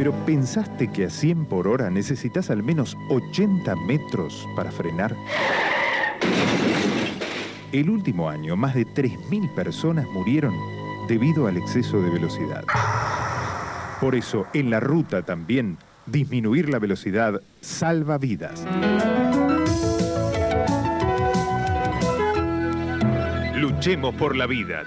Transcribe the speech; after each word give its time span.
Pero 0.00 0.14
¿pensaste 0.24 0.88
que 0.90 1.04
a 1.04 1.10
100 1.10 1.44
por 1.44 1.68
hora 1.68 1.90
necesitas 1.90 2.48
al 2.48 2.62
menos 2.62 2.96
80 3.10 3.76
metros 3.86 4.48
para 4.56 4.70
frenar? 4.70 5.14
El 7.70 7.90
último 7.90 8.30
año, 8.30 8.56
más 8.56 8.74
de 8.74 8.86
3.000 8.86 9.54
personas 9.54 10.06
murieron 10.06 10.54
debido 11.06 11.48
al 11.48 11.58
exceso 11.58 12.00
de 12.00 12.08
velocidad. 12.08 12.64
Por 14.00 14.14
eso, 14.14 14.46
en 14.54 14.70
la 14.70 14.80
ruta 14.80 15.20
también, 15.20 15.76
disminuir 16.06 16.70
la 16.70 16.78
velocidad 16.78 17.42
salva 17.60 18.16
vidas. 18.16 18.64
Luchemos 23.54 24.14
por 24.14 24.34
la 24.34 24.46
vida. 24.46 24.82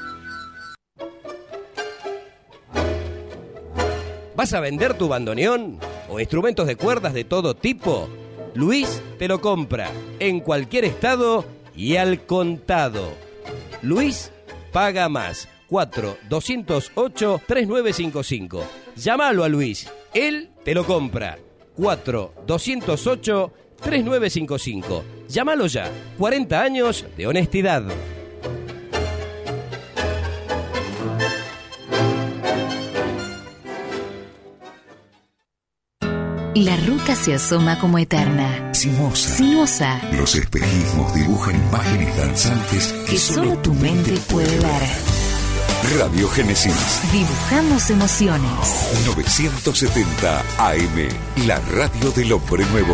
¿Vas 4.36 4.54
a 4.54 4.60
vender 4.60 4.96
tu 4.96 5.08
bandoneón 5.08 5.80
o 6.10 6.20
instrumentos 6.20 6.66
de 6.66 6.76
cuerdas 6.76 7.14
de 7.14 7.24
todo 7.24 7.56
tipo? 7.56 8.10
Luis 8.56 9.02
te 9.20 9.28
lo 9.28 9.42
compra 9.42 9.90
en 10.20 10.40
cualquier 10.40 10.86
estado 10.86 11.46
y 11.76 11.98
al 11.98 12.26
contado. 12.26 13.12
Luis 13.82 14.32
paga 14.72 15.08
más. 15.10 15.48
4 15.70 16.18
208 16.30 17.42
3955. 17.48 18.64
Llámalo 18.96 19.44
a 19.44 19.50
Luis. 19.50 19.90
Él 20.14 20.50
te 20.64 20.74
lo 20.74 20.86
compra. 20.86 21.38
4 21.76 22.34
208 22.46 23.54
3955. 23.82 25.04
Llámalo 25.30 25.68
ya. 25.68 25.92
40 26.18 26.62
años 26.62 27.06
de 27.18 27.28
honestidad. 27.28 27.84
La 36.56 36.78
ruta 36.78 37.16
se 37.16 37.34
asoma 37.34 37.80
como 37.80 37.98
eterna. 37.98 38.72
Simosa. 38.76 39.38
Sinuosa. 39.38 40.00
Los 40.12 40.36
espejismos 40.36 41.12
dibujan 41.16 41.56
imágenes 41.56 42.16
danzantes 42.16 42.94
que, 43.10 43.18
solo 43.18 43.58
tu 43.58 43.74
mente 43.74 44.12
puede 44.30 44.60
ver. 44.60 44.84
Radio 45.98 46.28
Génesis. 46.30 47.02
Dibujamos 47.12 47.90
emociones. 47.90 49.06
970 49.08 50.44
AM. 50.60 51.48
La 51.48 51.60
radio 51.60 52.12
del 52.12 52.34
hombre 52.34 52.64
nuevo. 52.66 52.94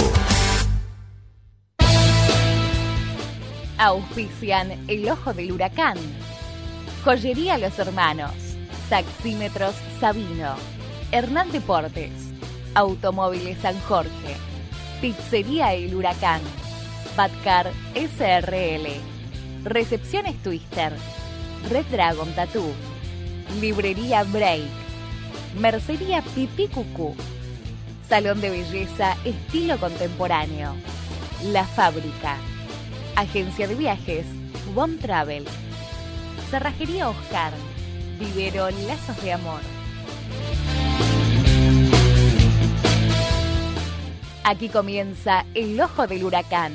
Auspician 3.78 4.72
El 4.88 5.10
Ojo 5.10 5.34
del 5.34 5.52
Huracán. 5.52 5.98
Joyería 7.04 7.58
Los 7.58 7.78
Hermanos. 7.78 8.32
Taxímetros 8.90 9.76
Sabino. 10.00 10.56
Hernán 11.12 11.52
Deportes. 11.52 12.29
Automóviles 12.76 13.58
San 13.62 13.80
Jorge. 13.82 14.36
Pizzería 15.02 15.74
El 15.74 15.96
Huracán. 15.96 16.42
Batcar 17.16 17.72
SRL. 17.96 18.88
Recepciones 19.64 20.42
Twister. 20.44 20.94
Red 21.70 21.86
Dragon 21.86 22.32
Tattoo. 22.34 22.72
Librería 23.60 24.24
Break. 24.24 24.62
Mercería 25.60 26.22
Pipi 26.22 26.68
Cucú. 26.68 27.16
Salón 28.08 28.40
de 28.42 28.52
belleza 28.52 29.18
estilo 29.26 29.80
contemporáneo. 29.80 30.76
La 31.52 31.66
Fábrica. 31.66 32.38
Agencia 33.16 33.68
de 33.68 33.76
viajes 33.76 34.26
Bon 34.76 34.98
Travel. 35.00 35.46
Cerrajería 36.52 37.10
Oscar. 37.10 37.52
Vivero 38.20 38.70
Lazos 38.70 39.22
de 39.24 39.34
Amor. 39.34 39.79
Aquí 44.44 44.70
comienza 44.70 45.46
El 45.54 45.80
Ojo 45.80 46.08
del 46.08 46.24
Huracán, 46.24 46.74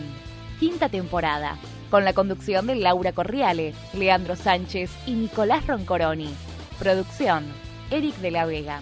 quinta 0.61 0.89
temporada, 0.89 1.59
con 1.91 2.05
la 2.05 2.13
conducción 2.13 2.67
de 2.67 2.77
Laura 2.77 3.13
Corriale, 3.13 3.75
Leandro 3.95 4.37
Sánchez 4.37 4.91
y 5.07 5.13
Nicolás 5.15 5.67
Roncoroni. 5.67 6.33
Producción, 6.79 7.45
Eric 7.91 8.17
de 8.17 8.31
la 8.31 8.45
Vega. 8.45 8.81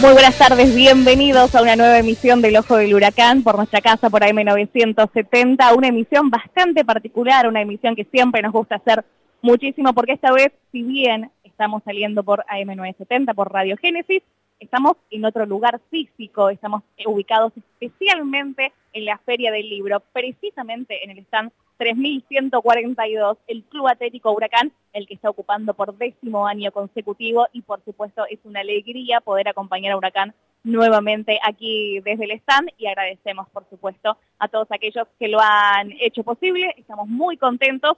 Muy 0.00 0.12
buenas 0.12 0.38
tardes, 0.38 0.76
bienvenidos 0.76 1.56
a 1.56 1.62
una 1.62 1.74
nueva 1.74 1.98
emisión 1.98 2.40
del 2.40 2.56
Ojo 2.56 2.76
del 2.76 2.94
Huracán 2.94 3.42
por 3.42 3.56
nuestra 3.56 3.80
casa 3.80 4.08
por 4.08 4.22
AM970, 4.22 5.76
una 5.76 5.88
emisión 5.88 6.30
bastante 6.30 6.84
particular, 6.84 7.48
una 7.48 7.62
emisión 7.62 7.96
que 7.96 8.04
siempre 8.04 8.40
nos 8.40 8.52
gusta 8.52 8.76
hacer 8.76 9.04
muchísimo 9.42 9.92
porque 9.94 10.12
esta 10.12 10.30
vez, 10.30 10.52
si 10.70 10.84
bien 10.84 11.32
estamos 11.42 11.82
saliendo 11.82 12.22
por 12.22 12.44
AM970, 12.46 13.34
por 13.34 13.52
Radio 13.52 13.76
Génesis, 13.76 14.22
estamos 14.60 14.96
en 15.10 15.24
otro 15.24 15.46
lugar 15.46 15.80
físico, 15.90 16.48
estamos 16.48 16.84
ubicados 17.04 17.52
especialmente 17.56 18.72
en 18.92 19.04
la 19.04 19.18
Feria 19.18 19.50
del 19.50 19.68
Libro, 19.68 20.00
precisamente 20.12 21.02
en 21.02 21.10
el 21.10 21.18
stand 21.24 21.50
3142, 21.78 23.38
el 23.46 23.62
Club 23.64 23.88
Atlético 23.88 24.32
Huracán, 24.32 24.72
el 24.92 25.06
que 25.06 25.14
está 25.14 25.30
ocupando 25.30 25.74
por 25.74 25.96
décimo 25.96 26.46
año 26.46 26.72
consecutivo 26.72 27.46
y 27.52 27.62
por 27.62 27.82
supuesto 27.84 28.24
es 28.28 28.40
una 28.44 28.60
alegría 28.60 29.20
poder 29.20 29.48
acompañar 29.48 29.92
a 29.92 29.96
Huracán 29.96 30.34
nuevamente 30.64 31.38
aquí 31.42 32.00
desde 32.00 32.24
el 32.24 32.32
stand 32.32 32.70
y 32.76 32.86
agradecemos 32.86 33.48
por 33.50 33.64
supuesto 33.70 34.18
a 34.38 34.48
todos 34.48 34.66
aquellos 34.70 35.06
que 35.18 35.28
lo 35.28 35.38
han 35.40 35.92
hecho 36.00 36.24
posible, 36.24 36.74
estamos 36.76 37.08
muy 37.08 37.36
contentos 37.36 37.96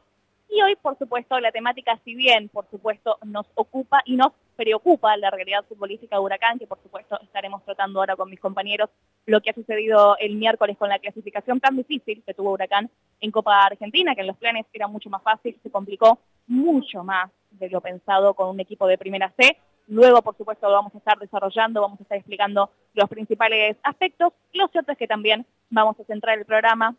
y 0.51 0.63
hoy, 0.63 0.77
por 0.77 0.99
supuesto, 0.99 1.39
la 1.39 1.53
temática, 1.53 1.99
si 2.05 2.15
bien, 2.15 2.49
por 2.49 2.69
supuesto, 2.71 3.19
nos 3.25 3.47
ocupa 3.55 4.03
y 4.05 4.17
nos 4.17 4.33
preocupa 4.57 5.17
la 5.17 5.31
realidad 5.31 5.65
futbolística 5.69 6.17
de 6.17 6.23
Huracán, 6.23 6.59
que 6.59 6.67
por 6.67 6.83
supuesto 6.83 7.19
estaremos 7.23 7.65
tratando 7.65 8.01
ahora 8.01 8.17
con 8.17 8.29
mis 8.29 8.41
compañeros 8.41 8.91
lo 9.27 9.41
que 9.41 9.51
ha 9.51 9.55
sucedido 9.55 10.19
el 10.19 10.37
miércoles 10.37 10.77
con 10.77 10.89
la 10.89 10.99
clasificación 10.99 11.61
tan 11.61 11.77
difícil 11.77 12.23
que 12.27 12.35
tuvo 12.35 12.53
Huracán 12.53 12.91
en 13.21 13.31
Copa 13.31 13.65
Argentina, 13.65 14.15
que 14.15 14.21
en 14.23 14.27
los 14.27 14.37
planes 14.37 14.67
era 14.73 14.87
mucho 14.89 15.09
más 15.09 15.23
fácil, 15.23 15.59
se 15.63 15.71
complicó 15.71 16.19
mucho 16.47 17.05
más 17.05 17.31
de 17.53 17.71
lo 17.71 17.81
pensado 17.81 18.35
con 18.35 18.49
un 18.49 18.61
equipo 18.61 18.87
de 18.87 18.99
primera 18.99 19.33
C. 19.39 19.57
Luego, 19.87 20.21
por 20.21 20.37
supuesto, 20.37 20.69
lo 20.69 20.75
vamos 20.75 20.95
a 20.95 20.99
estar 20.99 21.19
desarrollando, 21.19 21.81
vamos 21.81 22.01
a 22.01 22.03
estar 22.03 22.19
explicando 22.19 22.71
los 22.95 23.09
principales 23.09 23.77
aspectos. 23.83 24.33
Lo 24.53 24.69
cierto 24.69 24.93
es 24.93 24.99
que 24.99 25.07
también 25.07 25.47
vamos 25.71 25.99
a 25.99 26.05
centrar 26.05 26.39
el 26.39 26.45
programa 26.45 26.95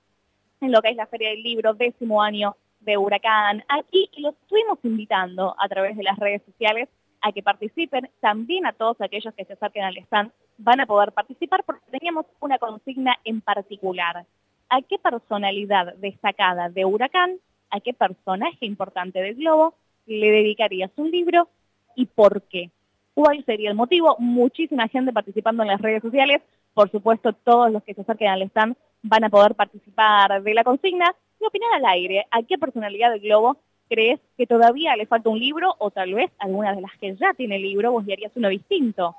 en 0.62 0.72
lo 0.72 0.82
que 0.82 0.90
es 0.90 0.96
la 0.96 1.08
Feria 1.08 1.30
del 1.30 1.44
Libro, 1.44 1.74
décimo 1.74 2.22
año 2.22 2.56
de 2.82 2.98
Huracán 2.98 3.64
aquí 3.70 4.10
y 4.12 4.22
los 4.22 4.36
estuvimos 4.36 4.80
invitando 4.84 5.56
a 5.58 5.68
través 5.70 5.96
de 5.98 6.04
las 6.04 6.18
redes 6.18 6.42
sociales 6.46 6.90
a 7.22 7.32
que 7.32 7.44
participen. 7.44 8.10
También 8.20 8.66
a 8.66 8.74
todos 8.74 9.00
aquellos 9.02 9.34
que 9.34 9.46
se 9.46 9.54
acerquen 9.54 9.84
al 9.84 9.98
stand 9.98 10.32
van 10.58 10.80
a 10.80 10.86
poder 10.86 11.12
participar 11.12 11.64
porque 11.64 11.90
teníamos 11.92 12.26
una 12.40 12.58
consigna 12.58 13.18
en 13.24 13.42
particular. 13.42 14.26
¿A 14.70 14.82
qué 14.82 14.98
personalidad 14.98 15.96
destacada 15.96 16.70
de 16.70 16.86
Huracán, 16.86 17.38
a 17.70 17.80
qué 17.80 17.94
personaje 17.94 18.66
importante 18.66 19.20
del 19.20 19.36
globo 19.36 19.76
le 20.06 20.32
dedicarías 20.32 20.92
un 20.96 21.12
libro 21.12 21.48
y 21.96 22.06
por 22.06 22.42
qué? 22.44 22.72
¿Cuál 23.14 23.44
sería 23.46 23.70
el 23.70 23.76
motivo? 23.76 24.16
Muchísima 24.20 24.88
gente 24.88 25.12
participando 25.12 25.64
en 25.64 25.70
las 25.70 25.82
redes 25.82 26.02
sociales. 26.02 26.42
Por 26.74 26.90
supuesto, 26.90 27.34
todos 27.34 27.72
los 27.72 27.84
que 27.84 27.94
se 27.94 28.02
acerquen 28.02 28.30
al 28.30 28.42
stand 28.44 28.76
van 29.04 29.24
a 29.24 29.30
poder 29.30 29.56
participar 29.56 30.42
de 30.42 30.54
la 30.54 30.64
consigna 30.64 31.14
y 31.40 31.46
opinar 31.46 31.74
al 31.74 31.86
aire. 31.86 32.26
¿A 32.32 32.44
qué 32.44 32.58
personalidad 32.58 33.12
del 33.12 33.20
globo 33.20 33.58
crees 33.90 34.22
que 34.38 34.48
todavía 34.48 34.96
le 34.96 35.06
falta 35.06 35.30
un 35.30 35.40
libro 35.40 35.76
o 35.80 35.92
tal 35.92 36.14
vez 36.14 36.32
alguna 36.40 36.74
de 36.74 36.82
las 36.82 36.98
que 36.98 37.16
ya 37.16 37.34
tiene 37.34 37.58
el 37.58 37.64
libro 37.64 37.92
vos 37.92 38.06
le 38.06 38.14
harías 38.14 38.32
uno 38.36 38.48
distinto? 38.48 39.16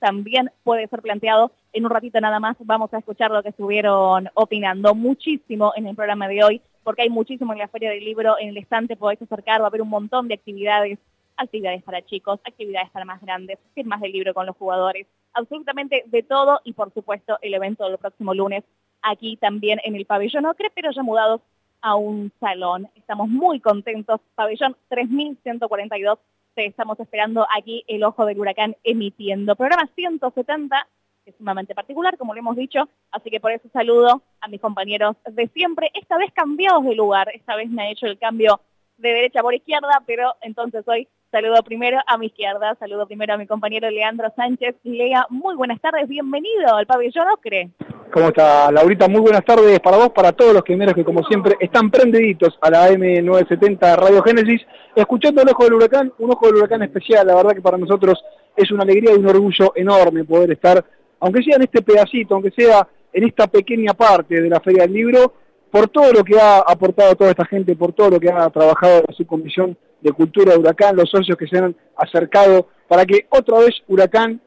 También 0.00 0.50
puede 0.64 0.88
ser 0.88 1.00
planteado 1.00 1.52
en 1.72 1.84
un 1.84 1.90
ratito 1.90 2.20
nada 2.20 2.40
más. 2.40 2.56
Vamos 2.60 2.92
a 2.92 2.98
escuchar 2.98 3.30
lo 3.30 3.42
que 3.42 3.50
estuvieron 3.50 4.28
opinando 4.34 4.94
muchísimo 4.94 5.72
en 5.76 5.86
el 5.86 5.94
programa 5.94 6.26
de 6.26 6.42
hoy, 6.42 6.60
porque 6.82 7.02
hay 7.02 7.10
muchísimo 7.10 7.52
en 7.52 7.60
la 7.60 7.68
Feria 7.68 7.90
del 7.90 8.04
Libro, 8.04 8.36
en 8.38 8.48
el 8.48 8.56
estante 8.56 8.96
podéis 8.96 9.22
acercar, 9.22 9.60
va 9.60 9.66
a 9.66 9.68
haber 9.68 9.82
un 9.82 9.88
montón 9.88 10.28
de 10.28 10.34
actividades, 10.34 10.98
actividades 11.36 11.82
para 11.82 12.04
chicos, 12.04 12.40
actividades 12.44 12.90
para 12.90 13.04
más 13.04 13.20
grandes, 13.20 13.58
firmas 13.74 14.00
del 14.00 14.12
libro 14.12 14.34
con 14.34 14.46
los 14.46 14.56
jugadores, 14.56 15.06
absolutamente 15.32 16.04
de 16.06 16.22
todo 16.22 16.60
y 16.64 16.72
por 16.72 16.92
supuesto 16.92 17.38
el 17.42 17.54
evento 17.54 17.88
del 17.88 17.98
próximo 17.98 18.34
lunes 18.34 18.64
aquí 19.02 19.36
también 19.36 19.80
en 19.84 19.94
el 19.94 20.06
pabellón 20.06 20.46
Ocre, 20.46 20.70
pero 20.74 20.90
ya 20.90 21.02
mudados 21.02 21.40
a 21.80 21.94
un 21.94 22.32
salón. 22.40 22.88
Estamos 22.94 23.28
muy 23.28 23.60
contentos. 23.60 24.20
Pabellón 24.34 24.76
3142, 24.88 26.18
te 26.54 26.66
estamos 26.66 26.98
esperando 26.98 27.46
aquí 27.56 27.84
el 27.86 28.02
ojo 28.02 28.26
del 28.26 28.40
huracán 28.40 28.76
emitiendo. 28.82 29.54
Programa 29.56 29.88
170, 29.94 30.88
que 31.24 31.30
es 31.30 31.36
sumamente 31.36 31.74
particular, 31.74 32.16
como 32.16 32.34
lo 32.34 32.40
hemos 32.40 32.56
dicho, 32.56 32.88
así 33.10 33.30
que 33.30 33.40
por 33.40 33.52
eso 33.52 33.68
saludo 33.72 34.22
a 34.40 34.48
mis 34.48 34.60
compañeros 34.60 35.16
de 35.30 35.48
siempre, 35.48 35.90
esta 35.94 36.18
vez 36.18 36.32
cambiados 36.32 36.84
de 36.84 36.94
lugar, 36.94 37.30
esta 37.34 37.56
vez 37.56 37.68
me 37.70 37.82
ha 37.82 37.90
hecho 37.90 38.06
el 38.06 38.18
cambio 38.18 38.60
de 38.96 39.10
derecha 39.10 39.42
por 39.42 39.54
izquierda, 39.54 40.02
pero 40.06 40.34
entonces 40.40 40.86
hoy 40.88 41.06
saludo 41.36 41.62
primero 41.62 41.98
a 42.06 42.16
mi 42.16 42.28
izquierda, 42.28 42.74
saludo 42.80 43.06
primero 43.06 43.34
a 43.34 43.36
mi 43.36 43.46
compañero 43.46 43.90
Leandro 43.90 44.32
Sánchez. 44.34 44.74
Lea, 44.84 45.26
muy 45.28 45.54
buenas 45.54 45.78
tardes, 45.82 46.08
bienvenido 46.08 46.74
al 46.74 46.86
pabellón 46.86 47.28
Ocre. 47.28 47.68
¿Cómo 48.10 48.28
está 48.28 48.72
Laurita? 48.72 49.06
Muy 49.06 49.20
buenas 49.20 49.44
tardes 49.44 49.78
para 49.80 49.98
vos, 49.98 50.12
para 50.12 50.32
todos 50.32 50.54
los 50.54 50.62
primeros 50.62 50.94
que 50.94 51.04
como 51.04 51.22
siempre 51.24 51.56
están 51.60 51.90
prendiditos 51.90 52.56
a 52.62 52.70
la 52.70 52.88
M970 52.88 53.96
Radio 53.96 54.22
Génesis, 54.22 54.62
escuchando 54.94 55.42
el 55.42 55.50
Ojo 55.50 55.64
del 55.64 55.74
Huracán, 55.74 56.10
un 56.20 56.30
Ojo 56.30 56.46
del 56.46 56.56
Huracán 56.56 56.82
especial, 56.84 57.26
la 57.26 57.34
verdad 57.34 57.52
que 57.52 57.60
para 57.60 57.76
nosotros 57.76 58.18
es 58.56 58.70
una 58.70 58.84
alegría 58.84 59.12
y 59.12 59.18
un 59.18 59.28
orgullo 59.28 59.74
enorme 59.76 60.24
poder 60.24 60.52
estar, 60.52 60.82
aunque 61.20 61.42
sea 61.42 61.56
en 61.56 61.64
este 61.64 61.82
pedacito, 61.82 62.34
aunque 62.34 62.50
sea 62.50 62.88
en 63.12 63.24
esta 63.24 63.46
pequeña 63.46 63.92
parte 63.92 64.40
de 64.40 64.48
la 64.48 64.60
Feria 64.60 64.84
del 64.84 64.94
Libro, 64.94 65.34
por 65.70 65.88
todo 65.88 66.12
lo 66.14 66.24
que 66.24 66.40
ha 66.40 66.60
aportado 66.60 67.14
toda 67.14 67.28
esta 67.28 67.44
gente, 67.44 67.76
por 67.76 67.92
todo 67.92 68.08
lo 68.08 68.20
que 68.20 68.30
ha 68.30 68.48
trabajado 68.48 69.02
la 69.06 69.14
subcomisión 69.14 69.76
de 70.06 70.12
cultura 70.12 70.52
de 70.52 70.58
Huracán, 70.58 70.96
los 70.96 71.10
socios 71.10 71.36
que 71.36 71.46
se 71.46 71.58
han 71.58 71.74
acercado, 71.96 72.68
para 72.88 73.04
que 73.04 73.26
otra 73.30 73.58
vez 73.58 73.74
Huracán 73.88 74.40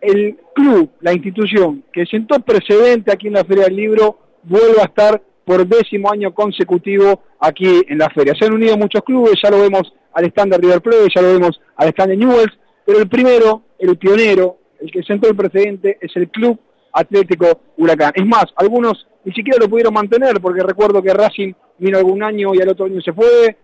el 0.00 0.36
club, 0.54 0.90
la 1.00 1.12
institución 1.12 1.84
que 1.92 2.06
sentó 2.06 2.40
precedente 2.40 3.12
aquí 3.12 3.28
en 3.28 3.34
la 3.34 3.44
Feria 3.44 3.64
del 3.64 3.76
Libro, 3.76 4.18
vuelva 4.42 4.82
a 4.82 4.86
estar 4.86 5.22
por 5.44 5.66
décimo 5.66 6.10
año 6.10 6.34
consecutivo 6.34 7.22
aquí 7.38 7.82
en 7.88 7.98
la 7.98 8.10
feria. 8.10 8.34
Se 8.38 8.46
han 8.46 8.52
unido 8.52 8.76
muchos 8.76 9.02
clubes, 9.02 9.34
ya 9.42 9.50
lo 9.50 9.60
vemos 9.60 9.92
al 10.12 10.24
stand 10.26 10.52
de 10.52 10.58
River 10.58 10.80
Plate, 10.80 11.08
ya 11.14 11.22
lo 11.22 11.32
vemos 11.32 11.60
al 11.76 11.88
stand 11.88 12.10
de 12.10 12.16
Newells, 12.16 12.58
pero 12.84 12.98
el 12.98 13.08
primero, 13.08 13.62
el 13.78 13.96
pionero, 13.96 14.58
el 14.80 14.90
que 14.90 15.02
sentó 15.02 15.28
el 15.28 15.36
precedente 15.36 15.98
es 16.00 16.14
el 16.16 16.28
Club 16.28 16.58
Atlético 16.92 17.60
Huracán. 17.76 18.12
Es 18.14 18.26
más, 18.26 18.46
algunos 18.56 19.06
ni 19.24 19.32
siquiera 19.32 19.58
lo 19.60 19.68
pudieron 19.68 19.94
mantener, 19.94 20.40
porque 20.40 20.62
recuerdo 20.62 21.02
que 21.02 21.14
Racing 21.14 21.52
vino 21.78 21.98
algún 21.98 22.22
año 22.22 22.54
y 22.54 22.60
al 22.60 22.68
otro 22.68 22.86
año 22.86 23.00
se 23.00 23.12
fue, 23.12 23.56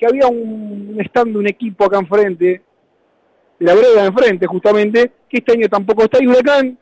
que 0.00 0.06
había 0.06 0.28
un 0.28 0.96
stand 1.04 1.36
un 1.36 1.46
equipo 1.46 1.84
acá 1.84 1.98
enfrente, 1.98 2.62
la 3.58 3.74
brega 3.74 4.06
enfrente 4.06 4.46
justamente, 4.46 5.12
que 5.28 5.36
este 5.36 5.52
año 5.52 5.68
tampoco 5.68 6.04
está. 6.04 6.22
Y 6.22 6.26
Huracán, 6.26 6.78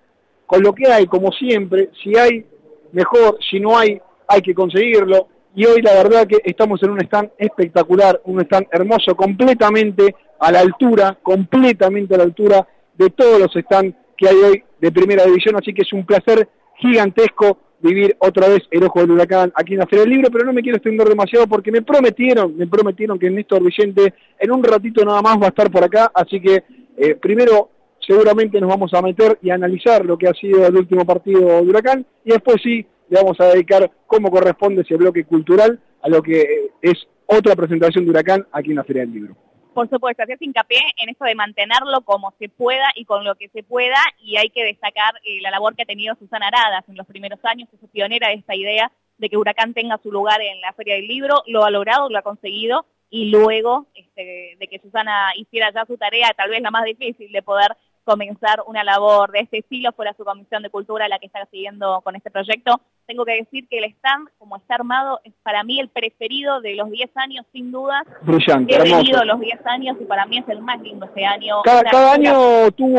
con 0.47 0.63
lo 0.63 0.73
que 0.73 0.87
hay, 0.87 1.07
como 1.07 1.33
siempre, 1.33 1.91
si 2.01 2.17
hay, 2.17 2.47
mejor, 2.93 3.37
si 3.51 3.59
no 3.59 3.77
hay, 3.77 4.01
hay 4.29 4.41
que 4.41 4.55
conseguirlo. 4.55 5.27
Y 5.57 5.67
hoy 5.67 5.83
la 5.83 5.95
verdad 5.95 6.29
que 6.29 6.37
estamos 6.45 6.81
en 6.85 6.91
un 6.91 7.01
stand 7.01 7.31
espectacular, 7.37 8.21
un 8.25 8.41
stand 8.43 8.69
hermoso, 8.71 9.17
completamente 9.17 10.15
a 10.39 10.53
la 10.53 10.61
altura, 10.61 11.19
completamente 11.21 12.15
a 12.15 12.19
la 12.19 12.25
altura 12.25 12.69
de 12.95 13.11
todos 13.11 13.41
los 13.41 13.53
stands 13.53 13.97
que 14.17 14.29
hay 14.29 14.37
hoy 14.37 14.65
de 14.81 14.93
primera 14.93 15.25
división, 15.25 15.57
así 15.57 15.75
que 15.75 15.83
es 15.83 15.93
un 15.93 16.07
placer 16.07 16.49
gigantesco 16.77 17.59
vivir 17.81 18.17
otra 18.19 18.49
vez 18.49 18.63
el 18.71 18.85
ojo 18.85 19.01
del 19.01 19.13
huracán 19.13 19.53
aquí 19.55 19.75
en 19.75 19.81
la 19.81 19.87
Feria 19.87 20.05
del 20.05 20.11
Libro, 20.11 20.31
pero 20.31 20.45
no 20.45 20.53
me 20.53 20.63
quiero 20.63 20.77
extender 20.77 21.09
demasiado 21.09 21.47
porque 21.47 21.71
me 21.71 21.83
prometieron, 21.83 22.57
me 22.57 22.67
prometieron 22.67 23.19
que 23.19 23.31
Néstor 23.31 23.63
Vicente 23.63 24.15
en 24.39 24.51
un 24.51 24.63
ratito 24.63 25.05
nada 25.05 25.23
más 25.23 25.41
va 25.41 25.47
a 25.47 25.51
estar 25.51 25.71
por 25.71 25.85
acá, 25.85 26.11
así 26.15 26.41
que 26.41 26.65
eh, 26.97 27.15
primero 27.15 27.71
seguramente 28.01 28.61
nos 28.61 28.71
vamos 28.71 28.93
a 28.95 29.03
meter 29.03 29.39
y 29.43 29.51
a 29.51 29.55
analizar 29.55 30.05
lo 30.05 30.17
que 30.17 30.29
ha 30.29 30.35
sido 30.35 30.67
el 30.67 30.77
último 30.77 31.05
partido 31.05 31.41
de 31.41 31.69
Huracán 31.69 32.05
y 32.25 32.31
después 32.31 32.57
sí 32.63 32.85
le 33.09 33.17
vamos 33.23 33.39
a 33.41 33.47
dedicar 33.47 33.91
como 34.07 34.31
corresponde 34.31 34.83
ese 34.83 34.97
bloque 34.97 35.25
cultural 35.25 35.79
a 36.03 36.09
lo 36.09 36.23
que 36.23 36.41
eh, 36.41 36.71
es 36.83 37.07
otra 37.27 37.55
presentación 37.55 38.05
de 38.05 38.11
Huracán 38.11 38.47
aquí 38.53 38.71
en 38.71 38.77
la 38.77 38.85
Feria 38.85 39.03
del 39.03 39.13
Libro 39.13 39.37
por 39.75 39.89
supuesto, 39.89 40.23
hacer 40.23 40.39
hincapié 40.41 40.81
en 40.97 41.09
esto 41.09 41.25
de 41.25 41.35
mantenerlo 41.35 42.03
como 42.03 42.33
se 42.39 42.49
pueda 42.49 42.87
y 42.95 43.05
con 43.05 43.25
lo 43.25 43.35
que 43.35 43.49
se 43.49 43.63
pueda, 43.63 43.97
y 44.19 44.37
hay 44.37 44.51
que 44.51 44.65
destacar 44.65 45.15
eh, 45.25 45.41
la 45.41 45.51
labor 45.51 45.77
que 45.77 45.83
ha 45.83 45.87
tenido 45.87 46.15
Susana 46.17 46.49
Aradas 46.49 46.89
en 46.89 46.97
los 46.97 47.07
primeros 47.07 47.39
años, 47.45 47.69
que 47.69 47.77
es 47.77 47.91
pionera 47.91 48.29
de 48.29 48.35
esta 48.35 48.55
idea 48.55 48.91
de 49.19 49.29
que 49.29 49.37
Huracán 49.37 49.75
tenga 49.75 49.99
su 50.03 50.13
lugar 50.13 50.41
en 50.41 50.61
la 50.61 50.73
Feria 50.73 50.95
del 50.95 51.09
Libro, 51.09 51.43
lo 51.47 51.65
ha 51.65 51.71
logrado, 51.71 52.09
lo 52.09 52.19
ha 52.19 52.23
conseguido, 52.23 52.87
y 53.11 53.31
luego 53.31 53.87
este, 53.95 54.57
de 54.59 54.69
que 54.69 54.79
Susana 54.79 55.33
hiciera 55.37 55.73
ya 55.73 55.87
su 55.87 55.97
tarea, 55.97 56.33
tal 56.37 56.51
vez 56.51 56.61
la 56.61 56.71
más 56.71 56.85
difícil, 56.85 57.33
de 57.33 57.43
poder 57.43 57.77
comenzar 58.09 58.63
una 58.67 58.85
labor 58.85 59.31
de 59.33 59.41
este 59.41 59.59
estilo, 59.59 59.93
fuera 59.93 60.15
su 60.17 60.25
Comisión 60.25 60.63
de 60.63 60.71
Cultura 60.71 61.09
la 61.09 61.19
que 61.19 61.27
está 61.27 61.45
siguiendo 61.51 62.01
con 62.03 62.17
este 62.17 62.31
proyecto. 62.31 62.81
Tengo 63.07 63.27
que 63.27 63.37
decir 63.37 63.69
que 63.69 63.79
el 63.79 63.85
stand, 63.85 64.29
como 64.39 64.57
está 64.57 64.77
armado, 64.77 65.21
es 65.25 65.35
para 65.43 65.63
mí 65.63 65.79
el 65.79 65.91
preferido 65.91 66.63
de 66.63 66.75
los 66.75 66.91
10 66.91 67.11
años, 67.17 67.45
sin 67.53 67.71
duda. 67.71 68.03
Brillante, 68.23 68.73
He 68.73 68.77
hermoso. 68.77 68.97
venido 68.97 69.25
los 69.27 69.41
10 69.41 69.67
años 69.67 69.97
y 70.01 70.05
para 70.07 70.25
mí 70.25 70.39
es 70.39 70.49
el 70.49 70.63
más 70.63 70.81
lindo 70.81 71.05
este 71.05 71.23
año. 71.27 71.57
Cada, 71.65 72.13
año 72.15 72.71
tuvo 72.73 72.99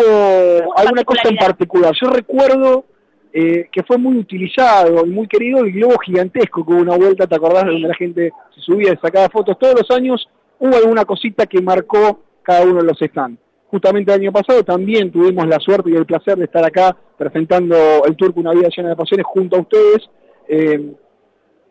alguna 0.78 1.04
cosa 1.04 1.28
en 1.30 1.38
particular. 1.38 1.92
Yo 2.00 2.12
recuerdo 2.12 2.86
eh, 3.34 3.68
que 3.72 3.82
fue 3.82 3.98
muy 3.98 4.18
utilizado 4.18 5.06
y 5.08 5.10
muy 5.10 5.28
querido 5.28 5.66
el 5.66 5.72
globo 5.72 5.98
gigantesco 5.98 6.64
que 6.64 6.72
hubo 6.72 6.82
una 6.82 6.98
vuelta, 6.98 7.26
¿te 7.26 7.36
acordás? 7.36 7.66
de 7.66 7.72
Donde 7.72 7.88
la 7.88 7.96
gente 7.96 8.32
se 8.54 8.62
subía 8.62 8.94
y 8.94 8.98
sacaba 8.98 9.28
fotos. 9.30 9.58
Todos 9.58 9.80
los 9.80 9.90
años 9.90 10.30
hubo 10.60 10.76
alguna 10.76 11.04
cosita 11.04 11.48
que 11.48 11.62
marcó 11.62 12.22
cada 12.44 12.64
uno 12.64 12.82
de 12.82 12.84
los 12.84 13.00
stands. 13.00 13.49
Justamente 13.70 14.12
el 14.12 14.22
año 14.22 14.32
pasado 14.32 14.64
también 14.64 15.12
tuvimos 15.12 15.48
la 15.48 15.60
suerte 15.60 15.92
y 15.92 15.96
el 15.96 16.06
placer 16.06 16.38
de 16.38 16.46
estar 16.46 16.66
acá 16.66 16.96
presentando 17.18 17.76
el 18.06 18.16
Turco 18.16 18.40
Una 18.40 18.54
Vida 18.54 18.70
Llena 18.76 18.90
de 18.90 18.96
Pasiones 18.96 19.26
junto 19.28 19.58
a 19.58 19.60
ustedes. 19.60 20.10
eh, 20.48 20.94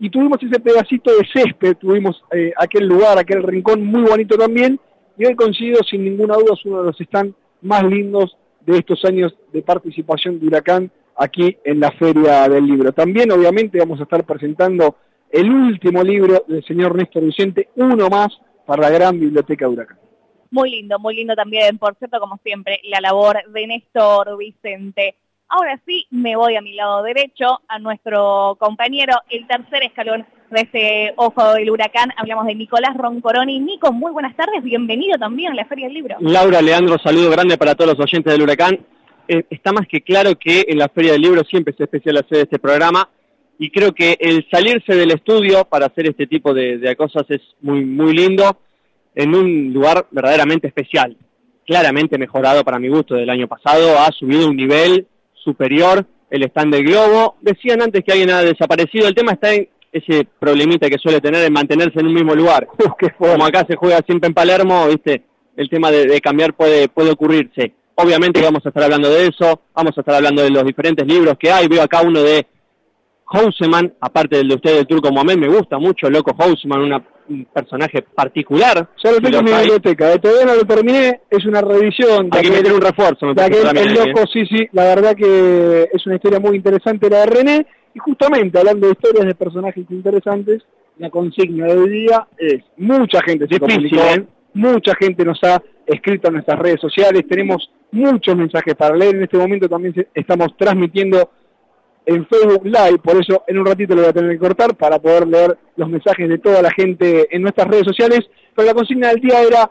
y 0.01 0.11
tuvimos 0.11 0.39
ese 0.43 0.61
pedacito 0.61 1.11
de 1.17 1.27
césped, 1.33 1.77
tuvimos 1.77 2.23
eh, 2.31 2.53
aquel 2.57 2.87
lugar, 2.87 3.19
aquel 3.19 3.43
rincón 3.43 3.85
muy 3.85 4.03
bonito 4.03 4.37
también, 4.37 4.79
y 5.17 5.25
hoy 5.25 5.35
coincido 5.35 5.81
sin 5.83 6.05
ninguna 6.05 6.37
duda 6.37 6.55
es 6.55 6.65
uno 6.65 6.81
de 6.81 6.87
los 6.87 6.99
stands 6.99 7.35
más 7.63 7.83
lindos 7.83 8.37
de 8.65 8.79
estos 8.79 9.05
años 9.05 9.35
de 9.53 9.63
participación 9.63 10.39
de 10.39 10.47
Huracán 10.47 10.91
aquí 11.17 11.57
en 11.65 11.81
la 11.81 11.91
Feria 11.93 12.49
del 12.49 12.67
Libro. 12.67 12.93
También 12.93 13.33
obviamente 13.33 13.79
vamos 13.79 13.99
a 13.99 14.05
estar 14.05 14.25
presentando 14.25 14.97
el 15.31 15.51
último 15.51 16.03
libro 16.05 16.45
del 16.47 16.65
señor 16.65 16.95
Néstor 16.95 17.25
Vicente, 17.25 17.69
uno 17.75 18.09
más 18.09 18.29
para 18.65 18.83
la 18.83 18.91
gran 18.91 19.19
biblioteca 19.19 19.67
de 19.67 19.73
Huracán. 19.73 19.99
Muy 20.51 20.71
lindo, 20.71 20.99
muy 20.99 21.15
lindo 21.15 21.35
también, 21.35 21.79
por 21.79 21.95
cierto, 21.97 22.19
como 22.21 22.39
siempre, 22.43 22.81
la 22.85 23.01
labor 23.01 23.37
de 23.53 23.67
Néstor 23.67 24.37
Vicente. 24.39 25.15
Ahora 25.51 25.81
sí, 25.87 26.07
me 26.11 26.37
voy 26.37 26.57
a 26.57 26.61
mi 26.61 26.75
lado 26.75 27.03
derecho, 27.03 27.61
a 27.69 27.79
nuestro 27.79 28.57
compañero, 28.59 29.15
el 29.31 29.47
tercer 29.47 29.83
escalón 29.83 30.27
de 30.51 30.61
este 30.61 31.15
Ojo 31.17 31.55
del 31.55 31.71
Huracán. 31.71 32.11
Hablamos 32.17 32.47
de 32.47 32.55
Nicolás 32.55 32.97
Roncoroni. 32.97 33.59
Nico, 33.59 33.93
muy 33.93 34.13
buenas 34.13 34.37
tardes, 34.37 34.63
bienvenido 34.63 35.19
también 35.19 35.53
a 35.53 35.55
la 35.55 35.65
Feria 35.67 35.87
del 35.87 35.95
Libro. 35.95 36.17
Laura, 36.21 36.61
Leandro, 36.61 36.99
saludo 36.99 37.31
grande 37.31 37.57
para 37.57 37.75
todos 37.75 37.97
los 37.97 38.07
oyentes 38.07 38.31
del 38.31 38.43
Huracán. 38.43 38.79
Eh, 39.27 39.45
está 39.51 39.73
más 39.73 39.87
que 39.87 40.03
claro 40.03 40.39
que 40.39 40.65
en 40.69 40.79
la 40.79 40.89
Feria 40.89 41.13
del 41.13 41.23
Libro 41.23 41.43
siempre 41.45 41.75
es 41.75 41.81
especial 41.81 42.17
hacer 42.19 42.39
este 42.39 42.59
programa 42.59 43.09
y 43.59 43.71
creo 43.71 43.93
que 43.93 44.17
el 44.21 44.47
salirse 44.51 44.95
del 44.95 45.11
estudio 45.11 45.65
para 45.65 45.87
hacer 45.87 46.07
este 46.07 46.27
tipo 46.27 46.55
de, 46.55 46.79
de 46.79 46.97
cosas 46.97 47.25
es 47.29 47.41
muy, 47.61 47.85
muy 47.85 48.15
lindo 48.15 48.59
en 49.19 49.35
un 49.35 49.73
lugar 49.73 50.07
verdaderamente 50.13 50.69
especial. 50.69 51.17
Claramente 51.67 52.17
mejorado 52.17 52.63
para 52.65 52.79
mi 52.79 52.89
gusto 52.89 53.17
del 53.17 53.29
año 53.29 53.49
pasado, 53.49 53.99
ha 53.99 54.13
subido 54.13 54.49
un 54.49 54.57
nivel 54.57 55.09
superior 55.35 56.07
el 56.31 56.45
stand 56.45 56.73
del 56.73 56.85
globo. 56.85 57.35
Decían 57.41 57.83
antes 57.83 58.05
que 58.05 58.13
alguien 58.13 58.31
ha 58.31 58.43
desaparecido, 58.43 59.09
el 59.09 59.17
tema 59.17 59.33
está 59.33 59.53
en 59.53 59.69
ese 59.91 60.25
problemita 60.39 60.89
que 60.89 60.99
suele 60.99 61.21
tener 61.21 61.45
en 61.45 61.53
mantenerse 61.53 61.99
en 61.99 62.07
un 62.07 62.15
mismo 62.15 62.35
lugar. 62.37 62.69
Como 63.19 63.45
acá 63.45 63.67
se 63.69 63.75
juega 63.75 64.01
siempre 64.07 64.29
en 64.29 64.35
Palermo, 64.35 64.87
viste, 64.87 65.25
el 65.57 65.69
tema 65.69 65.91
de, 65.91 66.07
de 66.07 66.21
cambiar 66.21 66.55
puede, 66.55 66.89
puede 66.89 67.11
ocurrirse. 67.11 67.73
Obviamente 67.97 68.41
vamos 68.41 68.65
a 68.65 68.69
estar 68.69 68.85
hablando 68.85 69.11
de 69.11 69.27
eso, 69.27 69.63
vamos 69.75 69.99
a 69.99 70.01
estar 70.01 70.15
hablando 70.15 70.43
de 70.43 70.51
los 70.51 70.65
diferentes 70.65 71.05
libros 71.05 71.37
que 71.37 71.51
hay. 71.51 71.67
Veo 71.67 71.83
acá 71.83 72.03
uno 72.03 72.23
de 72.23 72.47
Houseman, 73.31 73.93
aparte 74.01 74.37
del 74.37 74.49
de 74.49 74.55
usted 74.55 74.75
del 74.77 74.87
Turco 74.87 75.11
Mohamed, 75.13 75.37
me 75.37 75.49
gusta 75.49 75.79
mucho 75.79 76.09
Loco 76.11 76.35
Houseman, 76.35 76.81
una- 76.81 77.03
un 77.29 77.45
personaje 77.45 78.01
particular. 78.03 78.89
Ya 79.05 79.13
lo 79.13 79.21
tengo 79.21 79.39
en 79.39 79.45
mi 79.45 79.53
biblioteca, 79.53 80.13
eh, 80.15 80.19
todavía 80.19 80.47
no 80.47 80.55
lo 80.55 80.65
terminé, 80.65 81.21
es 81.31 81.45
una 81.45 81.61
revisión. 81.61 82.31
de 82.31 82.39
Hay 82.39 82.45
que 82.45 82.51
meter 82.51 82.73
un 82.73 82.81
refuerzo, 82.81 83.27
me 83.27 83.35
de 83.35 83.43
aquel- 83.43 83.77
el 83.77 83.97
¿eh? 83.99 84.07
loco, 84.07 84.27
sí, 84.33 84.47
sí, 84.47 84.67
la 84.73 84.85
verdad 84.85 85.15
que 85.15 85.89
es 85.93 86.07
una 86.07 86.15
historia 86.17 86.41
muy 86.41 86.57
interesante 86.57 87.11
la 87.11 87.21
de 87.21 87.27
René, 87.27 87.67
y 87.95 87.99
justamente 87.99 88.59
hablando 88.59 88.87
de 88.87 88.93
historias 88.93 89.27
de 89.27 89.35
personajes 89.35 89.85
interesantes, 89.91 90.63
la 90.99 91.11
consigna 91.11 91.67
de 91.67 91.79
hoy 91.79 91.91
día 91.91 92.27
es, 92.39 92.63
mucha 92.79 93.21
gente 93.23 93.47
se 93.47 93.59
Difícil, 93.59 93.91
comunicó, 93.91 94.01
¿eh? 94.21 94.25
mucha 94.55 94.95
gente 94.95 95.25
nos 95.25 95.39
ha 95.45 95.63
escrito 95.87 96.29
en 96.29 96.35
nuestras 96.35 96.59
redes 96.59 96.81
sociales, 96.81 97.25
tenemos 97.29 97.71
muchos 97.93 98.35
mensajes 98.37 98.75
para 98.75 98.97
leer, 98.97 99.17
en 99.17 99.23
este 99.25 99.37
momento 99.37 99.69
también 99.69 99.95
se- 99.95 100.09
estamos 100.15 100.57
transmitiendo 100.57 101.31
en 102.09 102.27
Facebook 102.27 102.65
Live, 102.65 102.99
por 103.01 103.21
eso 103.21 103.45
en 103.47 103.59
un 103.59 103.67
ratito 103.67 103.95
lo 103.95 104.01
voy 104.01 104.11
a 104.11 104.15
tener 104.15 104.31
que 104.31 104.39
cortar 104.39 104.75
para 104.75 104.99
poder 104.99 105.29
leer 105.29 105.59
los 105.77 105.91
mensajes 105.91 106.27
de 106.27 106.39
toda 106.39 106.63
la 106.63 106.71
gente 106.71 107.29
en 107.31 107.43
nuestras 107.43 107.69
redes 107.69 107.85
sociales, 107.85 108.21
pero 108.57 108.67
la 108.67 108.73
consigna 108.73 109.09
del 109.09 109.21
día 109.21 109.43
era, 109.43 109.71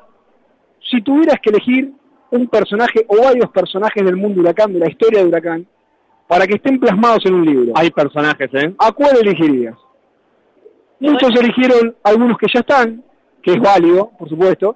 si 0.87 1.01
tuvieras 1.01 1.37
que 1.41 1.49
elegir 1.49 1.91
un 2.29 2.47
personaje 2.47 3.03
o 3.07 3.23
varios 3.23 3.49
personajes 3.49 4.05
del 4.05 4.17
mundo 4.17 4.41
huracán, 4.41 4.71
de 4.71 4.79
la 4.79 4.87
historia 4.87 5.21
de 5.21 5.27
huracán, 5.27 5.67
para 6.27 6.45
que 6.45 6.55
estén 6.55 6.79
plasmados 6.79 7.25
en 7.25 7.33
un 7.33 7.45
libro. 7.45 7.73
Hay 7.75 7.89
personajes, 7.89 8.53
¿eh? 8.53 8.71
¿A 8.77 8.91
cuál 8.91 9.17
elegirías? 9.17 9.75
Muchos 10.99 11.31
eligieron 11.39 11.95
algunos 12.03 12.37
que 12.37 12.47
ya 12.53 12.59
están, 12.59 13.03
que 13.41 13.53
es 13.53 13.59
válido, 13.59 14.11
por 14.19 14.29
supuesto. 14.29 14.75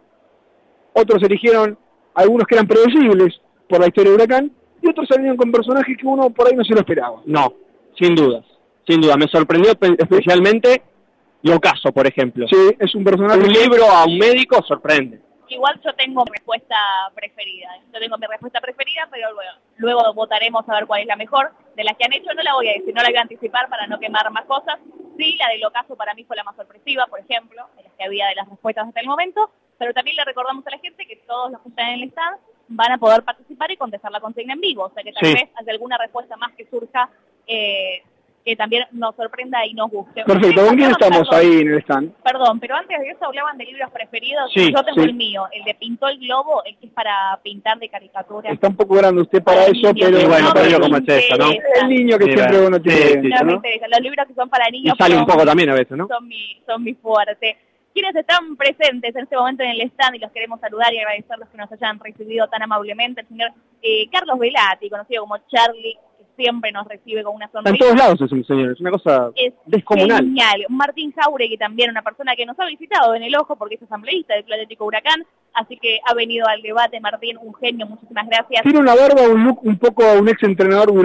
Otros 0.93 1.21
eligieron 1.21 1.77
algunos 2.15 2.47
que 2.47 2.55
eran 2.55 2.67
predecibles 2.67 3.39
por 3.69 3.81
la 3.81 3.87
historia 3.87 4.09
de 4.09 4.15
Huracán. 4.15 4.51
Y 4.81 4.89
otros 4.89 5.07
salieron 5.07 5.37
con 5.37 5.51
personajes 5.51 5.95
que 5.97 6.05
uno 6.07 6.29
por 6.29 6.47
ahí 6.47 6.55
no 6.55 6.63
se 6.63 6.73
lo 6.73 6.79
esperaba. 6.79 7.21
No, 7.25 7.53
sin 7.97 8.15
dudas. 8.15 8.45
Sin 8.87 8.99
duda. 9.01 9.15
Me 9.17 9.27
sorprendió 9.27 9.75
pe- 9.75 9.95
especialmente 9.97 10.81
Locaso, 11.43 11.91
por 11.91 12.05
ejemplo. 12.05 12.47
Sí, 12.47 12.75
es 12.79 12.93
un 12.93 13.03
personaje... 13.03 13.39
Un 13.39 13.51
libro 13.51 13.85
a 13.85 14.05
un 14.05 14.17
médico 14.17 14.61
sorprende. 14.63 15.19
Igual 15.49 15.81
yo 15.83 15.91
tengo 15.95 16.23
mi 16.23 16.31
respuesta 16.31 16.75
preferida. 17.13 17.67
Yo 17.91 17.99
tengo 17.99 18.17
mi 18.17 18.27
respuesta 18.27 18.61
preferida, 18.61 19.07
pero 19.11 19.33
luego, 19.33 19.51
luego 19.77 20.13
votaremos 20.13 20.67
a 20.69 20.75
ver 20.75 20.85
cuál 20.85 21.01
es 21.01 21.07
la 21.07 21.15
mejor. 21.15 21.51
De 21.75 21.83
las 21.83 21.97
que 21.97 22.05
han 22.05 22.13
hecho 22.13 22.33
no 22.33 22.41
la 22.43 22.53
voy 22.53 22.69
a 22.69 22.73
decir, 22.73 22.93
no 22.93 23.01
la 23.01 23.09
voy 23.09 23.17
a 23.17 23.21
anticipar 23.21 23.67
para 23.69 23.87
no 23.87 23.99
quemar 23.99 24.29
más 24.31 24.45
cosas. 24.45 24.79
Sí, 25.17 25.35
la 25.37 25.49
del 25.49 25.65
ocaso 25.65 25.95
para 25.95 26.13
mí 26.13 26.23
fue 26.23 26.37
la 26.37 26.43
más 26.43 26.55
sorpresiva, 26.55 27.05
por 27.07 27.19
ejemplo, 27.19 27.67
de 27.75 27.83
las 27.83 27.93
que 27.93 28.03
había 28.05 28.27
de 28.27 28.35
las 28.35 28.47
respuestas 28.49 28.87
hasta 28.87 29.01
el 29.01 29.07
momento. 29.07 29.49
Pero 29.77 29.93
también 29.93 30.15
le 30.15 30.23
recordamos 30.23 30.65
a 30.67 30.71
la 30.71 30.77
gente 30.79 31.05
que 31.05 31.17
todos 31.27 31.51
los 31.51 31.61
que 31.61 31.69
están 31.69 31.87
en 31.89 32.01
el 32.01 32.09
stand 32.09 32.37
van 32.71 32.91
a 32.93 32.97
poder 32.97 33.23
participar 33.23 33.71
y 33.71 33.77
contestar 33.77 34.11
la 34.11 34.19
consigna 34.19 34.53
en 34.53 34.61
vivo. 34.61 34.83
O 34.85 34.91
sea 34.93 35.03
que 35.03 35.11
tal 35.13 35.27
Sí. 35.27 35.33
vez 35.33 35.49
haya 35.55 35.71
alguna 35.71 35.97
respuesta 35.97 36.35
más 36.37 36.51
que 36.53 36.65
surja 36.69 37.09
eh, 37.47 38.03
que 38.43 38.55
también 38.55 38.85
nos 38.93 39.15
sorprenda 39.15 39.63
y 39.67 39.73
nos 39.75 39.91
guste. 39.91 40.23
Perfecto, 40.23 40.65
¿con 40.65 40.75
quién 40.75 40.89
estamos 40.89 41.31
ahí 41.31 41.59
en 41.61 41.73
el 41.73 41.77
stand? 41.81 42.11
Perdón, 42.23 42.59
pero 42.59 42.75
antes 42.75 42.99
de 42.99 43.09
eso 43.09 43.25
hablaban 43.25 43.55
de 43.55 43.65
libros 43.65 43.91
preferidos. 43.91 44.51
Sí, 44.51 44.71
Yo 44.73 44.83
tengo 44.83 45.03
sí. 45.03 45.09
el 45.09 45.13
mío, 45.13 45.43
el 45.51 45.63
de 45.63 45.75
Pintó 45.75 46.07
el 46.07 46.17
Globo, 46.17 46.63
el 46.65 46.75
que 46.77 46.87
es 46.87 46.91
para 46.91 47.39
pintar 47.43 47.77
de 47.77 47.87
caricaturas. 47.89 48.51
Está 48.51 48.67
un 48.69 48.75
poco 48.75 48.95
grande 48.95 49.21
usted 49.21 49.43
para 49.43 49.65
eso, 49.65 49.73
niños, 49.73 49.93
pero... 49.99 50.19
Y 50.21 50.25
bueno, 50.25 50.47
no 50.47 50.53
pero 50.55 50.67
yo 50.69 50.79
como 50.79 50.97
es 50.97 51.03
eso, 51.07 51.37
¿no? 51.37 51.51
El 51.51 51.87
niño 51.89 52.17
que 52.17 52.25
Sí, 52.25 52.31
siempre 52.31 52.57
bueno. 52.57 52.67
uno 52.69 52.81
tiene 52.81 52.97
Sí, 52.97 53.03
sí, 53.03 53.13
dentro, 53.13 53.29
No 53.39 53.45
me 53.45 53.51
¿no? 53.51 53.55
interesa. 53.57 53.87
Los 53.89 53.99
libros 54.01 54.27
que 54.27 54.33
son 54.33 54.49
para 54.49 54.69
Y 54.69 54.71
niños 54.71 54.95
sale 54.97 55.17
un 55.17 55.25
poco 55.27 55.45
también 55.45 55.69
a 55.69 55.73
veces, 55.75 55.97
¿no? 55.97 56.07
son 56.07 56.27
mi, 56.27 56.61
son 56.65 56.83
mi 56.83 56.93
fuerte. 56.95 57.57
Quienes 57.93 58.15
están 58.15 58.55
presentes 58.55 59.15
en 59.15 59.23
este 59.23 59.35
momento 59.35 59.63
en 59.63 59.71
el 59.71 59.81
stand 59.81 60.15
y 60.15 60.19
los 60.19 60.31
queremos 60.31 60.59
saludar 60.61 60.93
y 60.93 60.99
agradecerles 60.99 61.49
que 61.49 61.57
nos 61.57 61.71
hayan 61.71 61.99
recibido 61.99 62.47
tan 62.47 62.61
amablemente, 62.63 63.21
el 63.21 63.27
señor 63.27 63.51
eh, 63.81 64.07
Carlos 64.11 64.39
Velati, 64.39 64.89
conocido 64.89 65.23
como 65.23 65.37
Charlie, 65.49 65.97
que 66.17 66.25
siempre 66.43 66.71
nos 66.71 66.87
recibe 66.87 67.23
con 67.23 67.35
una 67.35 67.45
Está 67.45 67.59
en 67.59 67.65
sonrisa. 67.65 67.85
todos 67.85 67.97
lados 67.99 68.21
ese 68.21 68.43
señor. 68.45 68.71
Es 68.71 68.79
una 68.79 68.91
cosa 68.91 69.31
Es 69.35 69.53
descomunal. 69.65 70.23
genial. 70.23 70.65
Martín 70.69 71.11
Jauregui 71.13 71.57
también, 71.57 71.89
una 71.89 72.01
persona 72.01 72.35
que 72.35 72.45
nos 72.45 72.57
ha 72.59 72.65
visitado 72.65 73.13
en 73.15 73.23
el 73.23 73.35
ojo 73.35 73.55
porque 73.57 73.75
es 73.75 73.83
asambleísta 73.83 74.35
del 74.35 74.43
Atlético 74.53 74.85
Huracán, 74.85 75.25
así 75.53 75.77
que 75.77 75.99
ha 76.05 76.13
venido 76.13 76.47
al 76.47 76.61
debate. 76.61 76.99
Martín, 76.99 77.37
un 77.41 77.53
genio, 77.55 77.85
muchísimas 77.85 78.27
gracias. 78.27 78.63
Tiene 78.63 78.79
una 78.79 78.95
barba, 78.95 79.23
un 79.23 79.43
look 79.43 79.59
un 79.63 79.77
poco 79.77 80.03
a 80.03 80.13
un 80.13 80.27
ex 80.29 80.41
entrenador 80.43 80.89
en 80.89 81.01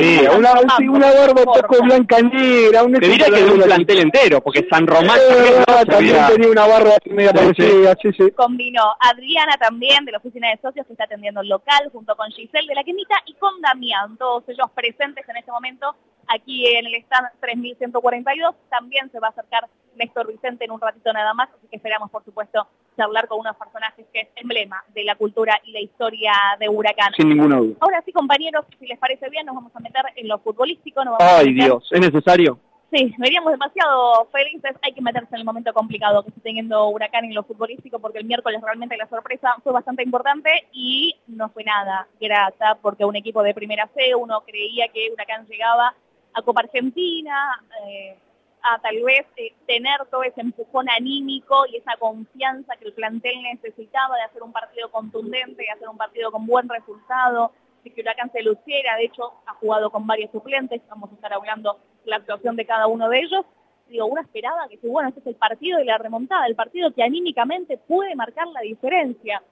Sí. 0.00 0.26
una, 0.36 0.50
sí, 0.76 0.88
una 0.88 1.12
barba 1.12 1.42
un 1.46 1.60
poco 1.60 1.82
blanca 1.84 2.20
negra, 2.20 2.82
un 2.82 2.92
Te 2.92 2.98
ex 2.98 3.08
diría 3.08 3.26
que 3.26 3.44
de 3.44 3.50
un 3.52 3.60
plantel 3.62 3.98
entero, 4.00 4.40
porque 4.40 4.66
San 4.70 4.86
Román 4.86 5.18
Eh, 5.18 5.34
también, 5.34 5.64
¿no? 5.68 5.78
Se 5.78 5.86
también 5.86 6.26
tenía 6.28 6.48
una 6.50 6.66
barba 6.66 6.90
media 7.06 7.30
Sí, 7.30 7.36
parecida, 7.36 7.96
sí, 8.02 8.08
sí. 8.16 8.30
Combinó 8.32 8.82
Adriana 9.00 9.56
también 9.60 10.04
de 10.04 10.12
la 10.12 10.18
oficina 10.18 10.48
de 10.50 10.58
socios 10.60 10.86
que 10.86 10.92
está 10.92 11.04
atendiendo 11.04 11.40
el 11.40 11.48
local 11.48 11.88
junto 11.92 12.16
con 12.16 12.30
Giselle 12.30 12.68
de 12.68 12.74
la 12.74 12.84
Quemita 12.84 13.14
y 13.26 13.34
con 13.34 13.60
Damián, 13.60 14.16
todos 14.16 14.44
ellos 14.48 14.66
presentes 14.74 15.28
en 15.28 15.36
este 15.36 15.50
momento 15.50 15.94
aquí 16.28 16.66
en 16.66 16.86
el 16.86 16.94
stand 16.96 17.28
3142. 17.40 18.54
También 18.70 19.10
se 19.10 19.20
va 19.20 19.28
a 19.28 19.30
acercar 19.30 19.68
Néstor 19.96 20.26
Vicente 20.28 20.64
en 20.64 20.70
un 20.72 20.80
ratito 20.80 21.12
nada 21.12 21.34
más, 21.34 21.48
así 21.50 21.66
que 21.68 21.76
esperamos 21.76 22.10
por 22.10 22.24
supuesto 22.24 22.66
charlar 22.96 23.28
con 23.28 23.40
unos 23.40 23.56
personajes 23.56 24.06
que 24.12 24.20
es 24.20 24.28
emblema 24.36 24.82
de 24.94 25.04
la 25.04 25.14
cultura 25.16 25.60
y 25.64 25.72
la 25.72 25.80
historia 25.80 26.32
de 26.58 26.68
Huracán. 26.68 27.12
Sin 27.16 27.28
ninguna 27.28 27.56
duda. 27.56 27.76
Ahora 27.80 28.02
sí, 28.04 28.12
compañeros, 28.12 28.64
si 28.78 28.86
les 28.86 28.98
parece 28.98 29.28
bien, 29.30 29.46
nos 29.46 29.54
vamos 29.54 29.74
a 29.74 29.80
meter 29.80 30.02
en 30.16 30.28
lo 30.28 30.38
futbolístico. 30.38 31.04
Nos 31.04 31.18
vamos 31.18 31.32
a 31.32 31.38
Ay, 31.38 31.50
meter- 31.50 31.64
Dios. 31.64 31.88
¿Es 31.92 32.00
necesario? 32.00 32.58
Sí, 32.92 33.12
veníamos 33.18 33.50
demasiado 33.50 34.26
felices. 34.26 34.70
Hay 34.82 34.92
que 34.92 35.00
meterse 35.02 35.28
en 35.32 35.40
el 35.40 35.44
momento 35.44 35.72
complicado 35.72 36.22
que 36.22 36.28
está 36.28 36.40
teniendo 36.42 36.86
Huracán 36.90 37.24
en 37.24 37.34
lo 37.34 37.42
futbolístico 37.42 37.98
porque 37.98 38.18
el 38.18 38.24
miércoles 38.24 38.60
realmente 38.62 38.96
la 38.96 39.08
sorpresa 39.08 39.54
fue 39.64 39.72
bastante 39.72 40.04
importante 40.04 40.68
y 40.72 41.16
no 41.26 41.48
fue 41.48 41.64
nada 41.64 42.06
grata 42.20 42.76
porque 42.80 43.04
un 43.04 43.16
equipo 43.16 43.42
de 43.42 43.52
primera 43.54 43.88
C, 43.96 44.14
uno 44.14 44.42
creía 44.46 44.86
que 44.88 45.10
Huracán 45.12 45.44
llegaba 45.48 45.92
a 46.34 46.42
Copa 46.42 46.60
Argentina, 46.60 47.62
eh, 47.86 48.16
a 48.62 48.78
tal 48.78 49.02
vez 49.02 49.26
eh, 49.36 49.52
tener 49.66 50.04
todo 50.10 50.22
ese 50.22 50.40
empujón 50.40 50.88
anímico 50.88 51.66
y 51.66 51.76
esa 51.76 51.96
confianza 51.98 52.76
que 52.76 52.86
el 52.86 52.92
plantel 52.94 53.42
necesitaba 53.42 54.16
de 54.16 54.22
hacer 54.22 54.42
un 54.42 54.52
partido 54.52 54.90
contundente, 54.90 55.62
de 55.62 55.70
hacer 55.70 55.88
un 55.88 55.98
partido 55.98 56.32
con 56.32 56.46
buen 56.46 56.68
resultado, 56.68 57.52
de 57.84 57.90
que 57.90 58.00
Huracán 58.00 58.32
se 58.32 58.42
luciera, 58.42 58.96
de 58.96 59.04
hecho 59.04 59.32
ha 59.46 59.54
jugado 59.54 59.90
con 59.90 60.06
varios 60.06 60.30
suplentes, 60.30 60.80
vamos 60.88 61.10
a 61.10 61.14
estar 61.14 61.32
hablando 61.32 61.78
la 62.04 62.16
actuación 62.16 62.56
de 62.56 62.66
cada 62.66 62.86
uno 62.86 63.08
de 63.08 63.18
ellos. 63.20 63.44
Digo, 63.88 64.06
uno 64.06 64.22
esperaba 64.22 64.66
que, 64.68 64.78
bueno, 64.82 65.10
este 65.10 65.20
es 65.20 65.26
el 65.26 65.34
partido 65.34 65.78
de 65.78 65.84
la 65.84 65.98
remontada, 65.98 66.46
el 66.46 66.54
partido 66.54 66.90
que 66.92 67.02
anímicamente 67.02 67.76
puede 67.76 68.14
marcar 68.16 68.46
la 68.48 68.62
diferencia. 68.62 69.42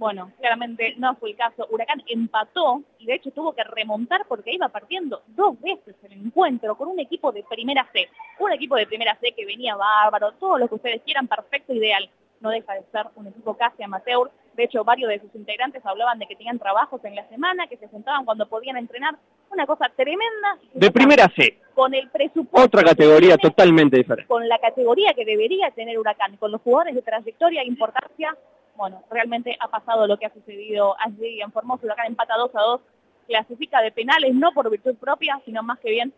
Bueno, 0.00 0.32
claramente 0.40 0.94
no 0.96 1.14
fue 1.16 1.28
el 1.28 1.36
caso. 1.36 1.66
Huracán 1.70 2.02
empató 2.06 2.80
y 2.98 3.04
de 3.04 3.16
hecho 3.16 3.32
tuvo 3.32 3.52
que 3.52 3.62
remontar 3.64 4.24
porque 4.26 4.50
iba 4.50 4.70
partiendo 4.70 5.20
dos 5.26 5.60
veces 5.60 5.94
el 6.02 6.12
encuentro 6.12 6.74
con 6.74 6.88
un 6.88 6.98
equipo 6.98 7.30
de 7.32 7.42
primera 7.42 7.86
C. 7.92 8.08
Un 8.38 8.50
equipo 8.50 8.76
de 8.76 8.86
primera 8.86 9.14
C 9.20 9.32
que 9.36 9.44
venía 9.44 9.76
bárbaro, 9.76 10.32
todo 10.40 10.56
lo 10.56 10.68
que 10.68 10.76
ustedes 10.76 11.02
quieran, 11.02 11.28
perfecto, 11.28 11.74
ideal. 11.74 12.08
No 12.40 12.48
deja 12.48 12.72
de 12.72 12.84
ser 12.90 13.08
un 13.14 13.26
equipo 13.26 13.54
casi 13.58 13.82
amateur. 13.82 14.30
De 14.54 14.64
hecho, 14.64 14.84
varios 14.84 15.10
de 15.10 15.20
sus 15.20 15.34
integrantes 15.34 15.84
hablaban 15.84 16.18
de 16.18 16.26
que 16.26 16.34
tenían 16.34 16.58
trabajos 16.58 17.04
en 17.04 17.14
la 17.14 17.28
semana, 17.28 17.66
que 17.66 17.76
se 17.76 17.88
sentaban 17.88 18.24
cuando 18.24 18.48
podían 18.48 18.78
entrenar. 18.78 19.18
Una 19.50 19.66
cosa 19.66 19.90
tremenda. 19.94 20.56
De 20.72 20.90
primera 20.90 21.28
C. 21.36 21.58
Con 21.74 21.92
el 21.92 22.08
presupuesto. 22.08 22.66
Otra 22.66 22.84
categoría 22.84 23.36
totalmente 23.36 23.98
diferente. 23.98 24.26
Con 24.26 24.48
la 24.48 24.58
categoría 24.60 25.12
que 25.12 25.26
debería 25.26 25.70
tener 25.72 25.98
Huracán, 25.98 26.38
con 26.38 26.52
los 26.52 26.62
jugadores 26.62 26.94
de 26.94 27.02
trayectoria 27.02 27.60
e 27.60 27.66
importancia, 27.66 28.34
bueno, 28.80 29.02
realmente 29.10 29.54
ha 29.60 29.68
pasado 29.68 30.06
lo 30.06 30.16
que 30.16 30.24
ha 30.24 30.32
sucedido 30.32 30.96
allí 30.98 31.42
en 31.42 31.52
Formosa. 31.52 31.84
Huracán 31.84 32.06
empata 32.06 32.34
2 32.38 32.50
a 32.54 32.60
2, 32.62 32.80
clasifica 33.26 33.82
de 33.82 33.92
penales, 33.92 34.34
no 34.34 34.52
por 34.52 34.70
virtud 34.70 34.96
propia, 34.96 35.38
sino 35.44 35.62
más 35.62 35.78
que 35.80 35.90
bien 35.90 36.14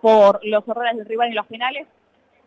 por 0.00 0.38
los 0.44 0.66
errores 0.68 0.96
del 0.96 1.06
rival 1.06 1.30
en 1.30 1.34
los 1.34 1.46
penales. 1.46 1.88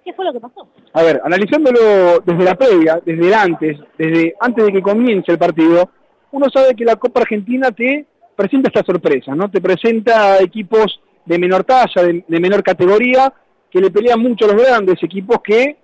¿Qué 0.06 0.14
fue 0.14 0.24
lo 0.24 0.32
que 0.32 0.40
pasó? 0.40 0.70
A 0.94 1.04
ver, 1.04 1.20
analizándolo 1.26 2.22
desde 2.24 2.44
la 2.46 2.56
previa, 2.56 3.02
desde 3.04 3.36
antes, 3.36 3.78
desde 3.98 4.34
antes 4.40 4.66
de 4.66 4.72
que 4.72 4.82
comience 4.82 5.34
el 5.34 5.38
partido, 5.38 5.90
uno 6.32 6.50
sabe 6.50 6.74
que 6.74 6.86
la 6.86 6.96
Copa 6.96 7.20
Argentina 7.20 7.70
te 7.72 8.06
presenta 8.34 8.70
estas 8.70 8.86
sorpresas, 8.86 9.36
¿no? 9.36 9.52
Te 9.52 9.60
presenta 9.60 10.40
equipos 10.40 11.02
de 11.26 11.38
menor 11.38 11.66
talla, 11.66 12.02
de, 12.02 12.24
de 12.26 12.40
menor 12.40 12.64
categoría, 12.64 13.34
que 13.70 13.82
le 13.82 13.92
pelean 13.92 14.22
mucho 14.22 14.46
a 14.46 14.54
los 14.54 14.64
grandes, 14.64 15.04
equipos 15.04 15.42
que 15.44 15.76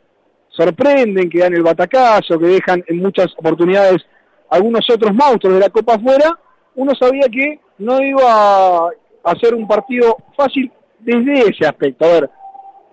sorprenden, 0.56 1.30
que 1.30 1.40
dan 1.40 1.54
el 1.54 1.64
batacazo, 1.64 2.40
que 2.40 2.46
dejan 2.46 2.84
en 2.88 2.98
muchas 2.98 3.28
oportunidades 3.38 4.06
algunos 4.50 4.88
otros 4.90 5.14
monstruos 5.14 5.56
de 5.56 5.60
la 5.60 5.70
Copa 5.70 5.96
afuera, 5.96 6.38
uno 6.76 6.94
sabía 6.96 7.28
que 7.32 7.60
no 7.80 8.02
iba 8.02 8.88
a 8.88 9.36
ser 9.42 9.56
un 9.56 9.68
partido 9.68 10.18
fácil 10.38 10.72
desde 11.00 11.50
ese 11.50 11.66
aspecto. 11.66 12.06
A 12.06 12.08
ver, 12.10 12.30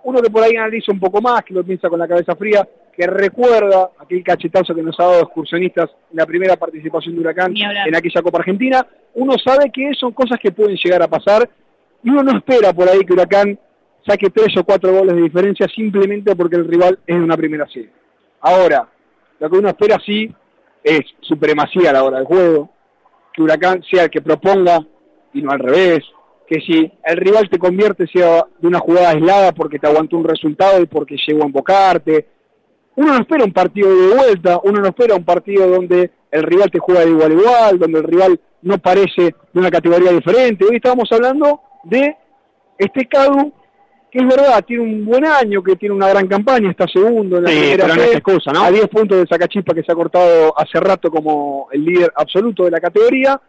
uno 0.04 0.22
que 0.22 0.30
por 0.30 0.42
ahí 0.42 0.56
analiza 0.56 0.92
un 0.92 1.00
poco 1.00 1.20
más, 1.20 1.42
que 1.44 1.54
lo 1.54 1.62
piensa 1.62 1.88
con 1.88 1.98
la 1.98 2.08
cabeza 2.08 2.34
fría, 2.34 2.66
que 2.96 3.06
recuerda 3.06 3.90
aquel 3.98 4.22
cachetazo 4.22 4.74
que 4.74 4.82
nos 4.82 4.98
ha 4.98 5.04
dado 5.04 5.22
excursionistas 5.22 5.90
en 6.10 6.16
la 6.16 6.26
primera 6.26 6.56
participación 6.56 7.14
de 7.14 7.20
Huracán 7.20 7.54
en 7.56 7.94
aquella 7.94 8.22
Copa 8.22 8.38
Argentina, 8.38 8.86
uno 9.14 9.34
sabe 9.42 9.70
que 9.70 9.92
son 9.98 10.12
cosas 10.12 10.38
que 10.38 10.52
pueden 10.52 10.76
llegar 10.76 11.02
a 11.02 11.08
pasar 11.08 11.48
y 12.02 12.10
uno 12.10 12.22
no 12.22 12.38
espera 12.38 12.72
por 12.72 12.88
ahí 12.88 13.00
que 13.04 13.12
Huracán 13.12 13.58
saque 14.06 14.30
tres 14.30 14.56
o 14.56 14.64
cuatro 14.64 14.92
goles 14.92 15.16
de 15.16 15.22
diferencia 15.22 15.66
simplemente 15.68 16.34
porque 16.36 16.56
el 16.56 16.68
rival 16.68 16.98
es 17.06 17.16
de 17.16 17.22
una 17.22 17.36
primera 17.36 17.66
serie. 17.66 17.90
Ahora, 18.40 18.88
lo 19.38 19.50
que 19.50 19.56
uno 19.56 19.68
espera 19.68 19.98
sí 20.04 20.32
es 20.82 21.00
supremacía 21.20 21.90
a 21.90 21.92
la 21.92 22.04
hora 22.04 22.18
del 22.18 22.26
juego, 22.26 22.70
que 23.32 23.42
Huracán 23.42 23.82
sea 23.90 24.04
el 24.04 24.10
que 24.10 24.22
proponga 24.22 24.80
y 25.32 25.42
no 25.42 25.50
al 25.50 25.58
revés, 25.58 26.00
que 26.46 26.60
si 26.60 26.90
el 27.04 27.16
rival 27.16 27.48
te 27.48 27.58
convierte 27.58 28.06
sea 28.08 28.44
de 28.58 28.66
una 28.66 28.80
jugada 28.80 29.10
aislada 29.10 29.52
porque 29.52 29.78
te 29.78 29.86
aguantó 29.86 30.16
un 30.16 30.24
resultado 30.24 30.82
y 30.82 30.86
porque 30.86 31.16
llegó 31.26 31.42
a 31.42 31.46
embocarte. 31.46 32.26
Uno 32.96 33.12
no 33.12 33.20
espera 33.20 33.44
un 33.44 33.52
partido 33.52 33.88
de 33.88 34.16
vuelta, 34.16 34.60
uno 34.64 34.80
no 34.80 34.88
espera 34.88 35.14
un 35.14 35.24
partido 35.24 35.68
donde 35.68 36.10
el 36.30 36.42
rival 36.42 36.70
te 36.70 36.80
juega 36.80 37.02
de 37.02 37.10
igual 37.10 37.30
a 37.30 37.34
igual, 37.34 37.78
donde 37.78 37.98
el 37.98 38.04
rival 38.04 38.40
no 38.62 38.78
parece 38.78 39.34
de 39.52 39.60
una 39.60 39.70
categoría 39.70 40.10
diferente. 40.10 40.64
Hoy 40.64 40.76
estamos 40.76 41.10
hablando 41.12 41.60
de 41.84 42.16
este 42.78 43.06
Cadu, 43.06 43.52
que 44.10 44.18
es 44.18 44.26
verdad, 44.26 44.64
tiene 44.66 44.82
un 44.82 45.04
buen 45.04 45.24
año, 45.24 45.62
que 45.62 45.76
tiene 45.76 45.94
una 45.94 46.08
gran 46.08 46.26
campaña, 46.26 46.70
está 46.70 46.86
segundo 46.88 47.38
en 47.38 47.44
la 47.44 47.50
Sí, 47.50 47.56
primera 47.58 47.84
pero 47.84 47.94
no 47.94 48.02
C, 48.02 48.08
es 48.08 48.16
excusa, 48.16 48.52
¿no? 48.52 48.62
a 48.64 48.70
10 48.70 48.88
puntos 48.88 49.18
de 49.18 49.26
Sacachispa 49.26 49.74
que 49.74 49.82
se 49.82 49.92
ha 49.92 49.94
cortado 49.94 50.52
hace 50.58 50.80
rato 50.80 51.10
como 51.10 51.68
el 51.70 51.84
líder 51.84 52.12
absoluto 52.16 52.64
de 52.64 52.72
la 52.72 52.80
categoría, 52.80 53.40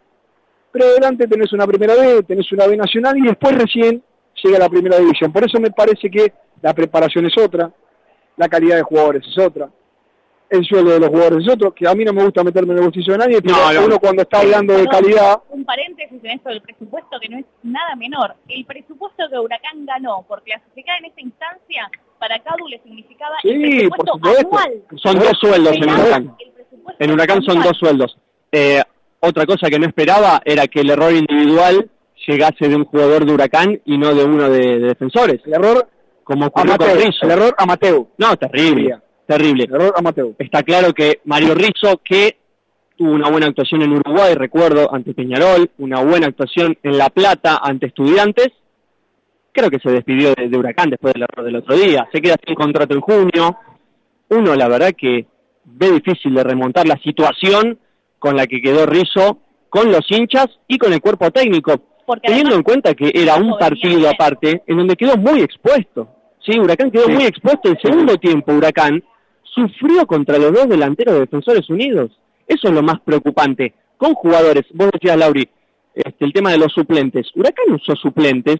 pero 0.70 0.84
adelante 0.86 1.26
tenés 1.26 1.52
una 1.52 1.66
primera 1.66 1.94
B, 1.94 2.22
tenés 2.22 2.50
una 2.52 2.66
B 2.66 2.76
nacional 2.76 3.18
y 3.18 3.22
después 3.22 3.56
recién 3.56 4.02
llega 4.42 4.58
la 4.58 4.68
primera 4.68 4.98
división. 4.98 5.32
Por 5.32 5.44
eso 5.44 5.58
me 5.60 5.70
parece 5.70 6.08
que 6.10 6.32
la 6.62 6.72
preparación 6.72 7.26
es 7.26 7.36
otra, 7.36 7.70
la 8.36 8.48
calidad 8.48 8.76
de 8.76 8.82
jugadores 8.82 9.26
es 9.26 9.38
otra, 9.38 9.68
el 10.52 10.64
sueldo 10.64 10.90
de 10.92 11.00
los 11.00 11.08
jugadores 11.08 11.46
es 11.46 11.52
otro, 11.52 11.72
que 11.74 11.88
a 11.88 11.94
mí 11.94 12.04
no 12.04 12.12
me 12.12 12.22
gusta 12.24 12.44
meterme 12.44 12.72
en 12.72 12.78
el 12.78 12.84
bolsillo 12.84 13.12
de 13.14 13.18
nadie, 13.18 13.42
pero 13.42 13.56
No, 13.56 13.72
no. 13.72 13.86
uno 13.86 13.98
cuando 13.98 14.22
está 14.22 14.40
hablando 14.40 14.74
de 14.74 14.86
calidad, 14.86 15.40
Un 15.50 15.64
paréntesis 15.64 16.18
en 16.22 16.30
esto 16.30 16.48
del 16.50 16.60
presupuesto 16.62 17.18
que 17.20 17.28
no 17.28 17.38
es 17.38 17.44
nada 17.62 17.96
menor. 17.96 18.34
El 18.48 18.64
presupuesto 18.64 19.24
que 19.30 19.38
Huracán 19.38 19.84
ganó 19.86 20.24
por 20.28 20.42
clasificar 20.42 20.98
en 21.00 21.06
esta 21.06 21.20
instancia 21.20 21.90
para 22.18 22.38
Cadu 22.40 22.68
le 22.68 22.78
significaba 22.82 23.34
el 23.42 23.50
sí, 23.52 23.88
por 23.88 23.98
presupuesto 23.98 24.12
supuesto. 24.12 24.58
anual. 24.58 24.82
Son 25.02 25.18
dos 25.18 25.38
sueldos 25.40 25.72
en 25.76 25.82
Huracán. 25.90 26.36
el 26.38 26.50
presupuesto 26.52 27.04
En 27.04 27.10
Huracán 27.10 27.42
son 27.42 27.60
dos 27.62 27.76
sueldos. 27.78 28.16
Eh, 28.52 28.82
otra 29.20 29.46
cosa 29.46 29.68
que 29.70 29.78
no 29.78 29.86
esperaba 29.86 30.40
era 30.44 30.66
que 30.68 30.80
el 30.80 30.90
error 30.90 31.12
individual 31.12 31.88
llegase 32.26 32.68
de 32.68 32.76
un 32.76 32.84
jugador 32.84 33.24
de 33.24 33.32
Huracán 33.32 33.80
y 33.84 33.98
no 33.98 34.14
de 34.14 34.24
uno 34.24 34.48
de, 34.48 34.78
de 34.78 34.88
defensores, 34.88 35.40
El 35.46 35.54
error 35.54 35.88
como 36.24 36.46
ocurrió 36.46 36.76
con 36.76 36.86
Amateu, 36.86 37.04
Rizzo. 37.06 37.24
el 37.26 37.30
error 37.32 37.54
Amateu, 37.58 38.08
No, 38.18 38.36
terrible, 38.36 38.98
terrible. 39.26 39.64
error 39.64 39.92
Amateu. 39.96 40.34
Está 40.38 40.62
claro 40.62 40.92
que 40.92 41.20
Mario 41.24 41.54
Rizzo, 41.54 42.00
que 42.04 42.36
tuvo 42.96 43.12
una 43.12 43.30
buena 43.30 43.46
actuación 43.46 43.82
en 43.82 43.92
Uruguay, 43.92 44.34
recuerdo, 44.34 44.92
ante 44.94 45.14
Peñarol, 45.14 45.70
una 45.78 46.00
buena 46.02 46.26
actuación 46.28 46.76
en 46.82 46.98
La 46.98 47.08
Plata 47.10 47.58
ante 47.62 47.86
Estudiantes, 47.86 48.48
creo 49.52 49.70
que 49.70 49.78
se 49.78 49.90
despidió 49.90 50.34
de, 50.34 50.48
de 50.48 50.56
Huracán 50.58 50.90
después 50.90 51.12
del 51.14 51.22
error 51.22 51.44
del 51.44 51.56
otro 51.56 51.76
día. 51.76 52.08
Se 52.12 52.20
queda 52.20 52.36
sin 52.46 52.54
contrato 52.54 52.94
en 52.94 53.00
junio. 53.00 53.56
Uno, 54.28 54.54
la 54.54 54.68
verdad, 54.68 54.92
que 54.96 55.26
ve 55.64 55.90
difícil 55.92 56.34
de 56.34 56.42
remontar 56.44 56.86
la 56.86 56.96
situación 56.98 57.78
con 58.18 58.36
la 58.36 58.46
que 58.46 58.60
quedó 58.62 58.86
Rizzo 58.86 59.38
con 59.68 59.90
los 59.90 60.04
hinchas 60.10 60.46
y 60.68 60.78
con 60.78 60.92
el 60.92 61.00
cuerpo 61.00 61.30
técnico. 61.30 61.74
Porque 62.06 62.28
Teniendo 62.28 62.50
además- 62.50 62.58
en 62.58 62.62
cuenta 62.62 62.94
que 62.94 63.10
era 63.14 63.36
un 63.36 63.56
partido 63.58 63.98
bien. 63.98 64.10
aparte 64.14 64.62
en 64.66 64.76
donde 64.76 64.96
quedó 64.96 65.16
muy 65.16 65.40
expuesto. 65.40 66.08
Sí, 66.44 66.58
Huracán 66.58 66.90
quedó 66.90 67.08
muy 67.08 67.24
expuesto. 67.24 67.68
El 67.70 67.78
segundo 67.80 68.16
tiempo, 68.18 68.52
Huracán 68.52 69.02
sufrió 69.54 70.06
contra 70.06 70.38
los 70.38 70.52
dos 70.52 70.68
delanteros 70.68 71.14
de 71.14 71.20
Defensores 71.20 71.68
Unidos. 71.70 72.10
Eso 72.46 72.68
es 72.68 72.74
lo 72.74 72.82
más 72.82 73.00
preocupante. 73.00 73.74
Con 73.96 74.14
jugadores, 74.14 74.64
vos 74.74 74.90
decías, 74.92 75.16
Lauri, 75.16 75.48
este, 75.94 76.24
el 76.24 76.32
tema 76.32 76.50
de 76.50 76.58
los 76.58 76.72
suplentes. 76.72 77.28
Huracán 77.34 77.74
usó 77.74 77.94
suplentes, 77.94 78.58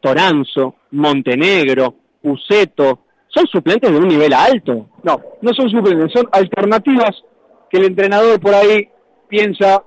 Toranzo, 0.00 0.76
Montenegro, 0.92 1.94
Puceto, 2.22 3.00
son 3.28 3.46
suplentes 3.46 3.90
de 3.90 3.98
un 3.98 4.08
nivel 4.08 4.32
alto. 4.32 4.86
No, 5.02 5.20
no 5.42 5.52
son 5.52 5.68
suplentes, 5.68 6.12
son 6.12 6.28
alternativas 6.30 7.22
que 7.68 7.78
el 7.78 7.86
entrenador 7.86 8.38
por 8.38 8.54
ahí 8.54 8.88
piensa, 9.28 9.82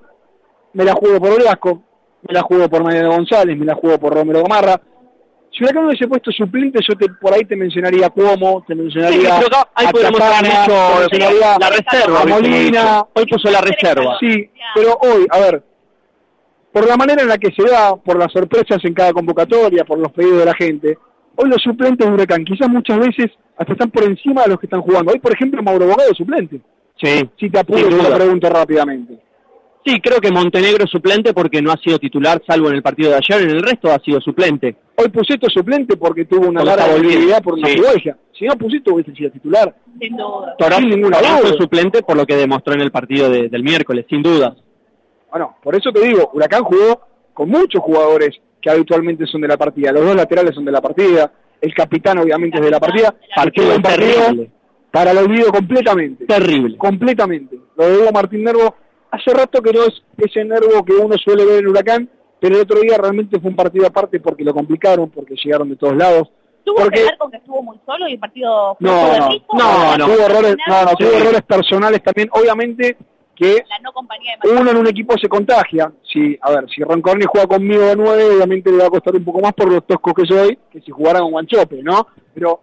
me 0.74 0.84
la 0.84 0.92
juego 0.92 1.18
por 1.18 1.38
Velasco, 1.38 1.82
me 2.28 2.34
la 2.34 2.42
juego 2.42 2.68
por 2.68 2.84
Mariano 2.84 3.12
González, 3.12 3.56
me 3.56 3.64
la 3.64 3.74
juego 3.74 3.98
por 3.98 4.14
Romero 4.14 4.42
Gamarra. 4.42 4.80
Si 5.50 5.64
Huracán 5.64 5.86
hubiese 5.86 6.06
puesto 6.06 6.30
suplentes, 6.30 6.82
yo 6.88 6.94
te, 6.96 7.08
por 7.20 7.32
ahí 7.34 7.44
te 7.44 7.56
mencionaría 7.56 8.10
Cuomo, 8.10 8.64
te 8.66 8.74
mencionaría 8.74 9.18
Sí, 9.18 9.26
pero 9.44 9.58
acá- 9.58 9.70
ahí 9.74 9.86
a 9.86 9.90
hecho 9.90 9.98
te 9.98 11.18
mencionaría 11.18 11.58
la 11.58 11.70
reserva. 11.70 12.20
a 12.20 12.26
Molina. 12.26 13.04
Hoy 13.14 13.26
puso 13.26 13.50
la 13.50 13.60
reserva. 13.60 14.16
Sí, 14.20 14.50
pero 14.74 14.98
hoy, 15.00 15.26
a 15.30 15.38
ver, 15.40 15.62
por 16.72 16.86
la 16.86 16.96
manera 16.96 17.22
en 17.22 17.28
la 17.28 17.38
que 17.38 17.50
se 17.50 17.62
da, 17.68 17.96
por 17.96 18.18
las 18.18 18.30
sorpresas 18.32 18.78
en 18.84 18.94
cada 18.94 19.12
convocatoria, 19.12 19.84
por 19.84 19.98
los 19.98 20.12
pedidos 20.12 20.38
de 20.40 20.44
la 20.44 20.54
gente, 20.54 20.98
hoy 21.36 21.48
los 21.48 21.60
suplentes 21.62 22.06
de 22.06 22.12
Huracán 22.12 22.44
quizás 22.44 22.68
muchas 22.68 22.98
veces 22.98 23.30
hasta 23.56 23.72
están 23.72 23.90
por 23.90 24.04
encima 24.04 24.42
de 24.42 24.50
los 24.50 24.60
que 24.60 24.66
están 24.66 24.82
jugando. 24.82 25.10
Hoy, 25.12 25.18
por 25.18 25.32
ejemplo, 25.32 25.62
Mauro 25.62 25.86
Bogado 25.86 26.10
es 26.10 26.16
suplente. 26.16 26.60
Sí. 27.00 27.28
Si 27.40 27.48
te 27.50 27.58
apuro, 27.58 27.88
te 27.88 27.90
lo 27.90 28.14
pregunto 28.14 28.48
rápidamente. 28.50 29.18
Sí, 29.84 30.00
creo 30.00 30.20
que 30.20 30.30
Montenegro 30.30 30.84
es 30.84 30.90
suplente 30.90 31.32
porque 31.32 31.62
no 31.62 31.72
ha 31.72 31.76
sido 31.78 31.98
titular, 31.98 32.40
salvo 32.46 32.68
en 32.68 32.74
el 32.76 32.82
partido 32.82 33.10
de 33.10 33.16
ayer, 33.16 33.42
en 33.42 33.50
el 33.50 33.62
resto 33.62 33.90
ha 33.90 33.98
sido 34.00 34.20
suplente. 34.20 34.76
Hoy 35.00 35.08
Puceto 35.10 35.46
es 35.46 35.52
suplente 35.52 35.96
porque 35.96 36.24
tuvo 36.24 36.48
una 36.48 36.64
larga 36.64 36.88
movilidad 36.88 37.42
por 37.42 37.54
una 37.54 37.68
Sí. 37.68 37.80
Si 38.36 38.44
no, 38.46 38.56
Puceto 38.56 38.94
hubiese 38.94 39.14
sido 39.14 39.30
titular. 39.30 39.74
Sin 40.00 40.16
duda. 40.16 40.56
Sin 40.78 40.90
ninguna 40.90 41.18
duda. 41.18 41.40
es 41.44 41.56
suplente 41.56 42.02
por 42.02 42.16
lo 42.16 42.26
que 42.26 42.36
demostró 42.36 42.74
en 42.74 42.80
el 42.80 42.90
partido 42.90 43.30
de- 43.30 43.48
del 43.48 43.62
miércoles, 43.62 44.06
sin 44.08 44.22
duda. 44.22 44.56
Bueno, 45.30 45.56
por 45.62 45.74
eso 45.76 45.92
te 45.92 46.00
digo, 46.00 46.30
Huracán 46.32 46.64
jugó 46.64 47.00
con 47.32 47.48
muchos 47.48 47.82
jugadores 47.82 48.30
que 48.60 48.70
habitualmente 48.70 49.24
son 49.26 49.40
de 49.40 49.48
la 49.48 49.56
partida. 49.56 49.92
Los 49.92 50.04
dos 50.04 50.16
laterales 50.16 50.54
son 50.54 50.64
de 50.64 50.72
la 50.72 50.80
partida. 50.80 51.30
El 51.60 51.74
capitán, 51.74 52.18
obviamente, 52.18 52.58
es 52.58 52.64
de 52.64 52.70
la 52.70 52.80
partida. 52.80 53.14
Partido 53.34 53.66
Fue 53.66 53.76
un 53.76 53.82
partido 53.82 54.46
para 54.90 55.10
el 55.12 55.18
olvido 55.18 55.52
completamente. 55.52 56.24
Terrible. 56.26 56.76
completamente. 56.76 57.56
Lo 57.76 57.88
de 57.88 57.98
Hugo 57.98 58.12
Martín 58.12 58.42
Nervo, 58.44 58.74
hace 59.10 59.32
rato 59.32 59.60
que 59.62 59.72
no 59.72 59.84
es 59.84 60.02
ese 60.16 60.44
Nervo 60.44 60.84
que 60.84 60.92
uno 60.94 61.16
suele 61.18 61.44
ver 61.44 61.60
en 61.60 61.68
Huracán, 61.68 62.08
pero 62.40 62.56
el 62.56 62.62
otro 62.62 62.80
día 62.80 62.96
realmente 62.98 63.38
fue 63.40 63.50
un 63.50 63.56
partido 63.56 63.86
aparte 63.86 64.20
porque 64.20 64.44
lo 64.44 64.54
complicaron, 64.54 65.10
porque 65.10 65.34
llegaron 65.34 65.68
de 65.68 65.76
todos 65.76 65.96
lados. 65.96 66.28
¿Tuvo 66.64 66.88
que 66.90 67.02
ver 67.02 67.16
con 67.16 67.30
que 67.30 67.38
estuvo 67.38 67.62
muy 67.62 67.80
solo 67.86 68.08
y 68.08 68.12
el 68.12 68.18
partido 68.18 68.76
fue 68.78 68.90
no, 68.90 69.18
no, 69.18 69.28
Rico? 69.30 69.56
no, 69.56 69.70
¿O 69.70 69.96
no, 69.96 69.96
la 69.96 70.04
tuvo 70.04 70.26
errores, 70.26 70.56
no, 70.66 70.82
no, 70.82 70.88
sí. 70.90 70.96
tuvo 70.98 71.10
errores 71.12 71.42
personales 71.42 72.02
también. 72.02 72.28
Obviamente 72.32 72.96
que 73.34 73.62
La 73.68 73.78
no 73.82 73.92
compañía 73.92 74.32
de 74.42 74.50
uno 74.50 74.70
en 74.70 74.76
un 74.76 74.86
equipo 74.88 75.16
se 75.16 75.28
contagia. 75.28 75.92
Si, 76.12 76.36
a 76.42 76.50
ver, 76.50 76.68
si 76.68 76.82
Roncorni 76.82 77.24
juega 77.26 77.46
conmigo 77.46 77.82
de 77.82 77.94
nueve, 77.94 78.24
obviamente 78.34 78.70
le 78.70 78.78
va 78.78 78.86
a 78.86 78.90
costar 78.90 79.14
un 79.14 79.24
poco 79.24 79.40
más 79.40 79.52
por 79.54 79.72
los 79.72 79.86
toscos 79.86 80.12
que 80.12 80.26
soy, 80.26 80.58
que 80.70 80.80
si 80.80 80.90
jugara 80.90 81.20
con 81.20 81.30
Guanchope, 81.30 81.82
¿no? 81.82 82.08
Pero 82.34 82.60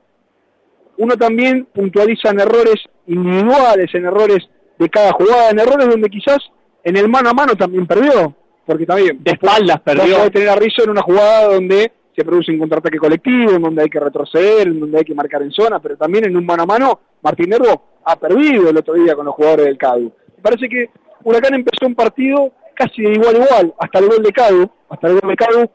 uno 0.98 1.16
también 1.16 1.66
puntualiza 1.74 2.30
en 2.30 2.42
errores 2.42 2.76
individuales, 3.08 3.90
en 3.94 4.06
errores 4.06 4.48
de 4.78 4.90
cada 4.90 5.14
jugada, 5.14 5.50
en 5.52 5.60
errores 5.60 5.88
donde 5.88 6.10
quizás 6.10 6.40
en 6.84 6.98
el 6.98 7.08
mano 7.08 7.30
a 7.30 7.34
mano 7.34 7.56
también 7.56 7.88
perdió, 7.88 8.36
porque 8.66 8.86
también 8.86 9.24
De 9.24 9.32
espaldas 9.32 9.82
perdió. 9.82 10.18
podés 10.18 10.32
tener 10.32 10.50
a 10.50 10.56
Rizzo 10.56 10.84
en 10.84 10.90
una 10.90 11.02
jugada 11.02 11.54
donde 11.54 11.92
se 12.16 12.24
produce 12.24 12.52
un 12.52 12.60
contraataque 12.60 12.98
colectivo, 12.98 13.52
en 13.52 13.62
donde 13.62 13.84
hay 13.84 13.90
que 13.90 14.00
retroceder, 14.00 14.68
en 14.68 14.80
donde 14.80 15.00
hay 15.00 15.04
que 15.04 15.14
marcar 15.14 15.42
en 15.42 15.52
zona, 15.52 15.80
pero 15.80 15.98
también 15.98 16.26
en 16.26 16.38
un 16.38 16.46
mano 16.46 16.64
a 16.64 16.66
mano, 16.66 17.00
Martín 17.22 17.50
Nervo 17.50 18.00
ha 18.06 18.16
perdido 18.16 18.70
el 18.70 18.78
otro 18.78 18.94
día 18.94 19.16
con 19.16 19.26
los 19.26 19.36
jugadores 19.36 19.66
del 19.66 19.78
CADU. 19.78 20.12
Me 20.38 20.42
parece 20.42 20.70
que 20.70 20.90
Huracán 21.24 21.56
empezó 21.56 21.86
un 21.86 21.96
partido 21.96 22.52
casi 22.74 23.02
de 23.02 23.14
igual 23.14 23.36
a 23.36 23.46
igual, 23.46 23.74
hasta 23.80 24.00
el 24.00 24.08
gol 24.08 24.24
de 24.24 24.32
CADU, 24.32 24.70
hasta 24.90 25.08
el 25.08 25.20
gol 25.20 25.30
de 25.30 25.36
CADU. 25.36 25.70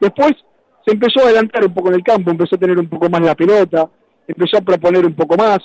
Después 0.00 0.32
se 0.84 0.92
empezó 0.92 1.20
a 1.20 1.24
adelantar 1.24 1.64
un 1.64 1.74
poco 1.74 1.88
en 1.88 1.94
el 1.94 2.02
campo, 2.02 2.30
empezó 2.30 2.56
a 2.56 2.58
tener 2.58 2.78
un 2.78 2.88
poco 2.88 3.08
más 3.08 3.22
la 3.22 3.34
pelota, 3.34 3.88
empezó 4.26 4.58
a 4.58 4.62
proponer 4.62 5.06
un 5.06 5.14
poco 5.14 5.36
más. 5.36 5.58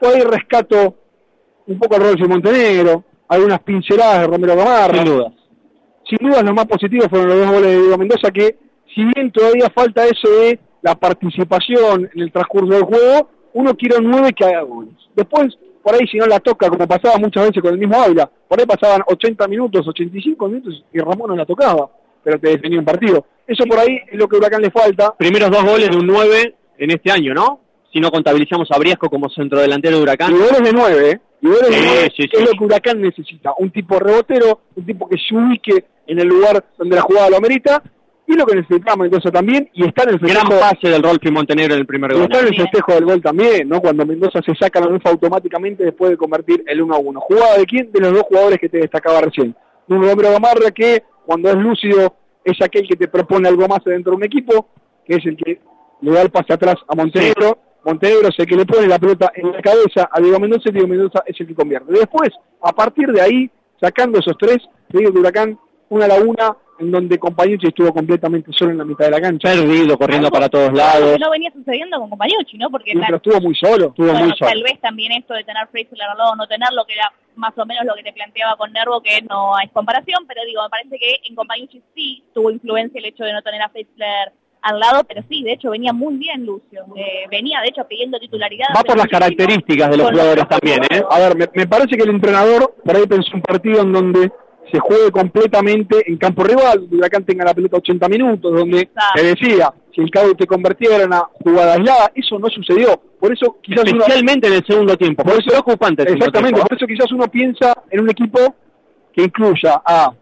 Ahí 0.00 0.20
rescato 0.20 0.94
un 1.66 1.78
poco 1.78 1.96
el 1.96 2.02
rol 2.02 2.16
de 2.16 2.28
Montenegro, 2.28 3.04
algunas 3.28 3.60
pinceladas 3.60 4.20
de 4.20 4.26
Romero 4.26 4.56
Gamarra 4.56 4.94
Sin 4.94 5.04
duda. 5.04 5.32
Sin 6.08 6.18
duda 6.28 6.42
los 6.42 6.54
más 6.54 6.66
positivos 6.66 7.08
fueron 7.08 7.28
los 7.28 7.38
dos 7.38 7.50
goles 7.50 7.70
de 7.70 7.80
Diego 7.80 7.98
Mendoza, 7.98 8.30
que 8.30 8.56
si 8.94 9.04
bien 9.04 9.30
todavía 9.30 9.70
falta 9.74 10.04
eso 10.04 10.28
de 10.28 10.58
la 10.82 10.94
participación 10.94 12.10
en 12.14 12.20
el 12.20 12.32
transcurso 12.32 12.74
del 12.74 12.84
juego, 12.84 13.30
uno 13.54 13.74
quiere 13.76 13.96
un 13.98 14.10
9 14.10 14.32
que 14.32 14.44
haga 14.44 14.62
goles. 14.62 14.94
Después, 15.14 15.56
por 15.82 15.94
ahí 15.94 16.06
si 16.06 16.18
no 16.18 16.26
la 16.26 16.40
toca, 16.40 16.68
como 16.68 16.86
pasaba 16.86 17.18
muchas 17.18 17.46
veces 17.46 17.62
con 17.62 17.72
el 17.72 17.78
mismo 17.78 18.00
Ávila, 18.00 18.30
por 18.48 18.60
ahí 18.60 18.66
pasaban 18.66 19.02
80 19.06 19.48
minutos, 19.48 19.86
85 19.86 20.48
minutos 20.48 20.84
y 20.92 20.98
Ramón 20.98 21.28
no 21.28 21.36
la 21.36 21.46
tocaba, 21.46 21.88
pero 22.22 22.38
te 22.38 22.50
definía 22.50 22.78
un 22.78 22.84
partido. 22.84 23.24
Eso 23.46 23.64
por 23.64 23.78
ahí 23.78 23.98
es 24.10 24.18
lo 24.18 24.28
que 24.28 24.36
a 24.36 24.38
Huracán 24.38 24.62
le 24.62 24.70
falta. 24.70 25.14
Primeros 25.16 25.50
dos 25.50 25.64
goles 25.64 25.90
de 25.90 25.96
un 25.96 26.06
9 26.06 26.54
en 26.78 26.90
este 26.90 27.10
año, 27.10 27.34
¿no? 27.34 27.60
Si 27.92 28.00
no 28.00 28.10
contabilizamos 28.10 28.68
a 28.70 28.78
Briasco 28.78 29.08
como 29.08 29.28
centrodelantero 29.30 29.96
de 29.96 30.02
Huracán. 30.02 30.32
Y 30.32 30.38
goles 30.38 30.62
de 30.62 30.72
9, 30.72 31.10
¿eh? 31.10 31.20
Y 31.42 31.46
goles 31.46 31.68
de 31.68 31.72
Sí, 31.72 31.82
9, 31.84 32.12
sí, 32.16 32.28
que 32.28 32.36
es 32.38 32.44
lo 32.44 32.58
que 32.58 32.64
Huracán 32.64 33.00
necesita. 33.00 33.52
Un 33.58 33.70
tipo 33.70 33.98
rebotero, 33.98 34.60
un 34.74 34.84
tipo 34.84 35.08
que 35.08 35.16
se 35.16 35.34
ubique 35.34 35.84
en 36.06 36.18
el 36.18 36.28
lugar 36.28 36.64
donde 36.78 36.96
la 36.96 37.02
jugada 37.02 37.30
lo 37.30 37.36
amerita, 37.36 37.82
y 38.26 38.34
lo 38.34 38.46
que 38.46 38.56
necesitaba 38.56 39.02
Mendoza 39.02 39.30
también, 39.30 39.68
y 39.74 39.84
está 39.86 40.04
en 40.04 40.10
el 40.10 40.18
Gran 40.18 40.46
festejo 40.46 40.60
pase 40.60 40.88
del 40.88 41.02
Rolfi 41.02 41.30
Montenegro 41.30 41.74
en 41.74 41.80
el 41.80 41.86
primer 41.86 42.12
gol. 42.14 42.22
está 42.22 42.40
en 42.40 42.46
el 42.48 42.56
festejo 42.56 42.92
del 42.92 43.04
gol 43.04 43.20
también, 43.20 43.68
¿no? 43.68 43.80
Cuando 43.80 44.06
Mendoza 44.06 44.40
se 44.44 44.54
saca 44.54 44.80
la 44.80 44.86
lufa 44.86 45.10
automáticamente 45.10 45.84
después 45.84 46.10
de 46.10 46.16
convertir 46.16 46.64
el 46.66 46.80
1 46.80 46.94
a 46.94 46.98
1. 46.98 47.20
¿Jugada 47.20 47.58
de 47.58 47.66
quién? 47.66 47.92
De 47.92 48.00
los 48.00 48.12
dos 48.12 48.22
jugadores 48.22 48.58
que 48.58 48.68
te 48.68 48.78
destacaba 48.78 49.20
recién. 49.20 49.54
De 49.86 49.94
un 49.94 50.08
hombre 50.08 50.30
Gamarra 50.30 50.70
que, 50.70 51.02
cuando 51.26 51.50
es 51.50 51.56
lúcido, 51.56 52.14
es 52.42 52.60
aquel 52.62 52.88
que 52.88 52.96
te 52.96 53.08
propone 53.08 53.48
algo 53.48 53.68
más 53.68 53.84
dentro 53.84 54.12
de 54.12 54.16
un 54.16 54.24
equipo, 54.24 54.68
que 55.06 55.16
es 55.16 55.26
el 55.26 55.36
que 55.36 55.60
le 56.00 56.10
da 56.10 56.22
el 56.22 56.30
pase 56.30 56.54
atrás 56.54 56.76
a 56.88 56.94
Montenegro. 56.94 57.58
Montenegro 57.84 58.28
es 58.28 58.38
el 58.38 58.46
que 58.46 58.56
le 58.56 58.64
pone 58.64 58.86
la 58.86 58.98
pelota 58.98 59.32
en 59.34 59.52
la 59.52 59.60
cabeza 59.60 60.08
a 60.10 60.20
Diego 60.20 60.40
Mendoza 60.40 60.70
y 60.70 60.72
Diego 60.72 60.88
Mendoza 60.88 61.22
es 61.26 61.38
el 61.38 61.46
que 61.46 61.54
convierte. 61.54 61.92
Después, 61.92 62.30
a 62.62 62.72
partir 62.72 63.08
de 63.08 63.20
ahí, 63.20 63.50
sacando 63.78 64.18
esos 64.18 64.36
tres, 64.38 64.58
que 64.90 65.06
Huracán, 65.06 65.58
una 65.94 66.08
laguna 66.08 66.56
en 66.78 66.90
donde 66.90 67.18
Compañucci 67.18 67.68
estuvo 67.68 67.92
completamente 67.92 68.50
solo 68.52 68.72
en 68.72 68.78
la 68.78 68.84
mitad 68.84 69.04
de 69.04 69.12
la 69.12 69.20
cancha. 69.20 69.48
Perdido, 69.48 69.96
corriendo 69.96 70.30
para 70.30 70.48
todos 70.48 70.72
lados. 70.72 71.18
no 71.20 71.30
venía 71.30 71.52
sucediendo 71.52 71.98
con 71.98 72.10
Compañucci, 72.10 72.58
¿no? 72.58 72.70
Porque 72.70 72.92
Sí, 72.92 72.98
pero 73.04 73.16
estuvo 73.16 73.40
muy 73.40 73.54
solo. 73.54 73.86
Estuvo 73.88 74.06
bueno, 74.08 74.26
muy 74.26 74.36
solo. 74.36 74.50
tal 74.50 74.62
vez 74.62 74.80
también 74.80 75.12
esto 75.12 75.34
de 75.34 75.44
tener 75.44 75.66
Fraser 75.68 76.02
al 76.02 76.18
lado 76.18 76.32
o 76.32 76.36
no 76.36 76.46
tenerlo, 76.46 76.84
que 76.84 76.94
era 76.94 77.12
más 77.36 77.56
o 77.56 77.66
menos 77.66 77.84
lo 77.84 77.94
que 77.94 78.02
te 78.02 78.12
planteaba 78.12 78.56
con 78.56 78.72
Nervo, 78.72 79.00
que 79.00 79.22
no 79.22 79.56
hay 79.56 79.68
comparación, 79.68 80.24
pero 80.26 80.42
digo, 80.44 80.62
me 80.62 80.70
parece 80.70 80.98
que 80.98 81.20
en 81.28 81.34
Compañucci 81.34 81.82
sí 81.94 82.24
tuvo 82.34 82.50
influencia 82.50 82.98
el 82.98 83.06
hecho 83.06 83.24
de 83.24 83.32
no 83.32 83.42
tener 83.42 83.62
a 83.62 83.68
Fraser 83.68 84.32
al 84.62 84.80
lado, 84.80 85.04
pero 85.04 85.22
sí, 85.28 85.42
de 85.42 85.52
hecho 85.52 85.70
venía 85.70 85.92
muy 85.92 86.16
bien 86.16 86.46
Lucio, 86.46 86.86
eh, 86.96 87.26
venía 87.30 87.60
de 87.60 87.68
hecho 87.68 87.86
pidiendo 87.86 88.18
titularidad. 88.18 88.68
Va 88.74 88.82
por 88.82 88.96
las 88.96 89.08
características 89.08 89.90
de 89.90 89.96
los 89.98 90.10
jugadores 90.10 90.48
también, 90.48 90.78
¿eh? 90.90 91.02
A 91.10 91.18
ver, 91.18 91.36
me, 91.36 91.48
me 91.52 91.66
parece 91.66 91.96
que 91.96 92.02
el 92.02 92.10
entrenador 92.10 92.74
por 92.82 92.96
ahí 92.96 93.06
pensó 93.06 93.30
un 93.34 93.42
partido 93.42 93.82
en 93.82 93.92
donde 93.92 94.32
se 94.72 94.78
juegue 94.80 95.10
completamente 95.12 96.02
en 96.10 96.16
campo 96.16 96.42
rival, 96.42 96.80
donde 96.80 96.96
Huracán 96.96 97.24
tenga 97.24 97.44
la 97.44 97.54
pelota 97.54 97.76
80 97.76 98.08
minutos, 98.08 98.52
donde 98.52 98.80
Exacto. 98.80 99.12
te 99.14 99.22
decía, 99.22 99.72
si 99.94 100.00
el 100.00 100.10
CAU 100.10 100.34
te 100.34 100.46
convertía 100.46 100.96
en 100.96 101.06
una 101.08 101.20
jugada 101.42 101.74
aislada, 101.74 102.10
eso 102.14 102.38
no 102.38 102.48
sucedió. 102.48 103.00
Por 103.20 103.32
eso 103.32 103.58
quizás 103.62 103.84
uno- 103.90 104.00
Especialmente 104.02 104.48
en 104.48 104.54
el 104.54 104.66
segundo 104.66 104.96
tiempo. 104.96 105.22
Por 105.22 105.32
eso 105.34 105.50
es 105.50 105.54
segundo 105.54 106.02
Exactamente, 106.02 106.54
tiempo. 106.54 106.66
por 106.68 106.76
eso 106.76 106.86
quizás 106.86 107.12
uno 107.12 107.28
piensa 107.28 107.82
en 107.90 108.00
un 108.00 108.10
equipo 108.10 108.38
que 109.12 109.22
incluya 109.22 109.80
a 109.84 110.12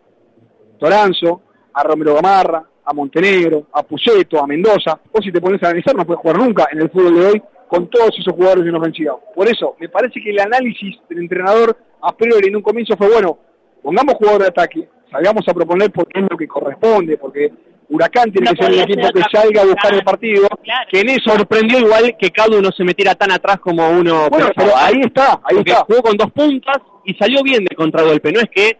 Toranzo, 0.78 1.42
a 1.74 1.82
Romero 1.82 2.14
Gamarra, 2.14 2.64
a 2.84 2.92
Montenegro, 2.92 3.66
a 3.72 3.82
Puceto, 3.82 4.38
a 4.42 4.46
Mendoza. 4.46 4.98
O 5.12 5.22
si 5.22 5.30
te 5.32 5.40
pones 5.40 5.62
a 5.62 5.66
analizar, 5.68 5.94
no 5.94 6.04
puedes 6.04 6.20
jugar 6.20 6.38
nunca 6.38 6.68
en 6.70 6.80
el 6.80 6.90
fútbol 6.90 7.14
de 7.14 7.26
hoy 7.26 7.42
con 7.68 7.88
todos 7.88 8.10
esos 8.18 8.34
jugadores 8.34 8.66
en 8.66 8.74
ofensiva. 8.74 9.16
Por 9.34 9.48
eso, 9.48 9.76
me 9.80 9.88
parece 9.88 10.20
que 10.20 10.30
el 10.30 10.40
análisis 10.40 10.96
del 11.08 11.20
entrenador 11.20 11.76
a 12.02 12.14
priori 12.14 12.48
en 12.48 12.56
un 12.56 12.62
comienzo 12.62 12.96
fue, 12.96 13.08
bueno, 13.08 13.38
pongamos 13.82 14.14
jugador 14.14 14.42
de 14.42 14.48
ataque, 14.48 14.88
salgamos 15.10 15.46
a 15.48 15.54
proponer 15.54 15.90
porque 15.90 16.20
es 16.20 16.26
lo 16.30 16.36
que 16.36 16.48
corresponde, 16.48 17.16
porque 17.18 17.52
Huracán 17.88 18.32
tiene 18.32 18.50
No 18.50 18.56
que 18.56 18.62
ser 18.62 18.72
el 18.72 18.80
podía 18.80 18.94
equipo 18.94 19.12
que 19.12 19.36
salga 19.36 19.62
a 19.62 19.66
buscar 19.66 19.94
el 19.94 20.02
partido. 20.02 20.48
Que 20.90 21.00
en 21.00 21.10
eso 21.10 21.30
sorprendió 21.30 21.78
igual 21.78 22.16
que 22.18 22.30
Cadu 22.30 22.62
no 22.62 22.70
se 22.72 22.84
metiera 22.84 23.14
tan 23.14 23.30
atrás 23.32 23.58
como 23.60 23.88
uno 23.90 24.28
Bueno, 24.30 24.46
pensaba, 24.46 24.54
pero 24.54 24.76
ahí 24.76 25.00
está, 25.04 25.32
ahí 25.44 25.56
Porque 25.56 25.70
está. 25.72 25.84
jugó 25.84 26.02
con 26.02 26.16
dos 26.16 26.32
puntas 26.32 26.78
y 27.04 27.14
salió 27.14 27.42
bien 27.42 27.64
de 27.64 27.76
contragolpe. 27.76 28.32
No 28.32 28.40
es 28.40 28.48
que 28.50 28.78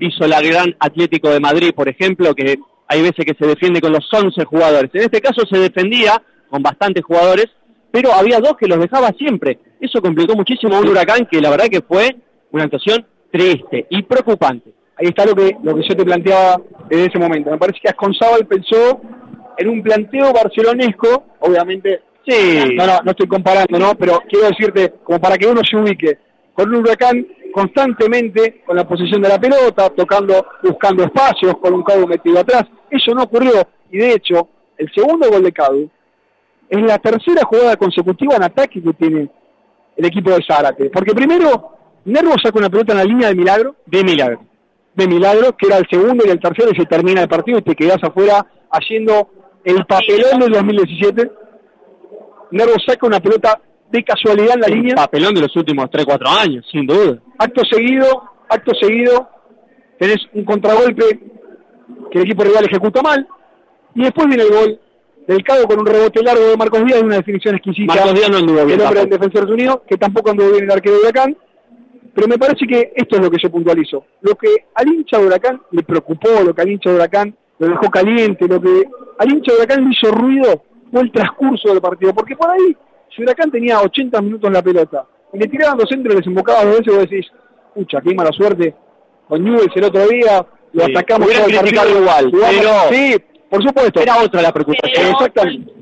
hizo 0.00 0.26
la 0.26 0.40
gran 0.40 0.74
Atlético 0.78 1.28
de 1.28 1.40
Madrid, 1.40 1.72
por 1.74 1.88
ejemplo, 1.88 2.34
que 2.34 2.58
hay 2.88 3.02
veces 3.02 3.24
que 3.24 3.34
se 3.38 3.46
defiende 3.46 3.80
con 3.80 3.92
los 3.92 4.08
11 4.10 4.44
jugadores. 4.44 4.90
En 4.94 5.02
este 5.02 5.20
caso 5.20 5.42
se 5.46 5.58
defendía 5.58 6.22
con 6.48 6.62
bastantes 6.62 7.04
jugadores, 7.04 7.46
pero 7.90 8.12
había 8.12 8.40
dos 8.40 8.56
que 8.56 8.66
los 8.66 8.78
dejaba 8.78 9.10
siempre. 9.18 9.58
Eso 9.80 10.00
complicó 10.00 10.34
muchísimo 10.34 10.76
a 10.76 10.80
un 10.80 10.88
huracán 10.88 11.26
que 11.30 11.40
la 11.40 11.50
verdad 11.50 11.66
que 11.66 11.82
fue 11.82 12.16
una 12.50 12.64
actuación 12.64 13.06
triste 13.34 13.86
y 13.90 14.02
preocupante. 14.04 14.70
Ahí 14.96 15.08
está 15.08 15.26
lo 15.26 15.34
que, 15.34 15.56
lo 15.60 15.74
que 15.74 15.82
yo 15.88 15.96
te 15.96 16.04
planteaba 16.04 16.60
desde 16.88 17.06
ese 17.06 17.18
momento. 17.18 17.50
Me 17.50 17.58
parece 17.58 17.80
que 17.82 17.88
Asconzábal 17.88 18.46
pensó 18.46 19.00
en 19.56 19.68
un 19.68 19.82
planteo 19.82 20.32
barcelonesco, 20.32 21.24
obviamente, 21.40 22.02
Sí. 22.26 22.74
no, 22.76 22.86
no, 22.86 23.00
no 23.04 23.10
estoy 23.10 23.26
comparando, 23.26 23.78
¿no? 23.78 23.94
Pero 23.96 24.22
quiero 24.28 24.46
decirte, 24.48 24.94
como 25.02 25.20
para 25.20 25.36
que 25.36 25.46
uno 25.46 25.60
se 25.68 25.76
ubique, 25.76 26.18
con 26.54 26.68
un 26.70 26.76
huracán 26.76 27.26
constantemente 27.52 28.62
con 28.64 28.76
la 28.76 28.86
posición 28.86 29.20
de 29.20 29.28
la 29.28 29.38
pelota, 29.38 29.90
tocando, 29.90 30.46
buscando 30.62 31.04
espacios, 31.04 31.58
con 31.58 31.74
un 31.74 31.82
Cadu 31.82 32.06
metido 32.06 32.38
atrás. 32.38 32.64
Eso 32.88 33.14
no 33.14 33.24
ocurrió. 33.24 33.66
Y 33.90 33.98
de 33.98 34.12
hecho, 34.12 34.48
el 34.78 34.90
segundo 34.94 35.28
gol 35.28 35.42
de 35.42 35.52
Cadu 35.52 35.90
es 36.70 36.82
la 36.82 36.98
tercera 36.98 37.42
jugada 37.44 37.76
consecutiva 37.76 38.36
en 38.36 38.44
ataque 38.44 38.80
que 38.82 38.92
tiene 38.94 39.28
el 39.96 40.04
equipo 40.04 40.30
de 40.30 40.42
Zárate. 40.46 40.88
Porque 40.90 41.12
primero, 41.14 41.76
Nervo 42.04 42.34
saca 42.42 42.58
una 42.58 42.70
pelota 42.70 42.92
en 42.92 42.98
la 42.98 43.04
línea 43.04 43.28
de 43.28 43.34
milagro. 43.34 43.76
De 43.86 44.04
milagro. 44.04 44.40
De 44.94 45.08
milagro, 45.08 45.56
que 45.56 45.66
era 45.66 45.78
el 45.78 45.86
segundo 45.88 46.24
y 46.26 46.30
el 46.30 46.38
tercero 46.40 46.70
y 46.72 46.76
se 46.76 46.86
termina 46.86 47.22
el 47.22 47.28
partido 47.28 47.58
y 47.58 47.62
te 47.62 47.74
quedás 47.74 48.02
afuera 48.02 48.46
haciendo 48.70 49.28
el 49.64 49.84
papelón 49.86 50.40
del 50.40 50.52
2017. 50.52 51.30
Nervo 52.52 52.74
saca 52.86 53.06
una 53.06 53.20
pelota 53.20 53.60
de 53.90 54.04
casualidad 54.04 54.54
en 54.54 54.60
la 54.60 54.66
El 54.66 54.74
línea. 54.74 54.94
papelón 54.96 55.34
de 55.34 55.40
los 55.40 55.56
últimos 55.56 55.86
3-4 55.86 56.40
años, 56.40 56.66
sin 56.70 56.86
duda. 56.86 57.18
Acto 57.38 57.62
seguido, 57.64 58.22
acto 58.48 58.72
seguido, 58.80 59.28
tenés 59.98 60.18
un 60.34 60.44
contragolpe 60.44 61.20
que 62.10 62.18
el 62.18 62.24
equipo 62.24 62.44
rival 62.44 62.64
ejecuta 62.66 63.02
mal. 63.02 63.26
Y 63.94 64.02
después 64.02 64.26
viene 64.28 64.42
el 64.44 64.50
gol 64.50 64.80
del 65.26 65.42
Cado 65.42 65.66
con 65.66 65.78
un 65.80 65.86
rebote 65.86 66.22
largo 66.22 66.44
de 66.44 66.56
Marcos 66.56 66.84
Díaz 66.84 67.00
y 67.00 67.04
una 67.04 67.16
definición 67.16 67.54
exquisita. 67.54 67.94
Marcos 67.94 68.14
Díaz 68.14 68.30
no 68.30 68.36
anduvo 68.38 68.64
bien 68.66 68.80
El 68.80 68.86
hombre 68.86 69.00
del. 69.00 69.10
Defensores 69.10 69.50
Unidos, 69.50 69.78
que 69.88 69.96
tampoco 69.96 70.30
anduvo 70.30 70.50
bien 70.52 70.64
el 70.64 70.70
arquero 70.70 70.96
de 70.96 71.02
Huracán. 71.02 71.36
Pero 72.14 72.28
me 72.28 72.38
parece 72.38 72.66
que 72.66 72.92
esto 72.94 73.16
es 73.16 73.22
lo 73.22 73.30
que 73.30 73.38
yo 73.42 73.50
puntualizo. 73.50 74.04
Lo 74.20 74.34
que 74.36 74.48
al 74.74 74.88
hincha 74.88 75.18
de 75.18 75.26
Huracán 75.26 75.60
le 75.72 75.82
preocupó, 75.82 76.28
lo 76.44 76.54
que 76.54 76.62
al 76.62 76.70
hincha 76.70 76.90
de 76.90 76.96
Huracán 76.96 77.36
lo 77.58 77.68
dejó 77.68 77.90
caliente, 77.90 78.46
lo 78.46 78.60
que 78.60 78.84
al 79.18 79.30
hincha 79.32 79.52
de 79.52 79.58
Huracán 79.58 79.84
le 79.84 79.90
hizo 79.92 80.10
ruido 80.14 80.62
fue 80.92 81.02
el 81.02 81.10
transcurso 81.12 81.68
del 81.70 81.80
partido. 81.80 82.14
Porque 82.14 82.36
por 82.36 82.50
ahí, 82.50 82.76
si 83.14 83.22
Huracán 83.22 83.50
tenía 83.50 83.80
80 83.80 84.20
minutos 84.22 84.46
en 84.46 84.52
la 84.54 84.62
pelota 84.62 85.06
y 85.32 85.38
le 85.38 85.48
tiraban 85.48 85.76
dos 85.78 85.88
centros 85.88 86.14
y 86.14 86.18
les 86.18 86.26
embocaba 86.26 86.64
dos 86.64 86.78
veces, 86.78 86.94
vos 86.94 87.10
decís, 87.10 87.26
pucha, 87.74 88.00
qué 88.00 88.14
mala 88.14 88.30
suerte. 88.30 88.74
Con 89.28 89.42
Newell's 89.42 89.74
el 89.76 89.84
otro 89.84 90.06
día, 90.06 90.46
lo 90.72 90.84
Sí, 90.84 90.92
atacamos 90.92 91.28
todo 91.30 91.46
el 91.46 91.54
partido. 91.54 92.00
igual, 92.00 92.30
Jugamos- 92.30 92.54
pero- 92.60 92.92
Sí, 92.92 93.16
por 93.50 93.62
supuesto. 93.66 94.00
Era 94.00 94.22
otra 94.22 94.42
la 94.42 94.52
preocupación. 94.52 95.06
Exactamente. 95.10 95.72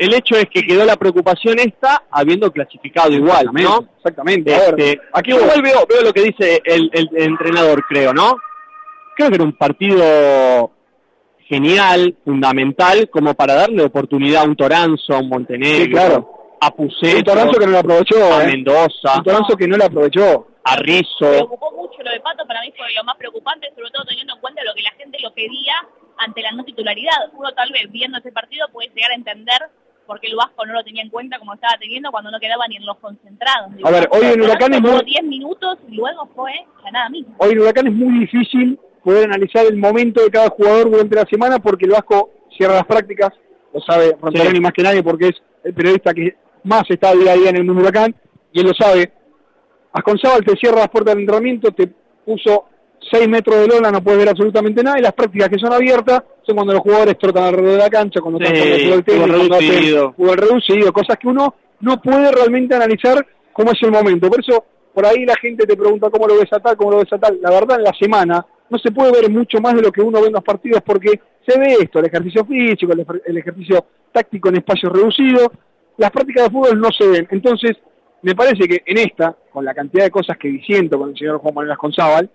El 0.00 0.14
hecho 0.14 0.34
es 0.36 0.46
que 0.48 0.62
quedó 0.62 0.84
la 0.86 0.96
preocupación 0.96 1.58
esta 1.58 2.04
habiendo 2.10 2.50
clasificado 2.50 3.12
igual, 3.12 3.50
¿no? 3.52 3.86
Exactamente. 3.98 4.50
Este, 4.54 4.98
aquí 5.12 5.30
igual 5.32 5.60
veo, 5.60 5.84
veo 5.86 6.02
lo 6.02 6.12
que 6.14 6.22
dice 6.22 6.62
el, 6.64 6.90
el 6.92 7.08
entrenador, 7.16 7.84
creo, 7.86 8.14
¿no? 8.14 8.34
Creo 9.14 9.28
que 9.28 9.34
era 9.34 9.44
un 9.44 9.52
partido 9.52 10.72
genial, 11.46 12.16
fundamental, 12.24 13.10
como 13.10 13.34
para 13.34 13.54
darle 13.54 13.82
oportunidad 13.84 14.42
a 14.42 14.46
un 14.46 14.56
Toranzo, 14.56 15.14
a 15.14 15.18
un 15.18 15.28
Montenegro, 15.28 15.84
Sí, 15.84 15.90
claro. 15.90 16.56
a 16.60 16.70
Puceto, 16.74 17.18
Un 17.18 17.24
Toranzo 17.24 17.58
que 17.58 17.66
no 17.66 17.72
lo 17.72 17.78
aprovechó. 17.80 18.34
a 18.34 18.44
eh. 18.44 18.46
Mendoza, 18.46 19.18
Un 19.18 19.24
Toranzo 19.24 19.56
que 19.56 19.68
no 19.68 19.76
lo 19.76 19.84
aprovechó. 19.84 20.46
a 20.64 20.76
Rizzo. 20.76 21.28
preocupó 21.28 21.72
mucho 21.72 22.02
lo 22.02 22.10
de 22.10 22.20
Pato, 22.20 22.46
para 22.46 22.62
mí 22.62 22.72
fue 22.76 22.86
lo 22.94 23.04
más 23.04 23.16
preocupante, 23.16 23.68
sobre 23.74 23.90
todo 23.90 24.04
teniendo 24.08 24.34
en 24.34 24.40
cuenta 24.40 24.62
lo 24.64 24.72
que 24.74 24.82
la 24.82 24.92
gente 24.92 25.18
lo 25.22 25.32
pedía 25.34 25.74
ante 26.18 26.40
la 26.40 26.52
no 26.52 26.64
titularidad. 26.64 27.28
Uno 27.34 27.50
tal 27.52 27.70
vez 27.72 27.90
viendo 27.90 28.16
ese 28.18 28.30
partido 28.32 28.66
puede 28.72 28.88
llegar 28.94 29.10
a 29.10 29.14
entender 29.14 29.60
por 30.10 30.18
qué 30.18 30.26
el 30.26 30.34
Vasco 30.34 30.66
no 30.66 30.72
lo 30.72 30.82
tenía 30.82 31.02
en 31.04 31.08
cuenta 31.08 31.38
como 31.38 31.54
estaba 31.54 31.74
teniendo 31.78 32.10
cuando 32.10 32.32
no 32.32 32.40
quedaba 32.40 32.66
ni 32.66 32.74
en 32.74 32.84
los 32.84 32.96
concentrados. 32.98 33.70
A 33.84 33.90
ver, 33.92 34.08
hoy 34.10 34.26
en 34.26 34.40
Huracán 34.40 34.74
es 34.74 34.80
muy- 34.80 35.04
10 35.04 35.22
minutos 35.22 35.78
y 35.88 35.94
luego 35.94 36.28
fue 36.34 36.50
la 36.82 36.90
nada 36.90 37.08
misma. 37.10 37.32
Hoy 37.38 37.52
en 37.52 37.60
Huracán 37.60 37.86
es 37.86 37.92
muy 37.92 38.18
difícil 38.18 38.76
poder 39.04 39.26
analizar 39.26 39.64
el 39.66 39.76
momento 39.76 40.20
de 40.20 40.30
cada 40.30 40.48
jugador 40.50 40.90
durante 40.90 41.14
la 41.14 41.24
semana 41.26 41.60
porque 41.60 41.84
el 41.84 41.92
Vasco 41.92 42.30
cierra 42.56 42.74
las 42.74 42.86
prácticas, 42.86 43.30
lo 43.72 43.80
sabe 43.82 44.16
Ronzolini 44.20 44.56
Sí. 44.56 44.60
más 44.60 44.72
que 44.72 44.82
nadie 44.82 45.02
porque 45.04 45.28
es 45.28 45.36
el 45.62 45.74
periodista 45.74 46.12
que 46.12 46.34
más 46.64 46.82
está 46.88 47.14
día 47.14 47.30
a 47.32 47.36
día 47.36 47.50
en 47.50 47.56
el 47.58 47.64
mundo 47.64 47.82
Huracán 47.82 48.12
y 48.52 48.58
él 48.60 48.66
lo 48.66 48.74
sabe. 48.74 49.12
Asconzábal 49.92 50.44
te 50.44 50.56
cierra 50.56 50.78
las 50.78 50.88
puertas 50.88 51.14
del 51.14 51.22
entrenamiento, 51.22 51.70
te 51.70 51.86
puso 52.24 52.64
6 53.10 53.28
metros 53.28 53.56
de 53.60 53.68
lona, 53.68 53.90
no 53.90 54.02
puedes 54.02 54.18
ver 54.18 54.28
absolutamente 54.28 54.82
nada 54.82 54.98
y 54.98 55.02
las 55.02 55.12
prácticas 55.14 55.48
que 55.48 55.58
son 55.58 55.72
abiertas 55.72 56.22
son 56.46 56.56
cuando 56.56 56.72
los 56.74 56.82
jugadores 56.82 57.18
trotan 57.18 57.44
alrededor 57.44 57.72
de 57.72 57.78
la 57.78 57.90
cancha, 57.90 58.20
cuando 58.20 58.38
Sí, 58.38 58.44
están 58.44 58.60
jugando 58.62 58.84
fútbol 58.84 59.04
tenis, 59.04 59.20
cuando 59.26 59.54
hacen 59.54 59.68
reducido. 59.70 60.12
fútbol 60.12 60.36
reducido, 60.36 60.92
cosas 60.92 61.16
que 61.18 61.28
uno 61.28 61.54
no 61.80 62.00
puede 62.02 62.30
realmente 62.32 62.74
analizar 62.74 63.26
cómo 63.52 63.72
es 63.72 63.82
el 63.82 63.90
momento. 63.90 64.28
Por 64.28 64.40
eso, 64.40 64.64
por 64.92 65.06
ahí 65.06 65.24
la 65.24 65.34
gente 65.40 65.66
te 65.66 65.76
pregunta 65.76 66.10
cómo 66.10 66.26
lo 66.26 66.36
ves 66.38 66.52
a 66.52 66.60
tal, 66.60 66.76
cómo 66.76 66.90
lo 66.92 66.98
ves 66.98 67.12
a 67.12 67.18
tal. 67.18 67.38
La 67.40 67.50
verdad, 67.50 67.78
en 67.78 67.84
la 67.84 67.92
semana 67.98 68.44
no 68.68 68.78
se 68.78 68.90
puede 68.92 69.12
ver 69.12 69.30
mucho 69.30 69.60
más 69.60 69.74
de 69.74 69.82
lo 69.82 69.90
que 69.90 70.02
uno 70.02 70.20
ve 70.20 70.28
en 70.28 70.34
los 70.34 70.44
partidos 70.44 70.82
porque 70.84 71.18
se 71.46 71.58
ve 71.58 71.76
esto, 71.80 71.98
el 72.00 72.06
ejercicio 72.06 72.44
físico, 72.44 72.92
el, 72.92 73.04
el 73.26 73.38
ejercicio 73.38 73.84
táctico 74.12 74.48
en 74.50 74.56
espacios 74.56 74.92
reducidos. 74.92 75.48
Las 75.96 76.10
prácticas 76.10 76.44
de 76.44 76.50
fútbol 76.50 76.80
no 76.80 76.88
se 76.96 77.06
ven. 77.08 77.26
Entonces, 77.30 77.76
me 78.22 78.34
parece 78.34 78.68
que 78.68 78.82
en 78.86 78.98
esta, 78.98 79.34
con 79.50 79.64
la 79.64 79.74
cantidad 79.74 80.04
de 80.04 80.10
cosas 80.10 80.36
que 80.36 80.48
disiento 80.48 80.98
con 80.98 81.10
el 81.10 81.16
señor 81.16 81.38
Juan 81.38 81.54
Manuel 81.54 81.72
Asconzábal, 81.72 82.30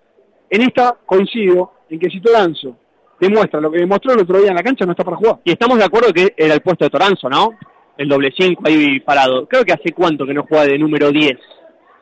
en 0.50 0.62
esta 0.62 0.96
coincido 1.04 1.72
en 1.90 1.98
que 1.98 2.08
si 2.10 2.20
Toranzo 2.20 2.76
demuestra 3.20 3.60
lo 3.60 3.70
que 3.70 3.78
demostró 3.78 4.12
el 4.12 4.20
otro 4.20 4.38
día 4.38 4.50
en 4.50 4.56
la 4.56 4.62
cancha, 4.62 4.84
no 4.84 4.92
está 4.92 5.04
para 5.04 5.16
jugar. 5.16 5.38
Y 5.44 5.52
estamos 5.52 5.78
de 5.78 5.84
acuerdo 5.84 6.12
que 6.12 6.34
era 6.36 6.54
el 6.54 6.60
puesto 6.60 6.84
de 6.84 6.90
Toranzo, 6.90 7.28
¿no? 7.30 7.54
El 7.96 8.08
doble 8.08 8.32
5 8.36 8.62
ahí 8.66 9.00
parado. 9.00 9.46
Creo 9.48 9.64
que 9.64 9.72
hace 9.72 9.92
cuánto 9.92 10.26
que 10.26 10.34
no 10.34 10.44
juega 10.48 10.66
de 10.66 10.78
número 10.78 11.10
10. 11.10 11.38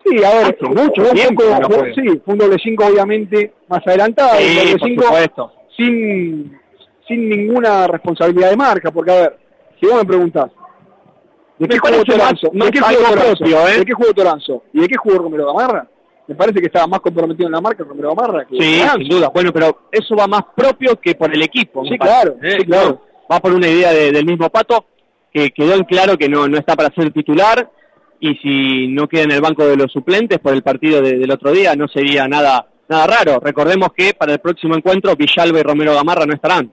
Sí, 0.04 0.22
a 0.24 0.30
ver, 0.34 0.44
Hace 0.46 0.66
mucho 0.68 1.02
un 1.02 1.10
tiempo 1.14 1.42
poco- 1.44 1.54
que 1.54 1.60
no 1.60 1.66
jugó- 1.68 1.78
juega. 1.80 1.94
sí, 1.94 2.20
fue 2.24 2.32
un 2.34 2.38
doble 2.38 2.56
5 2.62 2.86
obviamente 2.86 3.52
más 3.68 3.86
adelantado, 3.86 4.32
un 4.38 4.42
Sí, 4.44 4.54
doble 4.56 4.76
5 4.84 5.02
supuesto. 5.04 5.52
sin, 5.76 6.60
sin 7.08 7.28
ninguna 7.28 7.86
responsabilidad 7.86 8.50
de 8.50 8.56
marca, 8.56 8.90
porque 8.90 9.10
a 9.12 9.14
ver, 9.14 9.38
si 9.80 9.86
vos 9.86 9.96
me 9.96 10.04
preguntás, 10.04 10.50
¿de 11.58 11.68
qué 11.68 11.78
jugó 11.78 12.04
Toranzo? 12.04 12.50
¿De 12.52 12.70
qué 12.70 12.80
jugó 12.80 13.08
Toranzo? 13.08 13.44
¿eh? 13.68 13.78
¿De 13.78 13.84
qué 13.86 13.92
jugó 13.94 14.12
Toranzo? 14.14 14.62
¿Y 14.72 14.80
de 14.80 14.88
qué 14.88 14.96
jugó 14.96 15.18
Romero 15.18 15.46
Gamarra? 15.46 15.86
Me 16.26 16.34
parece 16.34 16.60
que 16.60 16.66
estaba 16.66 16.86
más 16.86 17.00
comprometido 17.00 17.46
en 17.46 17.52
la 17.52 17.60
marca 17.60 17.84
Romero 17.84 18.14
Gamarra 18.14 18.46
que 18.46 18.56
Sí, 18.56 18.82
sin 18.98 19.08
duda. 19.08 19.28
Bueno, 19.28 19.52
pero 19.52 19.88
eso 19.92 20.16
va 20.16 20.26
más 20.26 20.42
propio 20.56 20.98
que 20.98 21.14
por 21.14 21.32
el 21.34 21.42
equipo. 21.42 21.84
Sí, 21.84 21.98
claro, 21.98 22.36
¿eh? 22.42 22.56
sí, 22.60 22.64
claro. 22.66 23.02
Va 23.30 23.40
por 23.40 23.52
una 23.52 23.68
idea 23.68 23.92
de- 23.92 24.10
del 24.12 24.24
mismo 24.24 24.48
Pato, 24.50 24.86
que 25.32 25.50
quedó 25.50 25.74
en 25.74 25.84
claro 25.84 26.16
que 26.16 26.28
no, 26.28 26.48
no 26.48 26.56
está 26.58 26.74
para 26.76 26.94
ser 26.94 27.10
titular, 27.12 27.70
y 28.20 28.34
si 28.36 28.88
no 28.88 29.06
queda 29.08 29.24
en 29.24 29.32
el 29.32 29.40
banco 29.42 29.66
de 29.66 29.76
los 29.76 29.92
suplentes 29.92 30.38
por 30.38 30.54
el 30.54 30.62
partido 30.62 31.02
de- 31.02 31.18
del 31.18 31.30
otro 31.30 31.52
día, 31.52 31.74
no 31.76 31.88
sería 31.88 32.26
nada, 32.26 32.66
nada 32.88 33.06
raro. 33.06 33.40
Recordemos 33.40 33.88
que 33.94 34.14
para 34.14 34.32
el 34.32 34.38
próximo 34.38 34.74
encuentro 34.76 35.14
Villalba 35.16 35.58
y 35.60 35.62
Romero 35.62 35.94
Gamarra 35.94 36.24
no 36.24 36.32
estarán. 36.34 36.72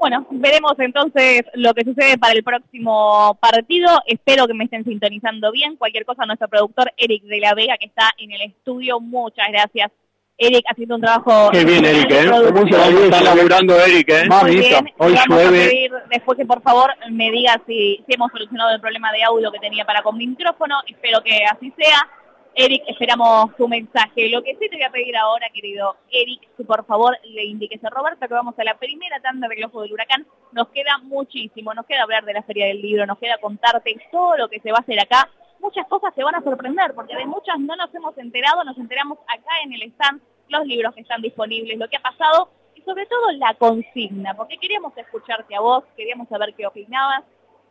Bueno, 0.00 0.26
veremos 0.30 0.72
entonces 0.78 1.42
lo 1.52 1.74
que 1.74 1.84
sucede 1.84 2.16
para 2.16 2.32
el 2.32 2.42
próximo 2.42 3.38
partido. 3.38 3.86
Espero 4.06 4.46
que 4.46 4.54
me 4.54 4.64
estén 4.64 4.82
sintonizando 4.82 5.52
bien. 5.52 5.76
Cualquier 5.76 6.06
cosa, 6.06 6.24
nuestro 6.24 6.48
productor 6.48 6.90
Eric 6.96 7.22
de 7.24 7.38
la 7.38 7.52
Vega, 7.52 7.76
que 7.78 7.84
está 7.84 8.08
en 8.16 8.32
el 8.32 8.40
estudio. 8.40 8.98
Muchas 8.98 9.48
gracias, 9.52 9.90
Eric, 10.38 10.64
haciendo 10.70 10.94
un 10.94 11.02
trabajo... 11.02 11.50
Qué 11.52 11.66
bien, 11.66 11.84
Eric, 11.84 12.10
¿eh? 12.12 12.30
¿Cómo 12.30 12.64
está 12.64 13.20
laburando 13.22 13.78
Eric, 13.78 14.08
eh? 14.08 14.26
Muy 14.26 14.56
bien. 14.56 14.90
Hoy 14.96 15.12
vamos 15.12 15.38
a 15.38 15.42
llueve. 15.42 15.68
pedir 15.68 15.92
después 16.08 16.38
que 16.38 16.46
por 16.46 16.62
favor 16.62 16.94
me 17.10 17.30
diga 17.30 17.60
si, 17.66 18.02
si 18.06 18.14
hemos 18.14 18.32
solucionado 18.32 18.70
el 18.70 18.80
problema 18.80 19.12
de 19.12 19.22
audio 19.22 19.52
que 19.52 19.58
tenía 19.58 19.84
para 19.84 20.00
con 20.00 20.16
mi 20.16 20.26
micrófono. 20.26 20.76
Espero 20.86 21.22
que 21.22 21.44
así 21.44 21.70
sea. 21.76 22.08
Eric, 22.54 22.82
esperamos 22.88 23.54
tu 23.56 23.68
mensaje. 23.68 24.28
Lo 24.28 24.42
que 24.42 24.56
sí 24.56 24.68
te 24.68 24.76
voy 24.76 24.82
a 24.82 24.90
pedir 24.90 25.16
ahora, 25.16 25.48
querido 25.50 25.96
Eric, 26.10 26.48
que 26.56 26.64
por 26.64 26.84
favor 26.84 27.16
le 27.24 27.44
indiques 27.44 27.82
a 27.84 27.90
Roberto 27.90 28.26
que 28.26 28.34
vamos 28.34 28.58
a 28.58 28.64
la 28.64 28.76
primera 28.78 29.20
tanda 29.20 29.48
del 29.48 29.64
Ojo 29.64 29.82
del 29.82 29.92
Huracán. 29.92 30.26
Nos 30.52 30.68
queda 30.68 30.98
muchísimo, 30.98 31.72
nos 31.74 31.86
queda 31.86 32.02
hablar 32.02 32.24
de 32.24 32.34
la 32.34 32.42
Feria 32.42 32.66
del 32.66 32.82
Libro, 32.82 33.06
nos 33.06 33.18
queda 33.18 33.38
contarte 33.38 33.96
todo 34.10 34.36
lo 34.36 34.48
que 34.48 34.60
se 34.60 34.72
va 34.72 34.78
a 34.78 34.80
hacer 34.80 34.98
acá. 35.00 35.28
Muchas 35.60 35.86
cosas 35.86 36.14
te 36.14 36.24
van 36.24 36.34
a 36.34 36.42
sorprender, 36.42 36.94
porque 36.94 37.14
de 37.14 37.26
muchas 37.26 37.58
no 37.58 37.76
nos 37.76 37.94
hemos 37.94 38.16
enterado, 38.18 38.64
nos 38.64 38.78
enteramos 38.78 39.18
acá 39.28 39.62
en 39.64 39.72
el 39.72 39.82
stand, 39.82 40.20
los 40.48 40.66
libros 40.66 40.94
que 40.94 41.02
están 41.02 41.22
disponibles, 41.22 41.78
lo 41.78 41.88
que 41.88 41.98
ha 41.98 42.02
pasado 42.02 42.50
y 42.74 42.82
sobre 42.82 43.06
todo 43.06 43.30
la 43.32 43.54
consigna, 43.54 44.34
porque 44.34 44.58
queríamos 44.58 44.96
escucharte 44.96 45.54
a 45.54 45.60
vos, 45.60 45.84
queríamos 45.96 46.28
saber 46.28 46.54
qué 46.54 46.66
opinabas. 46.66 47.22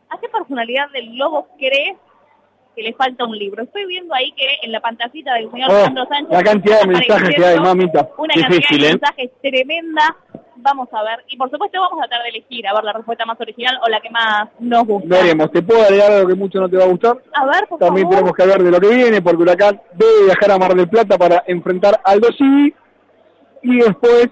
¿A 0.08 0.18
qué 0.18 0.28
personalidad 0.28 0.90
del 0.90 1.16
Lobo 1.16 1.48
crees 1.56 1.96
que 2.74 2.82
le 2.82 2.92
falta 2.94 3.24
un 3.24 3.36
libro. 3.36 3.62
Estoy 3.62 3.86
viendo 3.86 4.14
ahí 4.14 4.32
que 4.32 4.44
en 4.62 4.72
la 4.72 4.80
pantallita 4.80 5.34
del 5.34 5.50
señor 5.50 5.70
Oh, 5.70 5.74
Alejandro 5.74 6.06
Sánchez... 6.08 6.30
la 6.30 6.42
cantidad 6.42 6.80
de 6.80 6.86
mensajes 6.86 7.36
que 7.36 7.44
hay, 7.44 7.58
mamita. 7.60 8.08
Una 8.18 8.34
Difícil, 8.34 8.60
cantidad 8.62 8.78
de 8.80 8.86
¿eh? 8.86 8.90
mensajes 8.92 9.30
tremenda. 9.42 10.16
Vamos 10.62 10.88
a 10.92 11.02
ver. 11.02 11.24
Y 11.28 11.36
por 11.38 11.50
supuesto 11.50 11.80
vamos 11.80 11.98
a 12.04 12.06
tratar 12.06 12.22
de 12.24 12.28
elegir, 12.30 12.66
a 12.66 12.74
ver 12.74 12.84
la 12.84 12.92
respuesta 12.92 13.24
más 13.24 13.40
original 13.40 13.78
o 13.82 13.88
la 13.88 13.98
que 14.00 14.10
más 14.10 14.48
nos 14.58 14.86
gusta. 14.86 15.08
Veremos, 15.22 15.50
te 15.50 15.62
puedo 15.62 15.82
agregar 15.82 16.12
algo 16.12 16.28
que 16.28 16.34
mucho 16.34 16.60
no 16.60 16.68
te 16.68 16.76
va 16.76 16.84
a 16.84 16.88
gustar. 16.88 17.16
A 17.32 17.46
ver, 17.46 17.66
por 17.66 17.78
También 17.78 18.04
favor. 18.06 18.16
tenemos 18.18 18.36
que 18.36 18.42
hablar 18.42 18.62
de 18.62 18.70
lo 18.70 18.80
que 18.80 18.88
viene, 18.94 19.22
porque 19.22 19.42
Huracán 19.42 19.80
debe 19.94 20.24
viajar 20.26 20.50
a 20.50 20.58
Mar 20.58 20.74
del 20.74 20.88
Plata 20.88 21.16
para 21.16 21.44
enfrentar 21.46 21.98
al 22.04 22.20
Dosí 22.20 22.74
y 23.62 23.76
después 23.78 24.28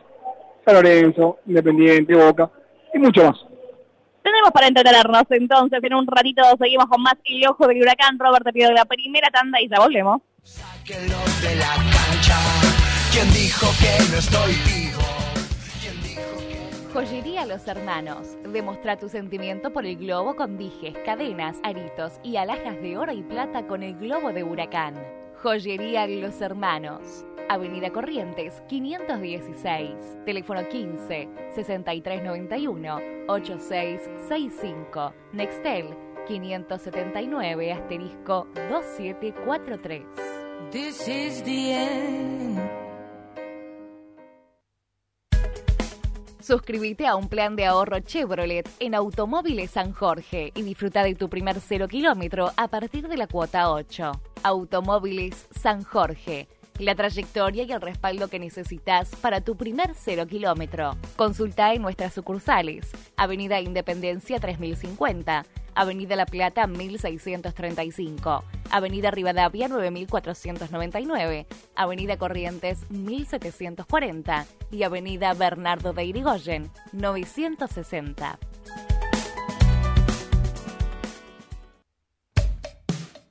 San 0.66 0.74
Lorenzo, 0.74 1.38
Independiente, 1.46 2.14
Boca 2.14 2.50
y 2.92 2.98
mucho 2.98 3.24
más. 3.24 3.47
Tenemos 4.28 4.50
para 4.50 4.66
entretenernos 4.66 5.22
entonces. 5.30 5.80
En 5.82 5.94
un 5.94 6.06
ratito 6.06 6.42
seguimos 6.58 6.86
con 6.86 7.00
más 7.00 7.14
El 7.24 7.48
Ojo 7.48 7.66
del 7.66 7.80
Huracán. 7.80 8.18
Robert 8.18 8.44
te 8.44 8.52
pido 8.52 8.70
la 8.72 8.84
primera 8.84 9.30
tanda 9.30 9.58
y 9.58 9.70
ya 9.70 9.80
volvemos. 9.80 10.20
Sáquenlos 10.42 11.42
de 11.42 11.56
la 11.56 11.74
cancha. 11.74 12.36
¿Quién 13.10 13.32
dijo 13.32 13.66
que 13.80 14.12
no 14.12 14.18
estoy 14.18 14.52
vivo? 14.66 15.00
Joyería 16.92 17.46
Los 17.46 17.66
Hermanos. 17.66 18.36
Demostra 18.52 18.98
tu 18.98 19.08
sentimiento 19.08 19.72
por 19.72 19.86
el 19.86 19.96
globo 19.96 20.36
con 20.36 20.58
dijes, 20.58 20.94
cadenas, 21.06 21.56
aritos 21.62 22.20
y 22.22 22.36
alhajas 22.36 22.82
de 22.82 22.98
oro 22.98 23.12
y 23.12 23.22
plata 23.22 23.66
con 23.66 23.82
el 23.82 23.96
globo 23.96 24.34
de 24.34 24.44
huracán. 24.44 25.17
Joyería 25.42 26.06
Los 26.08 26.40
Hermanos. 26.40 27.24
Avenida 27.48 27.90
Corrientes 27.90 28.60
516. 28.68 30.24
Teléfono 30.26 30.68
15 30.68 31.28
6391 31.54 33.00
8665. 33.28 35.14
Nextel 35.32 35.96
579 36.26 37.72
asterisco 37.72 38.48
2743. 38.68 40.06
This 40.72 41.06
is 41.06 41.42
the 41.44 41.72
end. 41.72 42.87
Suscríbete 46.48 47.06
a 47.06 47.14
un 47.14 47.28
plan 47.28 47.56
de 47.56 47.66
ahorro 47.66 48.00
Chevrolet 48.00 48.66
en 48.80 48.94
Automóviles 48.94 49.72
San 49.72 49.92
Jorge 49.92 50.50
y 50.54 50.62
disfruta 50.62 51.02
de 51.02 51.14
tu 51.14 51.28
primer 51.28 51.60
cero 51.60 51.88
kilómetro 51.88 52.52
a 52.56 52.68
partir 52.68 53.06
de 53.06 53.18
la 53.18 53.26
cuota 53.26 53.70
8. 53.70 54.12
Automóviles 54.44 55.46
San 55.50 55.84
Jorge. 55.84 56.48
La 56.78 56.94
trayectoria 56.94 57.64
y 57.64 57.72
el 57.72 57.82
respaldo 57.82 58.28
que 58.28 58.38
necesitas 58.38 59.14
para 59.16 59.42
tu 59.42 59.58
primer 59.58 59.94
cero 59.94 60.26
kilómetro. 60.26 60.96
Consulta 61.16 61.74
en 61.74 61.82
nuestras 61.82 62.14
sucursales. 62.14 62.92
Avenida 63.18 63.60
Independencia 63.60 64.40
3050. 64.40 65.44
Avenida 65.78 66.16
La 66.16 66.26
Plata 66.26 66.66
1635, 66.66 68.44
Avenida 68.72 69.12
Rivadavia 69.12 69.68
9499, 69.68 71.46
Avenida 71.76 72.16
Corrientes 72.16 72.90
1740 72.90 74.46
y 74.72 74.82
Avenida 74.82 75.34
Bernardo 75.34 75.92
de 75.92 76.04
Irigoyen 76.04 76.68
960. 76.90 78.40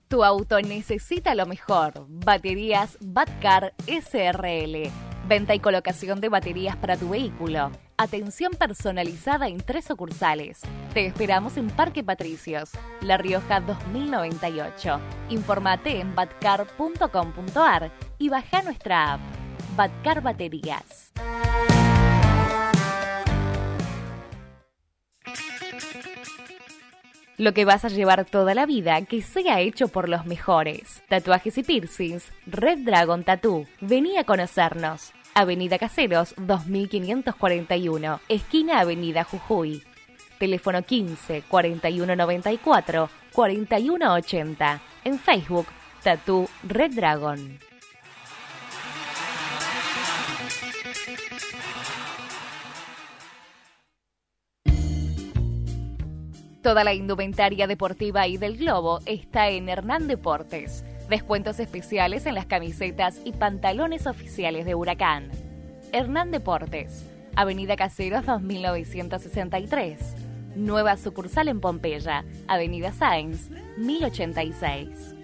Tu 0.07 0.23
auto 0.23 0.61
necesita 0.61 1.35
lo 1.35 1.47
mejor. 1.47 2.05
Baterías 2.07 2.97
Batcar 3.01 3.73
SRL. 3.87 4.89
Venta 5.27 5.53
y 5.53 5.59
colocación 5.59 6.21
de 6.21 6.29
baterías 6.29 6.77
para 6.77 6.95
tu 6.95 7.09
vehículo. 7.09 7.71
Atención 7.99 8.51
personalizada 8.53 9.47
en 9.47 9.57
tres 9.57 9.85
sucursales. 9.85 10.61
Te 10.93 11.07
esperamos 11.07 11.57
en 11.57 11.67
Parque 11.71 12.03
Patricios, 12.03 12.69
La 13.01 13.17
Rioja 13.17 13.59
2098. 13.59 14.99
Informate 15.29 15.99
en 15.99 16.13
batcar.com.ar 16.13 17.91
y 18.19 18.29
baja 18.29 18.61
nuestra 18.61 19.13
app. 19.13 19.21
Batcar 19.75 20.21
Baterías. 20.21 21.11
Lo 27.37 27.53
que 27.53 27.65
vas 27.65 27.83
a 27.83 27.89
llevar 27.89 28.25
toda 28.25 28.53
la 28.53 28.67
vida 28.67 29.01
que 29.05 29.23
sea 29.23 29.59
hecho 29.61 29.87
por 29.87 30.07
los 30.07 30.27
mejores. 30.27 31.01
Tatuajes 31.09 31.57
y 31.57 31.63
piercings, 31.63 32.31
Red 32.45 32.79
Dragon 32.85 33.23
Tattoo. 33.23 33.65
Vení 33.81 34.17
a 34.17 34.23
conocernos. 34.23 35.13
Avenida 35.39 35.77
Caseros 35.77 36.33
2541, 36.37 38.21
esquina 38.27 38.79
Avenida 38.79 39.23
Jujuy. 39.23 39.83
Teléfono 40.39 40.81
15 40.81 41.43
4194 41.47 43.09
4180. 43.33 44.81
En 45.03 45.19
Facebook, 45.19 45.67
Tattoo 46.01 46.49
Red 46.63 46.95
Dragon. 46.95 47.59
Toda 56.63 56.83
la 56.83 56.95
indumentaria 56.95 57.67
deportiva 57.67 58.25
y 58.25 58.37
del 58.37 58.57
globo 58.57 59.01
está 59.05 59.49
en 59.49 59.69
Hernán 59.69 60.07
Deportes. 60.07 60.83
Descuentos 61.09 61.59
especiales 61.61 62.25
en 62.25 62.35
las 62.35 62.47
camisetas 62.47 63.21
y 63.23 63.31
pantalones 63.31 64.07
oficiales 64.07 64.65
de 64.65 64.75
Huracán. 64.75 65.31
Hernán 65.93 66.31
Deportes, 66.31 67.05
Avenida 67.33 67.77
Caseros 67.77 68.25
2963. 68.25 69.99
Nueva 70.55 70.97
sucursal 70.97 71.47
en 71.47 71.61
Pompeya, 71.61 72.25
Avenida 72.49 72.91
Sáenz, 72.91 73.49
1086. 73.77 75.15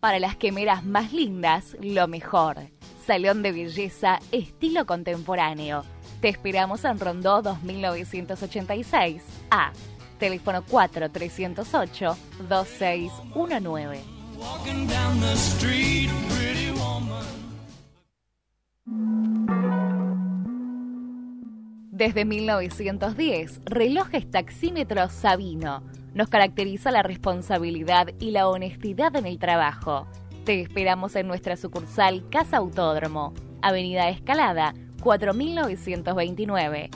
Para 0.00 0.18
las 0.18 0.36
quemeras 0.36 0.82
más 0.82 1.12
lindas, 1.12 1.76
lo 1.82 2.08
mejor. 2.08 2.56
Salón 3.04 3.42
de 3.42 3.52
belleza 3.52 4.20
estilo 4.32 4.86
contemporáneo. 4.86 5.84
Te 6.20 6.28
esperamos 6.28 6.84
en 6.84 6.98
Rondó 6.98 7.42
2986 7.42 9.22
A. 9.50 9.70
Teléfono 10.18 10.64
4308 10.64 12.16
2619. 12.48 14.00
Walking 14.36 14.88
down 14.88 15.20
the 15.20 15.32
street, 15.34 16.10
pretty 16.28 16.72
woman. 16.72 17.24
Desde 21.92 22.24
1910, 22.24 23.60
Relojes 23.64 24.28
Taxímetros 24.28 25.12
Sabino. 25.12 25.84
Nos 26.14 26.28
caracteriza 26.28 26.90
la 26.90 27.04
responsabilidad 27.04 28.08
y 28.18 28.32
la 28.32 28.48
honestidad 28.48 29.14
en 29.14 29.26
el 29.26 29.38
trabajo. 29.38 30.08
Te 30.44 30.62
esperamos 30.62 31.14
en 31.14 31.28
nuestra 31.28 31.56
sucursal 31.56 32.28
Casa 32.28 32.56
Autódromo, 32.56 33.34
Avenida 33.62 34.08
Escalada, 34.08 34.74
4929. 35.08 36.90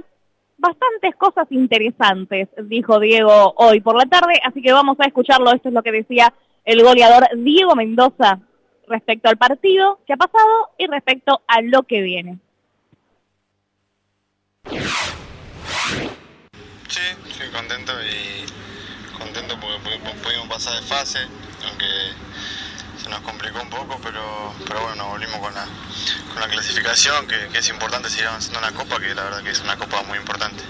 Bastantes 0.57 1.15
cosas 1.15 1.47
interesantes, 1.49 2.49
dijo 2.65 2.99
Diego 2.99 3.53
hoy 3.57 3.79
por 3.79 3.95
la 3.95 4.05
tarde, 4.05 4.39
así 4.43 4.62
que 4.62 4.73
vamos 4.73 4.97
a 4.99 5.05
escucharlo. 5.05 5.51
Esto 5.51 5.69
es 5.69 5.73
lo 5.73 5.81
que 5.81 5.93
decía 5.93 6.33
el 6.65 6.83
goleador 6.83 7.29
Diego 7.38 7.73
Mendoza 7.75 8.39
respecto 8.88 9.29
al 9.29 9.38
partido 9.38 9.99
que 10.05 10.13
ha 10.13 10.17
pasado 10.17 10.69
y 10.77 10.88
respecto 10.88 11.41
a 11.47 11.62
lo 11.62 11.83
que 11.83 12.01
viene. 12.01 12.39
Sí, 16.93 17.01
estoy 17.27 17.49
contento 17.49 17.91
y 18.03 18.45
contento 19.17 19.60
porque 19.60 19.79
pu- 19.79 20.13
pudimos 20.21 20.47
pasar 20.47 20.75
de 20.75 20.82
fase, 20.84 21.27
aunque 21.67 21.88
se 23.01 23.10
nos 23.10 23.19
complicó 23.21 23.63
un 23.63 23.69
poco, 23.71 23.99
pero, 24.03 24.53
pero 24.67 24.84
bueno, 24.84 25.08
volvimos 25.08 25.39
con 25.39 25.56
la, 25.56 25.65
con 26.32 26.39
la 26.39 26.47
clasificación, 26.49 27.27
que, 27.27 27.49
es 27.58 27.69
importante 27.69 28.12
seguir 28.12 28.27
avanzando 28.27 28.60
en 28.60 28.65
la 28.65 28.71
Copa, 28.73 28.99
que 28.99 29.15
la 29.15 29.23
verdad 29.23 29.41
que 29.41 29.49
es 29.49 29.60
una 29.62 29.75
Copa 29.75 30.03
muy 30.03 30.19
importante. 30.19 30.63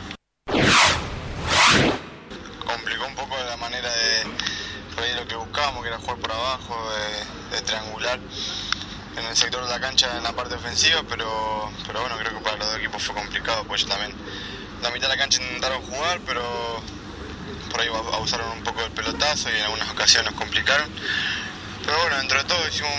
Complicó 2.65 3.05
un 3.05 3.15
poco 3.15 3.35
la 3.43 3.57
manera 3.57 3.91
de, 3.91 5.15
lo 5.17 5.27
que 5.27 5.35
buscábamos, 5.35 5.81
que 5.81 5.89
era 5.89 5.97
jugar 5.99 6.19
por 6.19 6.31
abajo, 6.31 6.89
de, 7.51 7.61
triangular 7.63 8.17
en 9.17 9.25
el 9.25 9.35
sector 9.35 9.61
de 9.65 9.69
la 9.69 9.81
cancha 9.81 10.15
en 10.15 10.23
la 10.23 10.31
parte 10.31 10.55
ofensiva, 10.55 11.03
pero, 11.09 11.69
pero 11.85 11.99
bueno, 11.99 12.15
creo 12.17 12.31
que 12.31 12.45
para 12.45 12.55
los 12.55 12.67
dos 12.67 12.77
equipos 12.77 13.03
fue 13.03 13.13
complicado, 13.13 13.65
pues 13.65 13.81
ellos 13.81 13.89
también 13.97 14.15
la 14.83 14.91
mitad 14.91 15.07
de 15.07 15.15
la 15.15 15.17
cancha 15.17 15.41
intentaron 15.41 15.81
jugar, 15.81 16.19
pero 16.25 16.83
por 17.71 17.81
ahí 17.81 17.87
abusaron 17.87 18.51
un 18.51 18.63
poco 18.63 18.81
del 18.81 18.91
pelotazo 18.91 19.49
y 19.49 19.55
en 19.57 19.63
algunas 19.63 19.89
ocasiones 19.89 20.31
nos 20.31 20.39
complicaron. 20.39 20.89
Pero 21.85 21.97
bueno, 21.99 22.17
dentro 22.17 22.37
de 22.37 22.45
todo 22.45 22.67
hicimos 22.67 22.91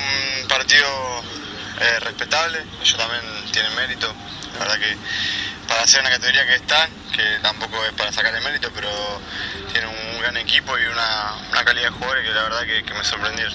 un 0.42 0.48
partido 0.48 0.88
eh, 1.80 2.00
respetable, 2.00 2.64
ellos 2.82 2.96
también 2.96 3.22
tienen 3.52 3.74
mérito, 3.76 4.12
la 4.54 4.58
verdad 4.58 4.78
que 4.78 4.96
para 5.68 5.86
ser 5.86 6.00
una 6.00 6.10
categoría 6.10 6.46
que 6.46 6.54
están, 6.56 6.90
que 7.14 7.38
tampoco 7.42 7.84
es 7.84 7.92
para 7.92 8.12
sacar 8.12 8.34
el 8.34 8.42
mérito, 8.42 8.70
pero 8.74 8.88
tienen 9.72 9.90
un 9.90 10.20
gran 10.20 10.36
equipo 10.36 10.78
y 10.78 10.84
una, 10.86 11.48
calidad 11.64 11.86
de 11.86 11.90
jugadores 11.90 12.26
que 12.26 12.34
la 12.34 12.42
verdad 12.42 12.62
que, 12.62 12.94
me 12.94 13.04
sorprendieron. 13.04 13.54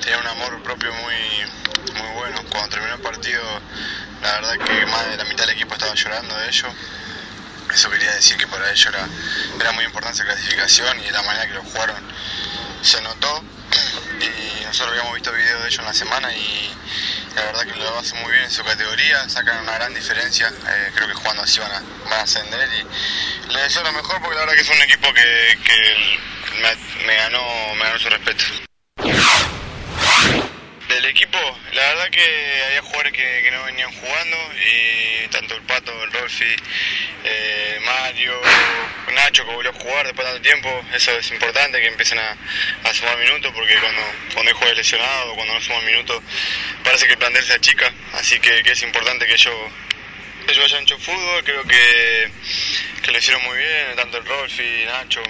Tenían 0.00 0.20
un 0.20 0.26
amor 0.26 0.62
propio 0.62 0.92
muy, 0.92 1.14
muy 1.94 2.08
bueno. 2.14 2.42
Cuando 2.50 2.68
terminó 2.70 2.94
el 2.94 3.00
partido, 3.00 3.42
la 4.22 4.32
verdad 4.32 4.58
que 4.64 4.86
más 4.86 5.06
de 5.10 5.16
la 5.16 5.24
mitad 5.24 5.44
del 5.44 5.54
equipo 5.54 5.74
estaba 5.74 5.94
llorando 5.94 6.36
de 6.36 6.48
ello. 6.48 6.68
Eso 7.72 7.90
quería 7.90 8.12
decir 8.12 8.36
que 8.36 8.46
para 8.46 8.70
ellos 8.70 8.92
era, 9.58 9.72
muy 9.72 9.84
importante 9.84 10.16
esa 10.16 10.24
clasificación 10.24 11.00
y 11.00 11.10
la 11.10 11.22
manera 11.22 11.46
que 11.46 11.54
lo 11.54 11.62
jugaron 11.62 11.96
se 12.82 13.00
notó. 13.02 13.42
Y 14.20 14.64
nosotros 14.64 14.90
habíamos 14.90 15.14
visto 15.14 15.32
videos 15.32 15.62
de 15.62 15.68
ellos 15.68 15.78
en 15.78 15.86
la 15.86 15.94
semana 15.94 16.32
y 16.34 16.70
la 17.34 17.42
verdad 17.42 17.62
que 17.62 17.74
lo 17.76 17.98
hacen 17.98 18.20
muy 18.20 18.32
bien 18.32 18.44
en 18.44 18.50
su 18.50 18.62
categoría, 18.62 19.26
sacan 19.30 19.62
una 19.62 19.72
gran 19.72 19.94
diferencia. 19.94 20.48
Eh, 20.48 20.92
creo 20.94 21.08
que 21.08 21.14
jugando 21.14 21.42
así 21.42 21.58
van 21.58 21.72
a, 21.72 22.20
ascender 22.20 22.68
y 22.68 23.52
les 23.52 23.62
deseo 23.62 23.82
lo 23.82 23.92
mejor 23.92 24.20
porque 24.20 24.36
la 24.36 24.42
verdad 24.42 24.56
que 24.56 24.64
fue 24.64 24.76
un 24.76 24.82
equipo 24.82 25.12
que, 25.14 26.20
me 27.06 27.16
ganó, 27.16 27.74
me 27.76 27.84
ganó 27.84 27.98
su 27.98 28.10
respeto. 28.10 28.44
Del 30.90 31.04
equipo, 31.04 31.38
la 31.72 31.82
verdad 31.82 32.10
que 32.10 32.62
había 32.66 32.82
jugadores 32.82 33.12
que, 33.12 33.50
no 33.52 33.62
venían 33.62 33.92
jugando 33.92 34.36
y 34.66 35.28
tanto 35.28 35.54
el 35.54 35.62
Pato, 35.62 35.92
el 36.02 36.10
Rolfi, 36.10 36.56
eh, 37.22 37.78
Mario, 37.80 38.40
Nacho 39.14 39.46
que 39.46 39.54
volvió 39.54 39.70
a 39.70 39.74
jugar 39.74 40.06
después 40.06 40.26
de 40.26 40.32
tanto 40.32 40.42
tiempo, 40.42 40.84
eso 40.92 41.12
es 41.12 41.30
importante 41.30 41.80
que 41.80 41.86
empiecen 41.86 42.18
a, 42.18 42.36
sumar 42.92 43.16
minutos 43.18 43.52
porque 43.54 43.78
cuando, 43.78 44.02
cuando 44.34 44.50
hay 44.50 44.54
jugadores 44.54 44.78
lesionados 44.78 45.34
cuando 45.36 45.54
no 45.54 45.60
suman 45.60 45.84
minutos 45.84 46.24
parece 46.82 47.06
que 47.06 47.12
el 47.12 47.18
plantel 47.18 47.44
se 47.44 47.54
achica, 47.54 47.92
así 48.14 48.40
que, 48.40 48.60
que 48.64 48.72
es 48.72 48.82
importante 48.82 49.26
que 49.26 49.34
ellos, 49.34 49.54
ellos 50.48 50.64
hayan 50.64 50.82
hecho 50.82 50.98
fútbol, 50.98 51.44
creo 51.44 51.62
que, 51.68 52.32
que 53.00 53.12
lo 53.12 53.18
hicieron 53.18 53.44
muy 53.44 53.58
bien, 53.58 53.94
tanto 53.94 54.18
el 54.18 54.26
Rolfi, 54.26 54.84
Nacho, 54.86 55.22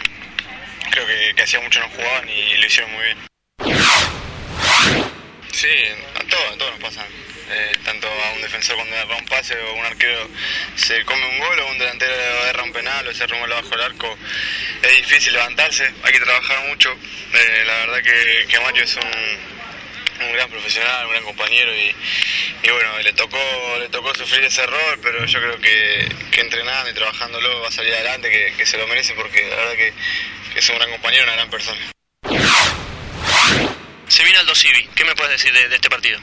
creo 0.91 1.07
que, 1.07 1.35
que 1.37 1.43
hacía 1.43 1.61
mucho 1.61 1.81
no 1.81 1.89
jugaban 1.91 2.27
y 2.31 2.57
lo 2.57 2.67
hicieron 2.67 2.93
muy 2.93 3.05
bien. 3.05 4.20
Sí, 5.53 5.69
a 6.15 6.25
todos, 6.25 6.53
a 6.53 6.59
todos 6.59 6.71
nos 6.73 6.81
pasan. 6.81 7.07
Eh, 7.53 7.73
tanto 7.85 8.09
a 8.09 8.33
un 8.33 8.43
defensor 8.43 8.77
cuando 8.77 8.95
erra 8.95 9.17
un 9.17 9.27
pase 9.27 9.59
o 9.61 9.75
un 9.75 9.85
arquero 9.85 10.31
se 10.77 11.05
come 11.05 11.27
un 11.27 11.39
gol 11.41 11.59
o 11.59 11.67
un 11.67 11.79
delantero 11.79 12.15
erra 12.47 12.63
un 12.63 12.73
penal 12.73 13.09
o 13.09 13.13
se 13.13 13.27
rumba 13.27 13.49
bajo 13.49 13.75
el 13.75 13.83
arco. 13.83 14.17
Es 14.83 14.97
difícil 14.99 15.33
levantarse, 15.33 15.93
hay 16.05 16.13
que 16.13 16.21
trabajar 16.21 16.69
mucho. 16.69 16.91
Eh, 16.93 17.65
la 17.67 17.73
verdad 17.87 18.03
que, 18.03 18.47
que 18.47 18.61
Mario 18.61 18.85
es 18.85 18.95
un, 18.97 20.27
un 20.27 20.33
gran 20.33 20.49
profesional, 20.49 21.07
un 21.07 21.13
gran 21.13 21.25
compañero 21.25 21.75
y, 21.75 21.93
y 22.63 22.71
bueno, 22.71 22.99
le 23.01 23.13
tocó, 23.15 23.77
le 23.81 23.89
tocó 23.89 24.15
sufrir 24.15 24.45
ese 24.45 24.63
error, 24.63 25.01
pero 25.03 25.25
yo 25.25 25.41
creo 25.41 25.61
que, 25.61 26.09
que 26.31 26.41
entrenando 26.43 26.91
y 26.91 26.95
trabajándolo 26.95 27.63
va 27.63 27.69
a 27.69 27.73
salir 27.73 27.93
adelante, 27.95 28.31
que, 28.31 28.55
que 28.57 28.65
se 28.67 28.79
lo 28.79 28.87
merece 28.87 29.15
porque 29.15 29.45
la 29.49 29.57
verdad 29.57 29.75
que, 29.75 29.93
que 30.53 30.59
es 30.61 30.69
un 30.69 30.77
gran 30.77 30.91
compañero, 30.93 31.25
una 31.25 31.35
gran 31.35 31.51
persona. 31.51 31.81
Se 34.21 34.25
viene 34.25 34.39
Aldo 34.39 34.55
Civi, 34.55 34.87
¿qué 34.95 35.03
me 35.07 35.15
puedes 35.15 35.33
decir 35.33 35.51
de, 35.51 35.75
este 35.75 35.89
partido? 35.89 36.21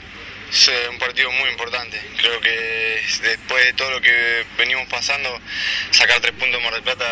Es 0.52 0.70
un 0.88 1.00
partido 1.00 1.32
muy 1.32 1.50
importante. 1.50 2.00
Creo 2.16 2.40
que 2.40 3.02
después 3.22 3.64
de 3.64 3.72
todo 3.72 3.90
lo 3.90 4.00
que 4.00 4.46
venimos 4.56 4.86
pasando, 4.86 5.40
sacar 5.90 6.20
tres 6.20 6.32
puntos 6.34 6.58
en 6.58 6.62
Mar 6.62 6.74
del 6.74 6.84
Plata 6.84 7.04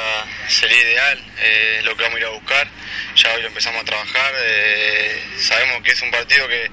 sería 0.47 0.81
ideal. 0.81 1.25
eh, 1.41 1.81
lo 1.83 1.97
que 1.97 2.05
vamos 2.05 2.19
a 2.19 2.21
ir 2.21 2.27
a 2.27 2.31
buscar. 2.31 2.69
Ya 3.17 3.35
hoy 3.35 3.43
lo 3.43 3.49
empezamos 3.49 3.83
a 3.83 3.85
trabajar. 3.85 4.33
eh, 4.39 5.25
sabemos 5.39 5.83
que 5.83 5.91
es 5.91 6.03
un 6.03 6.13
partido 6.13 6.47
que, 6.47 6.71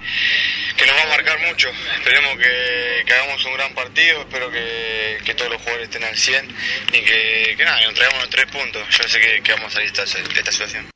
que 0.78 0.86
nos 0.86 0.96
va 0.96 1.02
a 1.02 1.08
marcar 1.08 1.40
mucho. 1.40 1.72
Esperemos 1.96 2.38
que, 2.38 3.12
hagamos 3.12 3.44
un 3.46 3.54
gran 3.56 3.74
partido. 3.74 4.22
Espero 4.22 4.52
que, 4.52 5.22
que 5.26 5.34
todos 5.34 5.50
los 5.50 5.60
jugadores 5.60 5.86
estén 5.86 6.04
al 6.04 6.16
100 6.16 6.56
y 6.94 7.02
que, 7.02 7.56
nada, 7.66 7.82
nos 7.82 7.96
traigamos 7.96 8.22
los 8.22 8.30
tres 8.30 8.46
puntos. 8.46 8.88
Yo 8.96 9.08
sé 9.08 9.20
que, 9.20 9.42
que 9.42 9.54
vamos 9.54 9.72
a 9.72 9.78
salir 9.78 9.92
de 9.92 10.04
esta, 10.04 10.20
de 10.20 10.40
esta 10.40 10.52
situación. 10.52 10.93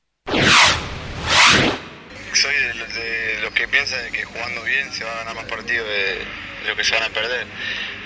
Soy 2.34 2.55
de, 2.55 2.73
los- 3.41 3.53
que 3.53 3.67
piensan 3.67 4.11
que 4.11 4.23
jugando 4.23 4.61
bien 4.63 4.91
se 4.93 5.03
va 5.03 5.11
a 5.13 5.17
ganar 5.17 5.36
más 5.36 5.45
partidos 5.45 5.88
de, 5.88 6.21
lo 6.67 6.75
que 6.75 6.84
se 6.84 6.93
van 6.93 7.03
a 7.03 7.09
perder. 7.09 7.45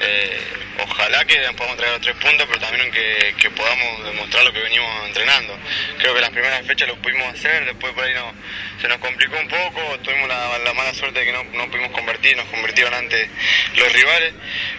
Eh, 0.04 0.40
ojalá 0.84 1.26
que 1.26 1.38
podamos 1.58 1.78
traer 1.78 1.94
los 1.94 2.02
tres 2.02 2.16
puntos, 2.16 2.48
pero 2.48 2.60
también 2.60 2.90
que, 2.92 3.36
que 3.38 3.50
podamos 3.52 4.06
demostrar 4.06 4.44
lo 4.46 4.54
que 4.54 4.62
venimos 4.62 5.08
entrenando. 5.08 5.58
Creo 6.00 6.14
que 6.16 6.22
las 6.22 6.30
primeras 6.30 6.66
fechas 6.66 6.88
lo 6.88 6.96
pudimos 6.98 7.28
hacer, 7.34 7.66
después 7.66 7.94
por 7.94 8.04
ahí 8.04 8.14
no, 8.14 8.34
se 8.82 8.88
nos 8.88 8.98
complicó 9.00 9.38
un 9.38 9.48
poco, 9.48 10.00
tuvimos 10.00 10.28
la, 10.30 10.58
la 10.60 10.74
mala 10.74 10.94
suerte 10.94 11.20
de 11.20 11.26
que 11.26 11.32
no, 11.34 11.44
no 11.44 11.70
pudimos 11.70 11.92
convertir, 11.92 12.36
nos 12.38 12.48
convirtieron 12.48 12.94
antes 12.94 13.30
los 13.76 13.92
rivales, 13.94 14.34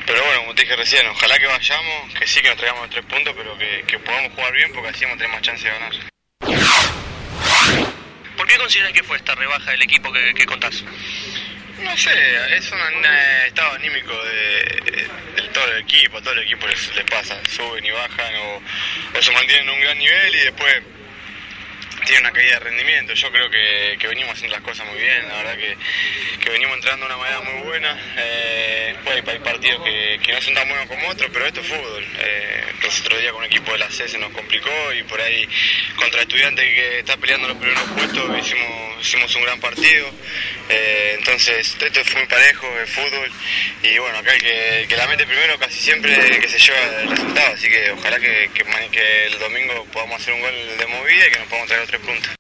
pero 0.06 0.24
bueno, 0.24 0.40
como 0.40 0.54
te 0.54 0.62
dije 0.62 0.76
recién, 0.76 1.06
ojalá 1.06 1.38
que 1.38 1.46
vayamos, 1.46 2.14
que 2.14 2.26
sí 2.26 2.40
que 2.40 2.48
nos 2.48 2.56
traigamos 2.56 2.82
los 2.82 2.90
tres 2.90 3.04
puntos, 3.06 3.34
pero 3.36 3.56
que, 3.58 3.84
que 3.86 3.98
podamos 3.98 4.32
jugar 4.32 4.52
bien 4.52 4.72
porque 4.72 4.88
así 4.90 5.04
vamos 5.04 5.16
a 5.16 5.18
tener 5.18 5.32
más 5.32 5.42
chance 5.42 5.64
de 5.64 5.70
ganar. 5.74 7.01
¿Por 8.52 8.58
qué 8.58 8.64
consideras 8.64 8.92
que 8.92 9.02
fue 9.02 9.16
esta 9.16 9.34
rebaja 9.34 9.70
del 9.70 9.80
equipo 9.80 10.12
que, 10.12 10.34
que 10.34 10.44
contás? 10.44 10.84
No 11.78 11.96
sé, 11.96 12.10
es 12.54 12.70
un 12.70 12.78
eh, 13.02 13.46
estado 13.46 13.72
anímico 13.72 14.12
de, 14.24 15.08
todo 15.54 15.72
el 15.72 15.78
equipo, 15.78 16.18
a 16.18 16.20
todo 16.20 16.34
el 16.34 16.40
equipo 16.40 16.66
les, 16.66 16.94
les 16.94 17.04
pasa, 17.06 17.40
suben 17.48 17.82
y 17.82 17.90
bajan 17.90 18.34
o, 18.36 18.62
o 19.18 19.22
se 19.22 19.32
mantienen 19.32 19.66
en 19.66 19.74
un 19.74 19.80
gran 19.80 19.98
nivel 19.98 20.34
y 20.34 20.38
después 20.40 20.82
tienen 22.04 22.24
una 22.24 22.32
caída 22.32 22.54
de 22.54 22.60
rendimiento. 22.60 23.14
Yo 23.14 23.30
creo 23.30 23.50
que, 23.50 23.96
que 23.98 24.08
venimos 24.08 24.32
haciendo 24.32 24.56
las 24.56 24.64
cosas 24.64 24.86
muy 24.86 24.98
bien, 24.98 25.28
la 25.28 25.36
verdad 25.36 25.56
que, 25.56 25.76
que 26.40 26.50
venimos 26.50 26.76
entrando 26.76 27.06
de 27.06 27.14
una 27.14 27.22
manera 27.22 27.40
muy 27.40 27.62
buena. 27.62 27.98
Eh, 28.16 28.96
pues 29.04 29.22
hay, 29.26 29.38
partidos 29.38 29.82
que, 29.82 30.20
que 30.22 30.32
no 30.32 30.40
son 30.40 30.54
tan 30.54 30.68
buenos 30.68 30.86
como 30.86 31.08
otros, 31.08 31.30
pero 31.32 31.46
esto 31.46 31.60
es 31.60 31.66
fútbol. 31.66 32.04
Eh, 32.18 32.64
los 32.82 33.00
otros 33.00 33.20
días 33.20 33.32
con 33.32 33.40
un 33.40 33.46
equipo 33.46 33.72
de 33.72 33.78
la 33.78 33.90
C 33.90 34.08
se 34.08 34.18
nos 34.18 34.32
complicó 34.32 34.92
y 34.92 35.02
por 35.04 35.20
ahí 35.20 35.48
contra 35.96 36.22
estudiantes 36.22 36.64
que 36.64 36.98
está 37.00 37.16
peleando 37.16 37.48
los 37.48 37.56
primeros 37.56 37.84
puestos 37.90 38.38
hicimos, 38.38 38.91
hicimos 39.02 39.34
un 39.36 39.42
gran 39.42 39.60
partido. 39.60 40.10
Eh, 40.68 41.16
entonces 41.18 41.76
esto 41.80 42.00
es 42.00 42.14
muy 42.14 42.26
parejo, 42.26 42.66
es 42.80 42.90
fútbol 42.90 43.30
y 43.82 43.98
bueno, 43.98 44.18
acá 44.18 44.34
el 44.34 44.40
que, 44.40 44.82
el 44.82 44.96
la 44.96 45.06
mete 45.06 45.26
primero 45.26 45.58
casi 45.58 45.78
siempre 45.80 46.40
que 46.40 46.48
se 46.48 46.58
lleva 46.58 46.78
el 47.02 47.10
resultado, 47.10 47.54
así 47.54 47.68
que 47.68 47.90
ojalá 47.90 48.18
que, 48.18 48.50
que, 48.54 49.26
el 49.26 49.38
domingo 49.38 49.84
podamos 49.92 50.20
hacer 50.20 50.34
un 50.34 50.40
gol 50.40 50.54
de 50.78 50.86
movida 50.86 51.26
y 51.26 51.30
que 51.30 51.38
nos 51.38 51.48
podamos 51.48 51.68
traer 51.68 51.86
tres 51.86 52.00
puntos. 52.00 52.34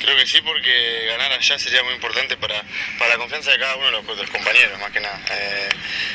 Creo 0.00 0.16
que 0.16 0.26
sí, 0.26 0.40
porque 0.42 1.06
ganar 1.06 1.32
allá 1.32 1.58
sería 1.60 1.84
muy 1.84 1.94
importante 1.94 2.36
para, 2.36 2.60
para 2.98 3.10
la 3.10 3.18
confianza 3.18 3.52
de 3.52 3.58
cada 3.58 3.76
uno 3.76 3.86
de 3.86 4.16
los, 4.16 4.30
compañeros, 4.30 4.76
más 4.80 4.90
que 4.90 4.98
nada. 4.98 5.20
Eh, 5.30 5.68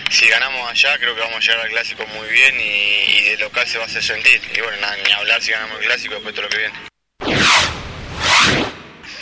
si 0.09 0.28
ganamos 0.28 0.69
allá, 0.69 0.97
creo 0.97 1.15
que 1.15 1.21
vamos 1.21 1.38
a 1.38 1.39
llegar 1.39 1.59
al 1.61 1.69
clásico 1.69 2.05
muy 2.07 2.28
bien 2.28 2.59
y, 2.59 3.17
y 3.17 3.21
de 3.30 3.38
local 3.38 3.65
se 3.65 3.78
va 3.78 3.86
a 3.86 3.88
hacer 3.88 4.03
sentir. 4.03 4.41
Y 4.53 4.59
bueno, 4.59 4.75
nada, 4.82 4.97
ni 4.97 5.11
hablar 5.13 5.41
si 5.41 5.51
ganamos 5.51 5.80
el 5.80 5.86
clásico 5.86 6.15
después 6.15 6.36
de 6.36 6.41
todo 6.41 6.49
lo 6.49 6.49
que 6.49 6.57
viene. 6.57 6.96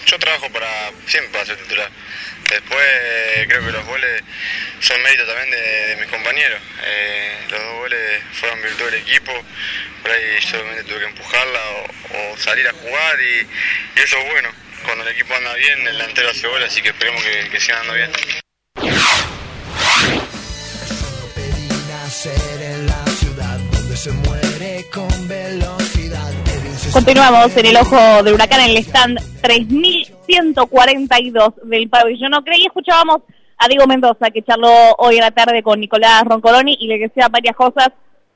Yo 0.06 0.20
trabajo 0.20 0.50
para 0.52 0.92
siempre 1.08 1.32
para 1.32 1.46
ser 1.46 1.58
titular. 1.58 1.90
Después 2.50 2.86
creo 3.48 3.66
que 3.66 3.72
los 3.72 3.86
goles 3.86 4.22
son 4.80 5.02
mérito 5.02 5.26
también 5.26 5.50
de, 5.50 5.98
mis 6.00 6.10
compañeros. 6.10 6.62
Eh, 6.84 7.38
los 7.50 7.60
dos 7.60 7.74
goles 7.74 8.22
fueron 8.34 8.62
virtud 8.62 8.86
del 8.86 9.02
equipo. 9.02 9.32
Por 10.04 10.12
ahí 10.12 10.40
yo 10.40 10.50
solamente 10.50 10.84
tuve 10.84 11.00
que 11.00 11.06
empujarla 11.06 11.60
o, 12.14 12.38
salir 12.38 12.68
a 12.68 12.74
jugar 12.74 13.20
y, 13.22 13.48
eso 14.00 14.18
es 14.20 14.26
bueno. 14.32 14.50
Cuando 14.84 15.04
el 15.04 15.14
equipo 15.14 15.34
anda 15.34 15.54
bien, 15.56 15.80
el 15.80 15.98
delantero 15.98 16.30
hace 16.30 16.48
goles, 16.48 16.72
así 16.72 16.82
que 16.82 16.90
esperemos 16.90 17.24
que, 17.24 17.50
que 17.50 17.60
sigan 17.60 17.80
andando 17.80 17.96
bien. 17.96 18.45
Continuamos 26.96 27.52
en 27.58 27.66
el 27.66 27.76
ojo 27.76 28.24
del 28.24 28.36
huracán 28.36 28.62
en 28.62 28.70
el 28.70 28.78
stand 28.78 29.20
3142 29.42 31.54
del 31.66 31.90
pabellón 31.90 32.36
Ocre 32.36 32.58
y 32.58 32.68
escuchábamos 32.68 33.18
a 33.58 33.68
Diego 33.68 33.86
Mendoza 33.86 34.32
que 34.32 34.44
charló 34.44 34.72
hoy 35.00 35.16
en 35.16 35.24
la 35.24 35.32
tarde 35.32 35.62
con 35.62 35.82
Nicolás 35.82 36.24
Roncoloni 36.24 36.78
y 36.80 36.88
le 36.88 36.98
decía 36.98 37.28
varias 37.28 37.58
cosas 37.58 37.90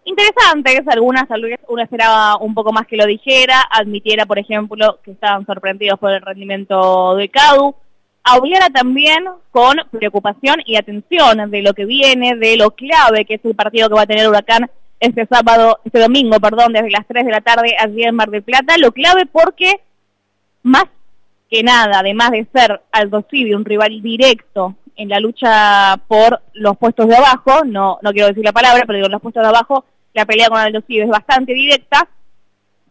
interesantes, 0.04 0.82
algunas 0.90 1.30
tal 1.30 1.44
vez 1.44 1.62
uno 1.70 1.82
esperaba 1.82 2.36
un 2.36 2.54
poco 2.54 2.74
más 2.74 2.86
que 2.86 2.98
lo 2.98 3.06
dijera, 3.06 3.62
admitiera 3.72 4.26
por 4.26 4.40
ejemplo 4.40 5.00
que 5.06 5.12
estaban 5.12 5.46
sorprendidos 5.46 5.98
por 5.98 6.12
el 6.12 6.22
rendimiento 6.22 7.16
de 7.16 7.30
Cadu, 7.30 7.76
hablara 8.26 8.70
también 8.72 9.24
con 9.52 9.78
preocupación 9.90 10.58
y 10.66 10.76
atención 10.76 11.50
de 11.50 11.62
lo 11.62 11.74
que 11.74 11.86
viene, 11.86 12.36
de 12.36 12.58
lo 12.58 12.72
clave 12.72 13.24
que 13.24 13.36
es 13.36 13.46
el 13.46 13.56
partido 13.56 13.88
que 13.88 13.96
va 13.96 14.02
a 14.02 14.08
tener 14.08 14.28
Huracán 14.28 14.70
este 15.00 15.26
sábado, 15.26 15.80
este 15.86 16.00
domingo, 16.00 16.40
perdón, 16.40 16.74
desde 16.74 16.90
las 16.90 17.08
3 17.08 17.26
de 17.26 17.32
la 17.32 17.42
tarde 17.42 17.76
allí 17.80 18.04
en 18.04 18.16
Mar 18.16 18.30
del 18.30 18.44
Plata, 18.44 18.78
lo 18.78 18.92
clave 18.92 19.26
porque 19.26 19.80
más 20.64 20.86
que 21.50 21.64
nada, 21.64 22.00
además 22.00 22.32
de 22.32 22.48
ser 22.54 22.82
Aldo 22.92 23.26
Civi 23.30 23.54
un 23.54 23.66
rival 23.66 24.02
directo 24.02 24.76
en 24.96 25.10
la 25.10 25.20
lucha 25.20 25.98
por 26.08 26.42
los 26.54 26.78
puestos 26.78 27.08
de 27.08 27.16
abajo, 27.16 27.64
no, 27.66 27.98
no 28.02 28.12
quiero 28.12 28.28
decir 28.28 28.44
la 28.44 28.52
palabra, 28.52 28.84
pero 28.86 28.98
digo, 28.98 29.10
los 29.10 29.22
puestos 29.22 29.42
de 29.42 29.50
abajo, 29.50 29.86
la 30.14 30.26
pelea 30.26 30.50
con 30.50 30.60
Aldo 30.60 30.82
Civi 30.82 31.02
es 31.02 31.10
bastante 31.10 31.54
directa, 31.54 32.08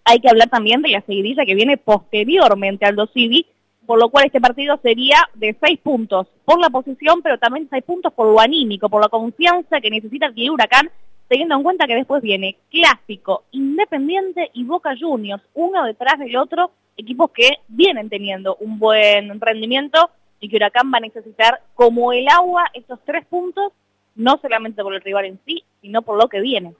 hay 0.04 0.20
que 0.20 0.28
hablar 0.30 0.48
también 0.48 0.80
de 0.80 0.88
la 0.88 1.02
seguidilla 1.02 1.44
que 1.44 1.54
viene 1.54 1.76
posteriormente 1.76 2.86
al 2.86 2.92
Aldo 2.92 3.08
Civi, 3.12 3.46
por 3.86 3.98
lo 3.98 4.08
cual 4.08 4.26
este 4.26 4.40
partido 4.40 4.78
sería 4.82 5.16
de 5.34 5.56
seis 5.62 5.78
puntos 5.78 6.26
por 6.44 6.58
la 6.60 6.70
posición, 6.70 7.20
pero 7.22 7.38
también 7.38 7.68
seis 7.70 7.84
puntos 7.84 8.12
por 8.12 8.26
lo 8.26 8.40
anímico, 8.40 8.88
por 8.88 9.02
la 9.02 9.08
confianza 9.08 9.80
que 9.80 9.90
necesita 9.90 10.26
el 10.26 10.50
Huracán, 10.50 10.90
teniendo 11.28 11.54
en 11.56 11.62
cuenta 11.62 11.86
que 11.86 11.94
después 11.94 12.22
viene 12.22 12.56
Clásico, 12.70 13.44
Independiente 13.52 14.50
y 14.54 14.64
Boca 14.64 14.94
Juniors, 14.98 15.42
uno 15.54 15.84
detrás 15.84 16.18
del 16.18 16.36
otro, 16.36 16.70
equipos 16.96 17.30
que 17.30 17.58
vienen 17.68 18.08
teniendo 18.08 18.56
un 18.56 18.78
buen 18.78 19.40
rendimiento 19.40 20.10
y 20.40 20.48
que 20.48 20.56
Huracán 20.56 20.90
va 20.92 20.98
a 20.98 21.02
necesitar 21.02 21.60
como 21.74 22.12
el 22.12 22.28
agua 22.28 22.64
estos 22.74 22.98
tres 23.04 23.24
puntos, 23.26 23.72
no 24.14 24.38
solamente 24.40 24.82
por 24.82 24.94
el 24.94 25.00
rival 25.00 25.26
en 25.26 25.38
sí, 25.46 25.62
sino 25.80 26.02
por 26.02 26.16
lo 26.16 26.28
que 26.28 26.40
viene. 26.40 26.74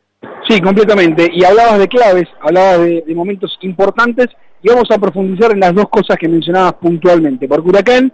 Sí, 0.48 0.60
completamente. 0.60 1.30
Y 1.32 1.44
hablabas 1.44 1.78
de 1.78 1.88
claves, 1.88 2.28
hablabas 2.40 2.80
de, 2.80 3.14
momentos 3.14 3.56
importantes 3.62 4.28
y 4.62 4.68
vamos 4.68 4.90
a 4.90 4.98
profundizar 4.98 5.52
en 5.52 5.60
las 5.60 5.74
dos 5.74 5.88
cosas 5.88 6.16
que 6.16 6.28
mencionabas 6.28 6.74
puntualmente. 6.74 7.46
Porque 7.46 7.68
Huracán 7.68 8.12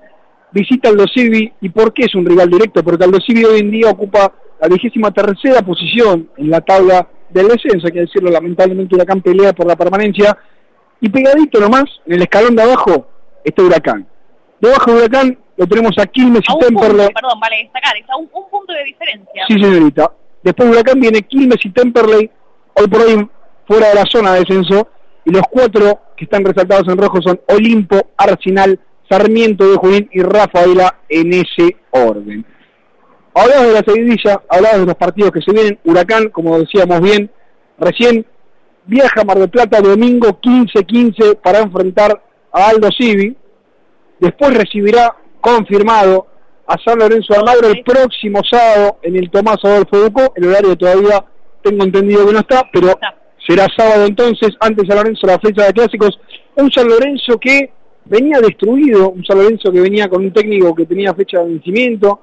visita 0.53 0.89
Aldo 0.89 1.07
Civi 1.13 1.53
y 1.61 1.69
¿por 1.71 1.93
qué 1.93 2.05
es 2.05 2.15
un 2.15 2.27
rival 2.27 2.51
directo? 2.51 2.83
Porque 2.83 3.05
Aldo 3.05 3.19
Civi 3.21 3.45
hoy 3.45 3.61
en 3.61 3.71
día 3.71 3.91
ocupa 3.91 4.33
la 4.65 4.75
vigésima 4.75 5.11
tercera 5.11 5.61
posición 5.61 6.31
en 6.39 6.49
la 6.51 6.61
tabla 6.63 7.07
del 7.29 7.49
descenso, 7.49 7.87
hay 7.87 7.93
que 7.93 8.01
decirlo, 8.01 8.31
lamentablemente 8.31 8.95
Huracán 8.95 9.21
pelea 9.21 9.53
por 9.53 9.67
la 9.67 9.77
permanencia 9.77 10.37
y 11.01 11.09
pegadito 11.11 11.61
nomás, 11.61 11.85
en 12.07 12.15
el 12.15 12.23
escalón 12.23 12.57
de 12.57 12.63
abajo, 12.63 13.07
está 13.45 13.63
Huracán. 13.63 14.07
Debajo 14.61 14.93
de 14.93 14.97
Huracán 14.97 15.39
lo 15.57 15.67
tenemos 15.67 15.99
a 15.99 16.07
Quilmes 16.07 16.43
A 16.49 16.55
y 16.55 16.59
Temperley. 16.61 17.09
perdón, 17.13 17.41
vale 17.41 17.57
destacar, 17.63 17.95
es 17.97 18.09
a 18.09 18.17
un, 18.17 18.31
un 18.33 18.49
punto 18.49 18.73
de 18.73 18.85
diferencia. 18.85 19.45
Sí, 19.49 19.55
señorita. 19.55 20.13
Después 20.43 20.71
de 20.71 20.75
Huracán 20.75 21.01
viene 21.01 21.23
Quilmes 21.23 21.65
y 21.65 21.71
Temperley, 21.71 22.31
hoy 22.75 22.89
por 22.89 23.01
hoy 23.03 23.29
fuera 23.67 23.89
de 23.89 23.95
la 23.97 24.05
zona 24.07 24.33
de 24.33 24.41
descenso. 24.41 24.89
Y 25.27 25.31
los 25.31 25.43
cuatro 25.51 26.01
que 26.17 26.25
están 26.25 26.45
resaltados 26.45 26.89
en 26.89 26.99
rojo 26.99 27.21
son 27.21 27.41
Olimpo, 27.49 27.97
Arsenal, 28.17 28.79
Sarmiento 29.09 29.69
de 29.71 29.77
Junín 29.77 30.09
y 30.13 30.23
Rafaela 30.23 31.01
en 31.09 31.33
ese 31.33 31.77
orden. 31.91 32.45
Hablamos 33.35 33.67
de 33.67 33.73
la 33.73 33.83
seguidilla, 33.85 34.43
hablamos 34.49 34.81
de 34.81 34.87
los 34.87 34.95
partidos 34.95 35.33
que 35.33 35.43
se 35.43 35.53
vienen. 35.53 35.79
Huracán, 35.85 36.29
como 36.29 36.59
decíamos 36.59 37.01
bien, 37.01 37.29
recién 37.79 38.25
viaja 38.87 39.23
a 39.23 39.25
Mar 39.25 39.39
del 39.39 39.51
Plata 39.51 39.81
domingo 39.81 40.41
15-15 40.41 41.39
para 41.43 41.61
enfrentar 41.61 42.23
a 42.53 42.69
Aldo 42.69 42.89
Civi. 42.97 43.37
Después 44.21 44.55
recibirá 44.55 45.17
confirmado 45.41 46.29
a 46.67 46.79
San 46.79 46.99
Lorenzo 46.99 47.33
de 47.35 47.41
Almagro 47.41 47.69
el 47.69 47.83
próximo 47.83 48.41
sábado 48.49 48.99
en 49.03 49.17
el 49.17 49.29
Tomás 49.31 49.59
Adolfo 49.65 49.99
Ducó. 49.99 50.33
El 50.37 50.47
horario 50.47 50.77
todavía 50.77 51.25
tengo 51.63 51.85
entendido 51.85 52.27
que 52.27 52.33
no 52.33 52.39
está, 52.39 52.63
pero 52.73 52.99
será 53.47 53.67
sábado 53.77 54.07
entonces, 54.07 54.51
antes 54.61 54.87
San 54.87 54.97
Lorenzo 54.97 55.27
la 55.27 55.41
fecha 55.41 55.67
de 55.67 55.73
clásicos. 55.73 56.19
Un 56.55 56.71
San 56.71 56.89
Lorenzo 56.89 57.39
que 57.39 57.73
venía 58.05 58.39
destruido, 58.41 59.11
un 59.11 59.25
San 59.25 59.39
Lorenzo 59.39 59.73
que 59.73 59.81
venía 59.81 60.09
con 60.09 60.25
un 60.25 60.33
técnico 60.33 60.75
que 60.75 60.87
tenía 60.87 61.13
fecha 61.15 61.41
de 61.41 61.47
vencimiento, 61.47 62.21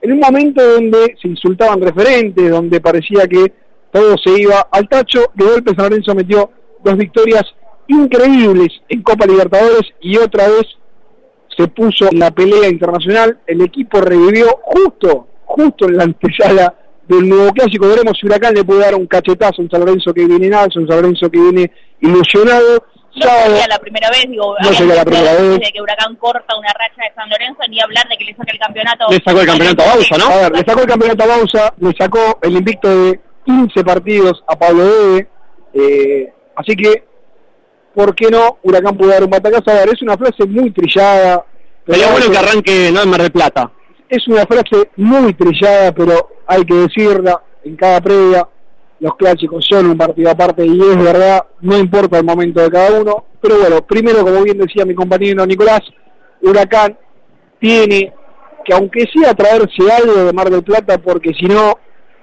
en 0.00 0.12
un 0.12 0.20
momento 0.20 0.62
donde 0.66 1.16
se 1.20 1.28
insultaban 1.28 1.80
referentes, 1.80 2.50
donde 2.50 2.80
parecía 2.80 3.26
que 3.26 3.52
todo 3.90 4.16
se 4.18 4.40
iba 4.40 4.68
al 4.70 4.88
tacho, 4.88 5.30
de 5.34 5.44
golpe 5.44 5.74
San 5.74 5.90
Lorenzo 5.90 6.14
metió 6.14 6.50
dos 6.82 6.96
victorias 6.96 7.44
increíbles 7.88 8.68
en 8.88 9.02
Copa 9.02 9.26
Libertadores 9.26 9.82
y 10.00 10.16
otra 10.18 10.48
vez 10.48 10.66
se 11.56 11.66
puso 11.68 12.08
en 12.10 12.18
la 12.18 12.30
pelea 12.30 12.68
internacional, 12.68 13.38
el 13.46 13.62
equipo 13.62 14.00
revivió 14.00 14.46
justo, 14.62 15.26
justo 15.44 15.86
en 15.86 15.96
la 15.96 16.04
antesala 16.04 16.74
del 17.08 17.28
nuevo 17.28 17.52
clásico, 17.52 17.88
veremos 17.88 18.18
si 18.20 18.26
Huracán 18.26 18.54
le 18.54 18.64
puede 18.64 18.80
dar 18.80 18.94
un 18.94 19.06
cachetazo 19.06 19.62
a 19.62 19.64
un 19.64 19.70
San 19.70 19.80
Lorenzo 19.80 20.12
que 20.12 20.26
viene 20.26 20.46
en 20.46 20.54
alza, 20.54 20.78
un 20.78 20.86
San 20.86 21.00
Lorenzo 21.00 21.30
que 21.30 21.40
viene 21.40 21.72
ilusionado, 22.00 22.84
No 23.26 23.46
sería 23.46 23.66
la 23.68 23.78
primera 23.78 24.10
vez, 24.10 24.26
digo, 24.28 24.54
No 24.60 24.72
sería 24.72 24.94
la 24.96 25.04
primera 25.04 25.32
vez. 25.32 25.58
desde 25.58 25.72
que 25.72 25.82
Huracán 25.82 26.16
corta 26.16 26.56
una 26.56 26.72
racha 26.72 27.02
de 27.08 27.14
San 27.14 27.28
Lorenzo, 27.28 27.60
ni 27.68 27.80
hablar 27.80 28.08
de 28.08 28.16
que 28.16 28.24
le 28.24 28.34
saque 28.34 28.52
el 28.52 28.58
campeonato. 28.58 29.06
Le 29.10 29.20
sacó 29.24 29.40
el 29.40 29.46
campeonato 29.46 29.82
a 29.82 29.86
Bausa, 29.86 30.18
¿no? 30.18 30.26
A 30.26 30.36
ver, 30.36 30.52
le 30.52 30.64
sacó 30.64 30.80
el 30.80 30.86
campeonato 30.86 31.24
a 31.24 31.26
Bausa, 31.26 31.74
le 31.78 31.92
sacó 31.98 32.38
el 32.42 32.52
invicto 32.56 32.88
de 32.88 33.20
15 33.44 33.84
partidos 33.84 34.42
a 34.46 34.56
Pablo 34.58 34.84
Debe, 34.84 35.28
eh, 35.74 36.32
así 36.56 36.74
que 36.76 37.04
¿por 37.94 38.14
qué 38.14 38.30
no? 38.30 38.58
Huracán 38.62 38.96
puede 38.96 39.12
dar 39.12 39.24
un 39.24 39.30
batacazo. 39.30 39.70
A 39.70 39.74
ver, 39.74 39.88
es 39.92 40.02
una 40.02 40.16
frase 40.16 40.46
muy 40.46 40.70
trillada. 40.70 41.44
Sería 41.86 42.10
bueno 42.12 42.30
que 42.30 42.38
arranque 42.38 42.90
no 42.92 43.02
en 43.02 43.10
Mar 43.10 43.22
del 43.22 43.32
Plata. 43.32 43.70
Es 44.08 44.26
una 44.28 44.46
frase 44.46 44.90
muy 44.96 45.34
trillada, 45.34 45.92
pero 45.92 46.30
hay 46.46 46.64
que 46.64 46.74
decirla 46.74 47.42
en 47.64 47.76
cada 47.76 48.00
previa. 48.00 48.46
Los 49.00 49.14
clásicos 49.16 49.64
son 49.68 49.86
un 49.86 49.96
partido 49.96 50.30
aparte 50.30 50.66
y 50.66 50.80
es 50.80 50.96
verdad, 51.02 51.44
no 51.60 51.78
importa 51.78 52.18
el 52.18 52.24
momento 52.24 52.60
de 52.60 52.70
cada 52.70 53.00
uno. 53.00 53.24
Pero 53.40 53.58
bueno, 53.58 53.86
primero, 53.86 54.24
como 54.24 54.42
bien 54.42 54.58
decía 54.58 54.84
mi 54.84 54.94
compañero 54.94 55.46
Nicolás, 55.46 55.80
Huracán 56.42 56.98
tiene 57.60 58.12
que, 58.64 58.74
aunque 58.74 59.06
sea 59.14 59.34
traerse 59.34 59.90
algo 59.90 60.24
de 60.24 60.32
Mar 60.32 60.50
del 60.50 60.64
Plata, 60.64 60.98
porque 60.98 61.32
si 61.32 61.46
no, 61.46 61.78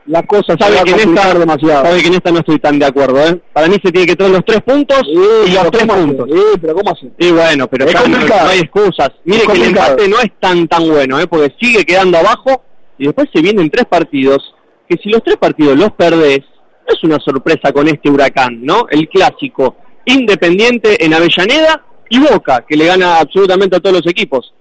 la 0.07 0.21
cosa 0.23 0.55
Sabe 0.59 0.73
se 0.73 0.79
va 0.79 0.83
que, 0.83 0.93
a 0.93 1.03
en 1.03 1.09
esta, 1.09 1.39
demasiado. 1.39 1.85
sabe 1.85 2.01
que 2.01 2.07
en 2.07 2.13
esta 2.13 2.31
no 2.31 2.39
estoy 2.39 2.59
tan 2.59 2.77
de 2.77 2.85
acuerdo. 2.85 3.25
¿eh? 3.25 3.41
Para 3.53 3.67
mí 3.67 3.75
se 3.83 3.91
tiene 3.91 4.05
que 4.05 4.15
traer 4.15 4.33
los 4.33 4.45
tres 4.45 4.61
puntos 4.61 5.01
y 5.07 5.51
los 5.51 5.71
tres 5.71 5.87
puntos. 5.87 6.29
Eh, 6.29 6.57
pero 6.61 6.75
¿cómo 6.75 6.91
hace? 6.91 7.09
Y 7.17 7.31
bueno, 7.31 7.67
pero 7.67 7.87
ya 7.87 8.07
no, 8.07 8.17
hay 8.49 8.59
excusas. 8.59 9.11
Mire 9.23 9.43
Es 9.43 9.47
que 9.47 9.53
el 9.53 9.63
empate 9.63 10.07
no 10.07 10.19
es 10.19 10.31
tan 10.39 10.67
tan 10.67 10.87
bueno, 10.87 11.19
¿eh? 11.19 11.27
porque 11.27 11.55
sigue 11.59 11.85
quedando 11.85 12.17
abajo 12.17 12.63
y 12.97 13.05
después 13.05 13.27
se 13.33 13.41
vienen 13.41 13.69
tres 13.69 13.85
partidos 13.85 14.53
que 14.87 14.97
si 15.01 15.09
los 15.09 15.23
tres 15.23 15.37
partidos 15.37 15.77
los 15.77 15.91
perdés, 15.93 16.41
no 16.87 16.93
es 16.95 17.03
una 17.03 17.19
sorpresa 17.19 17.71
con 17.71 17.87
este 17.87 18.09
huracán, 18.09 18.63
¿no? 18.63 18.87
El 18.89 19.07
clásico 19.09 19.77
Independiente 20.07 21.03
en 21.03 21.13
Avellaneda 21.15 21.83
y 22.09 22.19
Boca, 22.19 22.63
que 22.67 22.77
le 22.77 22.85
gana 22.85 23.19
absolutamente 23.19 23.75
a 23.75 23.79
todos 23.79 23.97
los 23.97 24.07
equipos. 24.07 24.53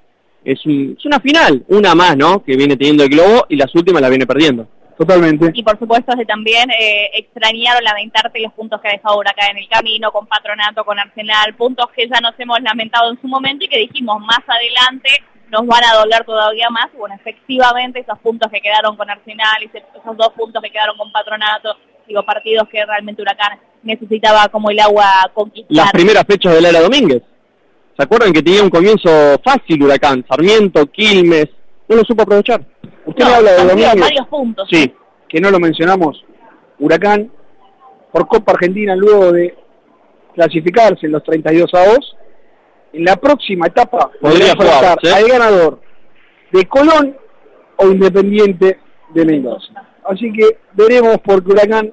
Es, 0.43 0.65
un- 0.65 0.95
es 0.99 1.05
una 1.05 1.21
final, 1.21 1.65
una 1.69 1.95
más, 1.95 2.17
¿no? 2.17 2.43
Que 2.43 2.57
viene 2.57 2.77
teniendo 2.77 3.03
el 3.05 3.11
globo 3.11 3.45
y 3.49 3.57
las 3.57 3.75
últimas 3.75 4.01
la 4.01 4.09
viene 4.09 4.27
perdiendo. 4.27 4.67
Totalmente. 4.97 5.51
Y 5.53 5.63
por 5.63 5.79
supuesto 5.79 6.17
que 6.17 6.25
también 6.25 6.71
eh, 6.71 7.11
extrañaron 7.15 7.83
lamentarte 7.85 8.41
los 8.41 8.53
puntos 8.53 8.81
que 8.81 8.89
ha 8.89 8.93
dejado 8.93 9.19
Huracán 9.19 9.51
en 9.51 9.59
el 9.59 9.69
camino, 9.69 10.11
con 10.13 10.27
Patronato, 10.27 10.85
con 10.85 10.99
Arsenal, 10.99 11.55
puntos 11.57 11.87
que 11.95 12.09
ya 12.09 12.21
nos 12.21 12.35
hemos 12.39 12.61
lamentado 12.63 13.11
en 13.11 13.21
su 13.21 13.27
momento 13.27 13.65
y 13.65 13.69
que 13.69 13.81
dijimos 13.81 14.21
más 14.21 14.41
adelante 14.47 15.11
nos 15.51 15.67
van 15.67 15.85
a 15.85 15.95
doler 15.99 16.25
todavía 16.25 16.69
más. 16.71 16.87
Bueno, 16.97 17.15
efectivamente 17.17 18.01
esos 18.01 18.19
puntos 18.21 18.51
que 18.51 18.61
quedaron 18.61 18.97
con 18.97 19.11
Arsenal, 19.11 19.63
esos 19.63 20.17
dos 20.17 20.31
puntos 20.37 20.63
que 20.63 20.71
quedaron 20.71 20.97
con 20.97 21.13
Patronato, 21.13 21.77
digo, 22.07 22.25
partidos 22.25 22.69
que 22.69 22.85
realmente 22.85 23.23
Huracán 23.23 23.59
necesitaba 23.83 24.49
como 24.49 24.71
el 24.71 24.81
agua 24.81 25.07
conquistar. 25.33 25.77
Las 25.77 25.93
primeras 25.93 26.25
fechas 26.25 26.55
de 26.55 26.61
la 26.61 26.69
era 26.71 26.81
Domínguez. 26.81 27.23
¿Se 27.97 28.03
acuerdan 28.03 28.33
que 28.33 28.43
tenía 28.43 28.63
un 28.63 28.71
comienzo 28.71 29.09
fácil 29.45 29.83
Huracán? 29.83 30.25
Sarmiento, 30.29 30.87
Quilmes, 30.91 31.49
no 31.89 31.97
lo 31.97 32.05
supo 32.05 32.23
aprovechar. 32.23 32.65
Usted 33.07 33.25
me 33.25 33.35
habla 33.35 33.53
de 33.53 33.65
Domínguez, 33.65 34.01
varios 34.01 34.27
puntos. 34.29 34.69
sí, 34.71 34.93
que 35.29 35.41
no 35.41 35.51
lo 35.51 35.61
mencionamos. 35.61 36.25
Huracán, 36.79 37.31
por 38.13 38.27
Copa 38.27 38.53
Argentina, 38.53 38.97
luego 38.97 39.33
de 39.33 39.57
clasificarse 40.35 41.07
en 41.07 41.13
los 41.13 41.23
32 41.23 41.73
avos, 41.75 42.17
en 42.93 43.05
la 43.05 43.17
próxima 43.17 43.67
etapa 43.67 44.11
Podría 44.21 44.53
enfrentar 44.53 44.79
jugar, 44.79 44.99
¿sí? 45.03 45.09
al 45.09 45.29
ganador 45.29 45.81
de 46.53 46.65
Colón 46.67 47.17
o 47.77 47.87
Independiente 47.89 48.79
de 49.13 49.25
Mendoza. 49.25 49.73
Así 50.05 50.33
que 50.33 50.59
veremos 50.75 51.17
porque 51.25 51.53
Huracán 51.53 51.93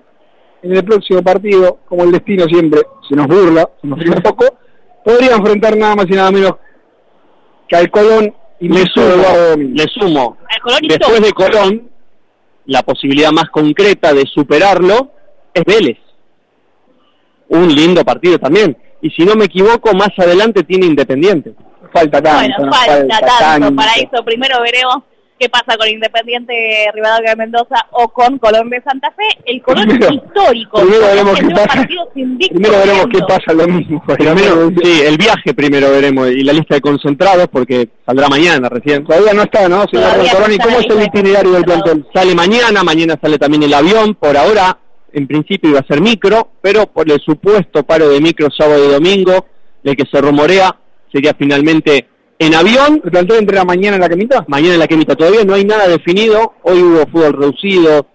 en 0.64 0.76
el 0.76 0.84
próximo 0.84 1.24
partido, 1.24 1.80
como 1.86 2.04
el 2.04 2.12
destino 2.12 2.46
siempre 2.46 2.82
se 3.08 3.16
nos 3.16 3.28
burla, 3.28 3.70
se 3.82 3.88
nos 3.88 4.00
ríe 4.00 4.12
un 4.12 4.22
poco, 4.22 4.46
podría 5.04 5.36
enfrentar 5.36 5.76
nada 5.76 5.96
más 5.96 6.06
y 6.08 6.14
nada 6.14 6.32
menos 6.32 6.54
que 7.68 7.76
al 7.76 7.90
Colón 7.90 8.34
y 8.60 8.70
Le 8.70 8.86
sumo, 8.94 9.56
le 9.58 9.84
sumo. 9.88 10.38
Al 10.48 10.62
Colón 10.62 10.80
y 10.84 10.88
Después 10.88 11.20
de 11.20 11.32
Colón, 11.32 11.90
la 12.66 12.84
posibilidad 12.84 13.32
más 13.32 13.50
concreta 13.50 14.14
de 14.14 14.28
superarlo 14.28 15.12
es 15.52 15.64
Vélez. 15.66 15.98
Un 17.50 17.74
lindo 17.74 18.06
partido 18.06 18.38
también. 18.38 18.78
Y 19.02 19.10
si 19.10 19.26
no 19.26 19.34
me 19.36 19.46
equivoco, 19.46 19.94
más 19.94 20.12
adelante 20.18 20.64
tiene 20.64 20.86
Independiente. 20.86 21.54
Falta 21.92 22.22
tanto, 22.22 22.58
Bueno, 22.58 22.66
no 22.68 22.72
falta, 22.72 23.20
tanto. 23.40 23.76
Para 23.76 23.94
eso 23.96 24.24
primero 24.24 24.62
veremos 24.62 25.04
qué 25.42 25.50
pasa 25.50 25.76
con 25.76 25.90
Independiente 25.90 26.54
Rivadavia 26.94 27.32
de 27.32 27.36
Mendoza 27.36 27.88
o 27.94 28.10
con 28.10 28.38
Colón 28.38 28.70
de 28.70 28.80
Santa 28.84 29.12
Fe. 29.12 29.42
El 29.46 29.60
Colón 29.64 29.88
Primero- 29.88 30.14
histórico. 30.14 30.82
primero 30.82 31.08
veremos 31.08 31.40
qué 31.40 31.50
pasa. 31.50 31.88
Primero 32.14 32.78
veremos 32.78 33.06
qué 33.12 33.20
pasa 33.28 33.54
lo 33.54 33.68
mismo. 33.68 34.04
Primero, 34.22 34.72
sí, 34.84 35.02
el 35.02 35.18
viaje 35.18 35.56
primero 35.56 35.90
veremos 35.90 36.30
y 36.30 36.44
la 36.44 36.54
lista 36.54 36.76
de 36.76 36.82
concentrados 36.82 37.48
porque 37.52 37.90
saldrá 38.06 38.30
mañana 38.30 38.70
recién. 38.70 39.04
Todavía 39.04 39.34
no 39.34 39.42
está, 39.42 39.68
¿no? 39.68 39.84
Señor 39.88 40.16
Roncoroni, 40.18 40.54
está 40.54 40.66
¿cómo 40.66 40.80
es 40.80 40.86
el 40.86 41.04
itinerario 41.04 41.52
del 41.54 41.64
plantel? 41.64 42.06
Sale 42.14 42.36
mañana, 42.36 42.84
mañana 42.84 43.18
sale 43.20 43.40
también 43.40 43.64
el 43.64 43.74
avión, 43.74 44.14
por 44.14 44.38
ahora 44.38 44.78
en 45.12 45.26
principio 45.26 45.72
iba 45.72 45.80
a 45.80 45.88
ser 45.88 46.02
micro, 46.02 46.52
pero 46.62 46.86
por 46.86 47.12
el 47.12 47.20
supuesto 47.20 47.82
paro 47.84 48.10
de 48.10 48.22
micro 48.22 48.48
sábado 48.56 48.86
y 48.86 48.92
domingo, 48.92 49.48
el 49.84 49.96
que 49.96 50.06
se 50.06 50.22
rumorea 50.22 50.76
sería 51.12 51.34
finalmente 51.34 52.08
en 52.42 52.56
avión, 52.56 53.02
¿El 53.04 53.12
plantel 53.12 53.38
entrena 53.38 53.64
mañana 53.64 53.96
en 53.98 54.02
la 54.02 54.10
camita? 54.10 54.44
mañana 54.48 54.74
en 54.74 54.80
la 54.80 54.88
quemita. 54.88 55.16
Todavía 55.16 55.44
no 55.44 55.54
hay 55.54 55.64
nada 55.64 55.88
definido, 55.88 56.56
hoy 56.64 56.82
hubo 56.82 57.06
fútbol 57.06 57.34
reducido, 57.34 58.08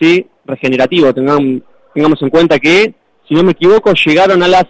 sí, 0.00 0.26
regenerativo, 0.46 1.12
tengamos, 1.12 1.60
tengamos 1.92 2.22
en 2.22 2.30
cuenta 2.30 2.58
que, 2.58 2.94
si 3.28 3.34
no 3.34 3.42
me 3.42 3.52
equivoco, 3.52 3.92
llegaron 3.92 4.42
a 4.42 4.48
las 4.48 4.64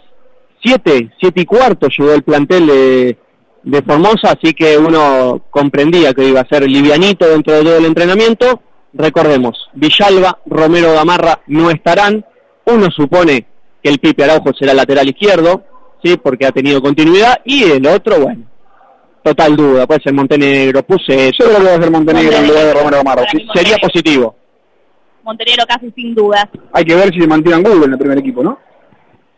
7, 0.64 1.12
7 1.20 1.40
y 1.40 1.44
cuarto 1.44 1.86
llegó 1.96 2.12
el 2.12 2.24
plantel 2.24 2.66
de, 2.66 3.16
de 3.62 3.82
Formosa, 3.82 4.32
así 4.32 4.52
que 4.52 4.76
uno 4.76 5.44
comprendía 5.48 6.12
que 6.12 6.26
iba 6.26 6.40
a 6.40 6.48
ser 6.48 6.68
livianito 6.68 7.28
dentro 7.28 7.54
de 7.54 7.62
todo 7.62 7.76
el 7.76 7.84
entrenamiento. 7.84 8.62
Recordemos, 8.94 9.70
Villalba, 9.74 10.40
Romero 10.46 10.92
Gamarra 10.92 11.40
no 11.46 11.70
estarán. 11.70 12.24
Uno 12.64 12.90
supone 12.90 13.46
que 13.80 13.90
el 13.90 14.00
Pipe 14.00 14.24
Araujo 14.24 14.52
será 14.58 14.74
lateral 14.74 15.08
izquierdo, 15.08 15.62
sí, 16.02 16.16
porque 16.16 16.46
ha 16.46 16.52
tenido 16.52 16.82
continuidad, 16.82 17.40
y 17.44 17.62
el 17.62 17.86
otro, 17.86 18.18
bueno, 18.18 18.46
total 19.24 19.56
duda, 19.56 19.86
puede 19.86 20.02
ser 20.02 20.12
Montenegro, 20.12 20.82
puse 20.82 21.32
Yo 21.32 21.46
creo 21.46 21.58
que 21.58 21.64
va 21.64 21.74
a 21.74 21.82
ser 21.82 21.90
Montenegro 21.90 22.36
en 22.36 22.46
lugar 22.46 22.64
de 22.66 22.74
Romero 22.74 22.96
Gamarra. 22.98 23.22
Sí. 23.32 23.46
sería 23.54 23.76
positivo. 23.78 24.36
Montenegro 25.24 25.64
casi 25.66 25.90
sin 25.92 26.14
dudas. 26.14 26.44
Hay 26.72 26.84
que 26.84 26.94
ver 26.94 27.12
si 27.12 27.20
se 27.20 27.26
mantiene 27.26 27.56
Angulo 27.56 27.86
en 27.86 27.92
el 27.92 27.98
primer 27.98 28.18
equipo, 28.18 28.42
¿no? 28.42 28.58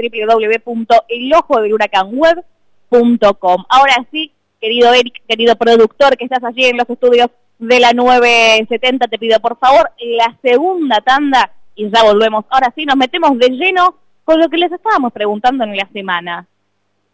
www.elojodelhuracanweb.com. 0.64 3.64
Ahora 3.68 4.07
sí, 4.11 4.33
querido 4.61 4.93
Eric, 4.95 5.23
querido 5.29 5.55
productor 5.57 6.16
que 6.16 6.25
estás 6.25 6.43
allí 6.45 6.64
en 6.64 6.79
los 6.79 6.89
estudios 6.89 7.29
de 7.63 7.79
la 7.79 7.93
970, 7.93 9.07
te 9.07 9.19
pido 9.19 9.39
por 9.39 9.57
favor 9.57 9.89
la 10.01 10.37
segunda 10.43 11.01
tanda 11.01 11.53
y 11.77 11.89
ya 11.91 12.03
volvemos. 12.03 12.45
Ahora 12.51 12.73
sí, 12.75 12.85
nos 12.85 12.97
metemos 12.97 13.39
de 13.39 13.51
lleno 13.51 13.95
con 14.25 14.41
lo 14.41 14.49
que 14.49 14.59
les 14.59 14.73
estábamos 14.73 15.13
preguntando 15.13 15.63
en 15.65 15.77
la 15.77 15.89
semana. 15.93 16.47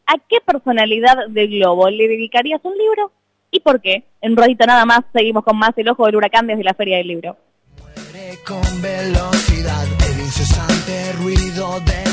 ¿A 0.07 0.15
qué 0.27 0.39
personalidad 0.45 1.29
del 1.29 1.49
globo 1.51 1.91
le 1.91 2.09
dedicarías 2.09 2.61
un 2.65 2.77
libro? 2.79 3.13
¿Y 3.51 3.61
por 3.61 3.81
qué? 3.81 4.05
En 4.23 4.37
ratito 4.37 4.65
nada 4.67 4.87
más 4.87 5.01
seguimos 5.13 5.45
con 5.45 5.59
más 5.59 5.73
El 5.77 5.91
Ojo 5.91 6.07
del 6.07 6.17
Huracán 6.17 6.47
desde 6.47 6.65
la 6.65 6.75
Feria 6.75 6.97
del 6.97 7.09
Libro. 7.09 7.37
Muere 7.79 8.39
con 8.47 8.83
velocidad, 8.83 9.85
el 10.11 10.21
incesante 10.21 11.13
ruido 11.13 11.79
demencial 11.81 12.08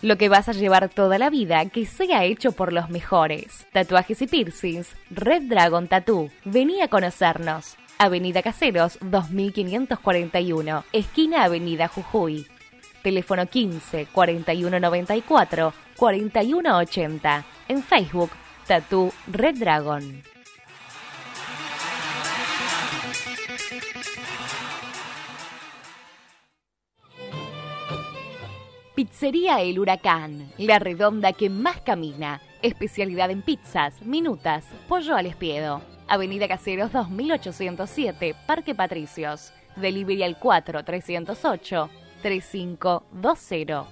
Lo 0.00 0.16
que 0.16 0.28
vas 0.28 0.48
a 0.48 0.52
llevar 0.52 0.88
toda 0.88 1.18
la 1.18 1.28
vida, 1.28 1.64
que 1.70 1.84
sea 1.84 2.22
hecho 2.24 2.52
por 2.52 2.72
los 2.72 2.88
mejores. 2.88 3.66
Tatuajes 3.72 4.22
y 4.22 4.28
piercings, 4.28 4.94
Red 5.10 5.42
Dragon 5.48 5.88
Tattoo. 5.88 6.30
Vení 6.44 6.82
a 6.82 6.88
conocernos. 6.88 7.76
Avenida 7.98 8.42
Caseros 8.42 8.96
2541, 9.00 10.84
esquina 10.92 11.42
Avenida 11.42 11.88
Jujuy. 11.88 12.46
Teléfono 13.02 13.46
15 13.46 14.06
41 14.12 14.78
94 14.78 15.72
41 15.96 16.76
80. 16.78 17.44
En 17.66 17.82
Facebook, 17.82 18.30
Tattoo 18.68 19.12
Red 19.26 19.56
Dragon. 19.56 20.22
Pizzería 28.98 29.60
El 29.60 29.78
Huracán, 29.78 30.50
la 30.58 30.80
redonda 30.80 31.32
que 31.32 31.48
más 31.48 31.80
camina. 31.82 32.40
Especialidad 32.62 33.30
en 33.30 33.42
pizzas, 33.42 34.02
minutas, 34.02 34.64
pollo 34.88 35.14
al 35.14 35.26
espiedo. 35.26 35.82
Avenida 36.08 36.48
Caseros 36.48 36.90
2807, 36.90 38.34
Parque 38.44 38.74
Patricios. 38.74 39.52
Delivery 39.76 40.24
al 40.24 40.36
4308 40.40 41.90
3520. 42.22 43.84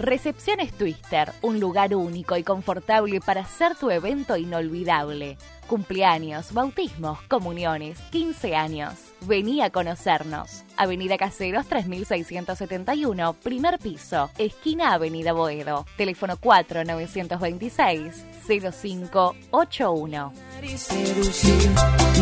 Recepciones 0.00 0.72
Twister, 0.72 1.30
un 1.42 1.60
lugar 1.60 1.94
único 1.94 2.34
y 2.38 2.42
confortable 2.42 3.20
para 3.20 3.42
hacer 3.42 3.76
tu 3.76 3.90
evento 3.90 4.34
inolvidable. 4.38 5.36
Cumpleaños, 5.66 6.54
bautismos, 6.54 7.20
comuniones, 7.28 7.98
15 8.10 8.56
años. 8.56 8.94
Vení 9.26 9.60
a 9.60 9.68
conocernos. 9.68 10.64
Avenida 10.78 11.18
Caseros 11.18 11.66
3671, 11.66 13.34
primer 13.34 13.78
piso, 13.78 14.30
esquina 14.38 14.94
Avenida 14.94 15.34
Boedo. 15.34 15.84
Teléfono 15.98 16.38
4926 16.38 18.24
0581. 18.48 20.32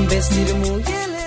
Vestir 0.09 1.18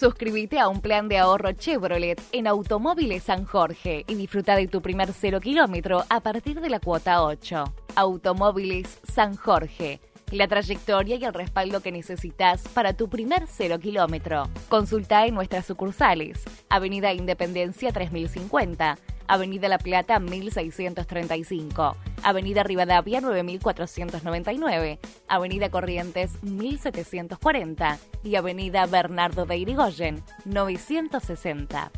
Suscríbete 0.00 0.58
a 0.58 0.68
un 0.68 0.80
plan 0.80 1.08
de 1.08 1.18
ahorro 1.18 1.52
Chevrolet 1.52 2.18
en 2.32 2.46
Automóviles 2.46 3.24
San 3.24 3.44
Jorge 3.44 4.06
y 4.08 4.14
disfruta 4.14 4.56
de 4.56 4.66
tu 4.66 4.80
primer 4.80 5.12
cero 5.12 5.40
kilómetro 5.40 6.04
a 6.08 6.20
partir 6.20 6.58
de 6.62 6.70
la 6.70 6.80
cuota 6.80 7.22
8. 7.22 7.64
Automóviles 7.96 8.98
San 9.04 9.36
Jorge. 9.36 10.00
La 10.30 10.46
trayectoria 10.46 11.16
y 11.16 11.24
el 11.24 11.34
respaldo 11.34 11.80
que 11.80 11.90
necesitas 11.90 12.62
para 12.68 12.92
tu 12.92 13.08
primer 13.08 13.46
cero 13.48 13.80
kilómetro. 13.80 14.48
Consulta 14.68 15.26
en 15.26 15.34
nuestras 15.34 15.66
sucursales. 15.66 16.44
Avenida 16.68 17.12
Independencia 17.12 17.92
3050. 17.92 18.96
Avenida 19.26 19.68
La 19.68 19.78
Plata 19.78 20.18
1635, 20.18 21.96
Avenida 22.24 22.64
Rivadavia 22.64 23.20
9499, 23.20 24.98
Avenida 25.28 25.70
Corrientes 25.70 26.42
1740 26.42 27.98
y 28.24 28.34
Avenida 28.34 28.86
Bernardo 28.86 29.46
de 29.46 29.56
Irigoyen 29.56 30.24
960. 30.46 31.92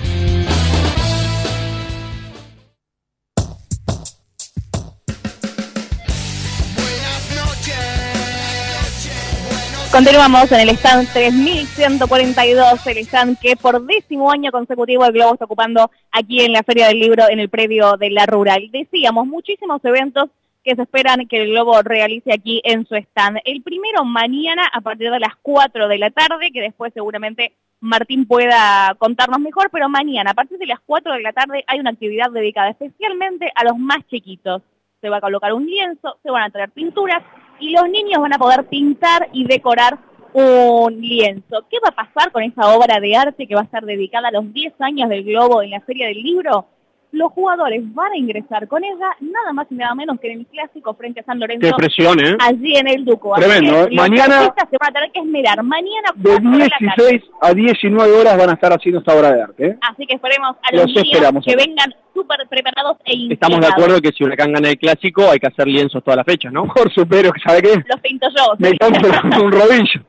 Continuamos 9.97 10.51
en 10.51 10.59
el 10.59 10.69
stand 10.75 11.11
3142, 11.11 12.85
el 12.85 12.97
stand 12.99 13.39
que 13.39 13.55
por 13.55 13.83
décimo 13.83 14.31
año 14.31 14.51
consecutivo 14.51 15.03
el 15.03 15.11
Globo 15.11 15.33
está 15.33 15.45
ocupando 15.45 15.89
aquí 16.11 16.41
en 16.41 16.51
la 16.51 16.61
Feria 16.61 16.89
del 16.89 16.99
Libro 16.99 17.23
en 17.27 17.39
el 17.39 17.49
predio 17.49 17.97
de 17.97 18.11
la 18.11 18.27
Rural. 18.27 18.69
Decíamos, 18.71 19.25
muchísimos 19.25 19.83
eventos 19.83 20.29
que 20.63 20.75
se 20.75 20.83
esperan 20.83 21.27
que 21.27 21.41
el 21.41 21.49
Globo 21.49 21.81
realice 21.81 22.31
aquí 22.31 22.61
en 22.63 22.85
su 22.85 22.93
stand. 22.93 23.39
El 23.43 23.63
primero 23.63 24.05
mañana 24.05 24.69
a 24.71 24.81
partir 24.81 25.09
de 25.09 25.19
las 25.19 25.35
4 25.41 25.87
de 25.87 25.97
la 25.97 26.11
tarde, 26.11 26.51
que 26.53 26.61
después 26.61 26.93
seguramente 26.93 27.53
Martín 27.79 28.27
pueda 28.27 28.95
contarnos 28.99 29.39
mejor, 29.39 29.71
pero 29.71 29.89
mañana 29.89 30.29
a 30.29 30.35
partir 30.35 30.59
de 30.59 30.67
las 30.67 30.79
4 30.85 31.11
de 31.11 31.23
la 31.23 31.33
tarde 31.33 31.63
hay 31.65 31.79
una 31.79 31.89
actividad 31.89 32.29
dedicada 32.29 32.69
especialmente 32.69 33.51
a 33.55 33.63
los 33.63 33.79
más 33.79 34.05
chiquitos. 34.11 34.61
Se 35.01 35.09
va 35.09 35.17
a 35.17 35.21
colocar 35.21 35.53
un 35.53 35.65
lienzo, 35.65 36.19
se 36.21 36.29
van 36.29 36.43
a 36.43 36.51
traer 36.51 36.69
pinturas 36.69 37.23
y 37.59 37.71
los 37.71 37.89
niños 37.89 38.21
van 38.21 38.33
a 38.33 38.37
poder 38.37 38.65
pintar 38.65 39.29
y 39.33 39.45
decorar 39.45 39.97
un 40.33 40.99
lienzo. 41.01 41.65
¿Qué 41.69 41.77
va 41.83 41.89
a 41.89 42.05
pasar 42.05 42.31
con 42.31 42.43
esa 42.43 42.75
obra 42.75 42.99
de 42.99 43.15
arte 43.15 43.47
que 43.47 43.55
va 43.55 43.61
a 43.61 43.65
estar 43.65 43.85
dedicada 43.85 44.27
a 44.27 44.31
los 44.31 44.53
10 44.53 44.73
años 44.79 45.09
del 45.09 45.23
Globo 45.23 45.61
en 45.61 45.71
la 45.71 45.81
Feria 45.81 46.07
del 46.07 46.21
Libro? 46.21 46.67
Los 47.11 47.31
jugadores 47.31 47.81
van 47.95 48.11
a 48.11 48.17
ingresar 48.17 48.67
con 48.67 48.83
ella 48.83 49.09
nada 49.21 49.53
más 49.53 49.65
y 49.71 49.75
nada 49.75 49.95
menos 49.95 50.19
que 50.19 50.31
en 50.31 50.39
el 50.41 50.45
clásico 50.47 50.93
frente 50.93 51.21
a 51.21 51.23
San 51.23 51.39
Lorenzo. 51.39 51.65
Qué 51.65 51.73
presión, 51.73 52.19
¿eh? 52.19 52.35
Allí 52.39 52.75
en 52.75 52.87
el 52.87 53.05
Duco. 53.05 53.33
Tremendo, 53.35 53.87
que 53.87 53.93
¿eh? 53.93 53.97
Mañana- 53.97 54.41
se 54.69 54.77
van 54.79 54.89
a 54.89 54.91
tener 54.93 55.11
que 55.11 55.19
esmerar. 55.21 55.63
Mañana 55.63 56.09
De 56.15 56.29
cuatro 56.29 56.49
de 56.51 56.57
la 56.59 56.67
tarde. 56.69 57.09
16 57.09 57.21
a 57.41 57.53
19 57.53 58.11
horas 58.11 58.37
van 58.37 58.49
a 58.49 58.53
estar 58.53 58.73
haciendo 58.73 58.99
esta 58.99 59.15
obra 59.15 59.31
de 59.31 59.41
arte. 59.41 59.65
¿eh? 59.67 59.77
Así 59.81 60.05
que 60.05 60.15
esperemos 60.15 60.55
a 60.61 60.75
Los 60.75 60.93
los 60.93 61.03
esperamos 61.03 61.45
que 61.45 61.55
vengan 61.55 61.93
súper 62.13 62.47
preparados 62.49 62.97
e 63.05 63.13
Estamos 63.13 63.59
de 63.61 63.67
inspirados. 63.67 63.71
acuerdo 63.73 64.01
que 64.01 64.11
si 64.11 64.23
Huracán 64.23 64.51
gana 64.53 64.69
el 64.69 64.77
clásico 64.77 65.29
hay 65.31 65.39
que 65.39 65.47
hacer 65.47 65.67
lienzos 65.67 66.03
todas 66.03 66.17
las 66.17 66.25
fechas, 66.25 66.51
¿no? 66.51 66.63
Por 66.75 66.91
supero, 66.93 67.31
¿sabe 67.43 67.61
qué? 67.61 67.75
Los 67.87 68.01
pinto 68.01 68.27
yo. 68.35 68.53
Me 68.59 68.77
compro 68.77 69.09
un 69.45 69.51
rodillo. 69.59 70.01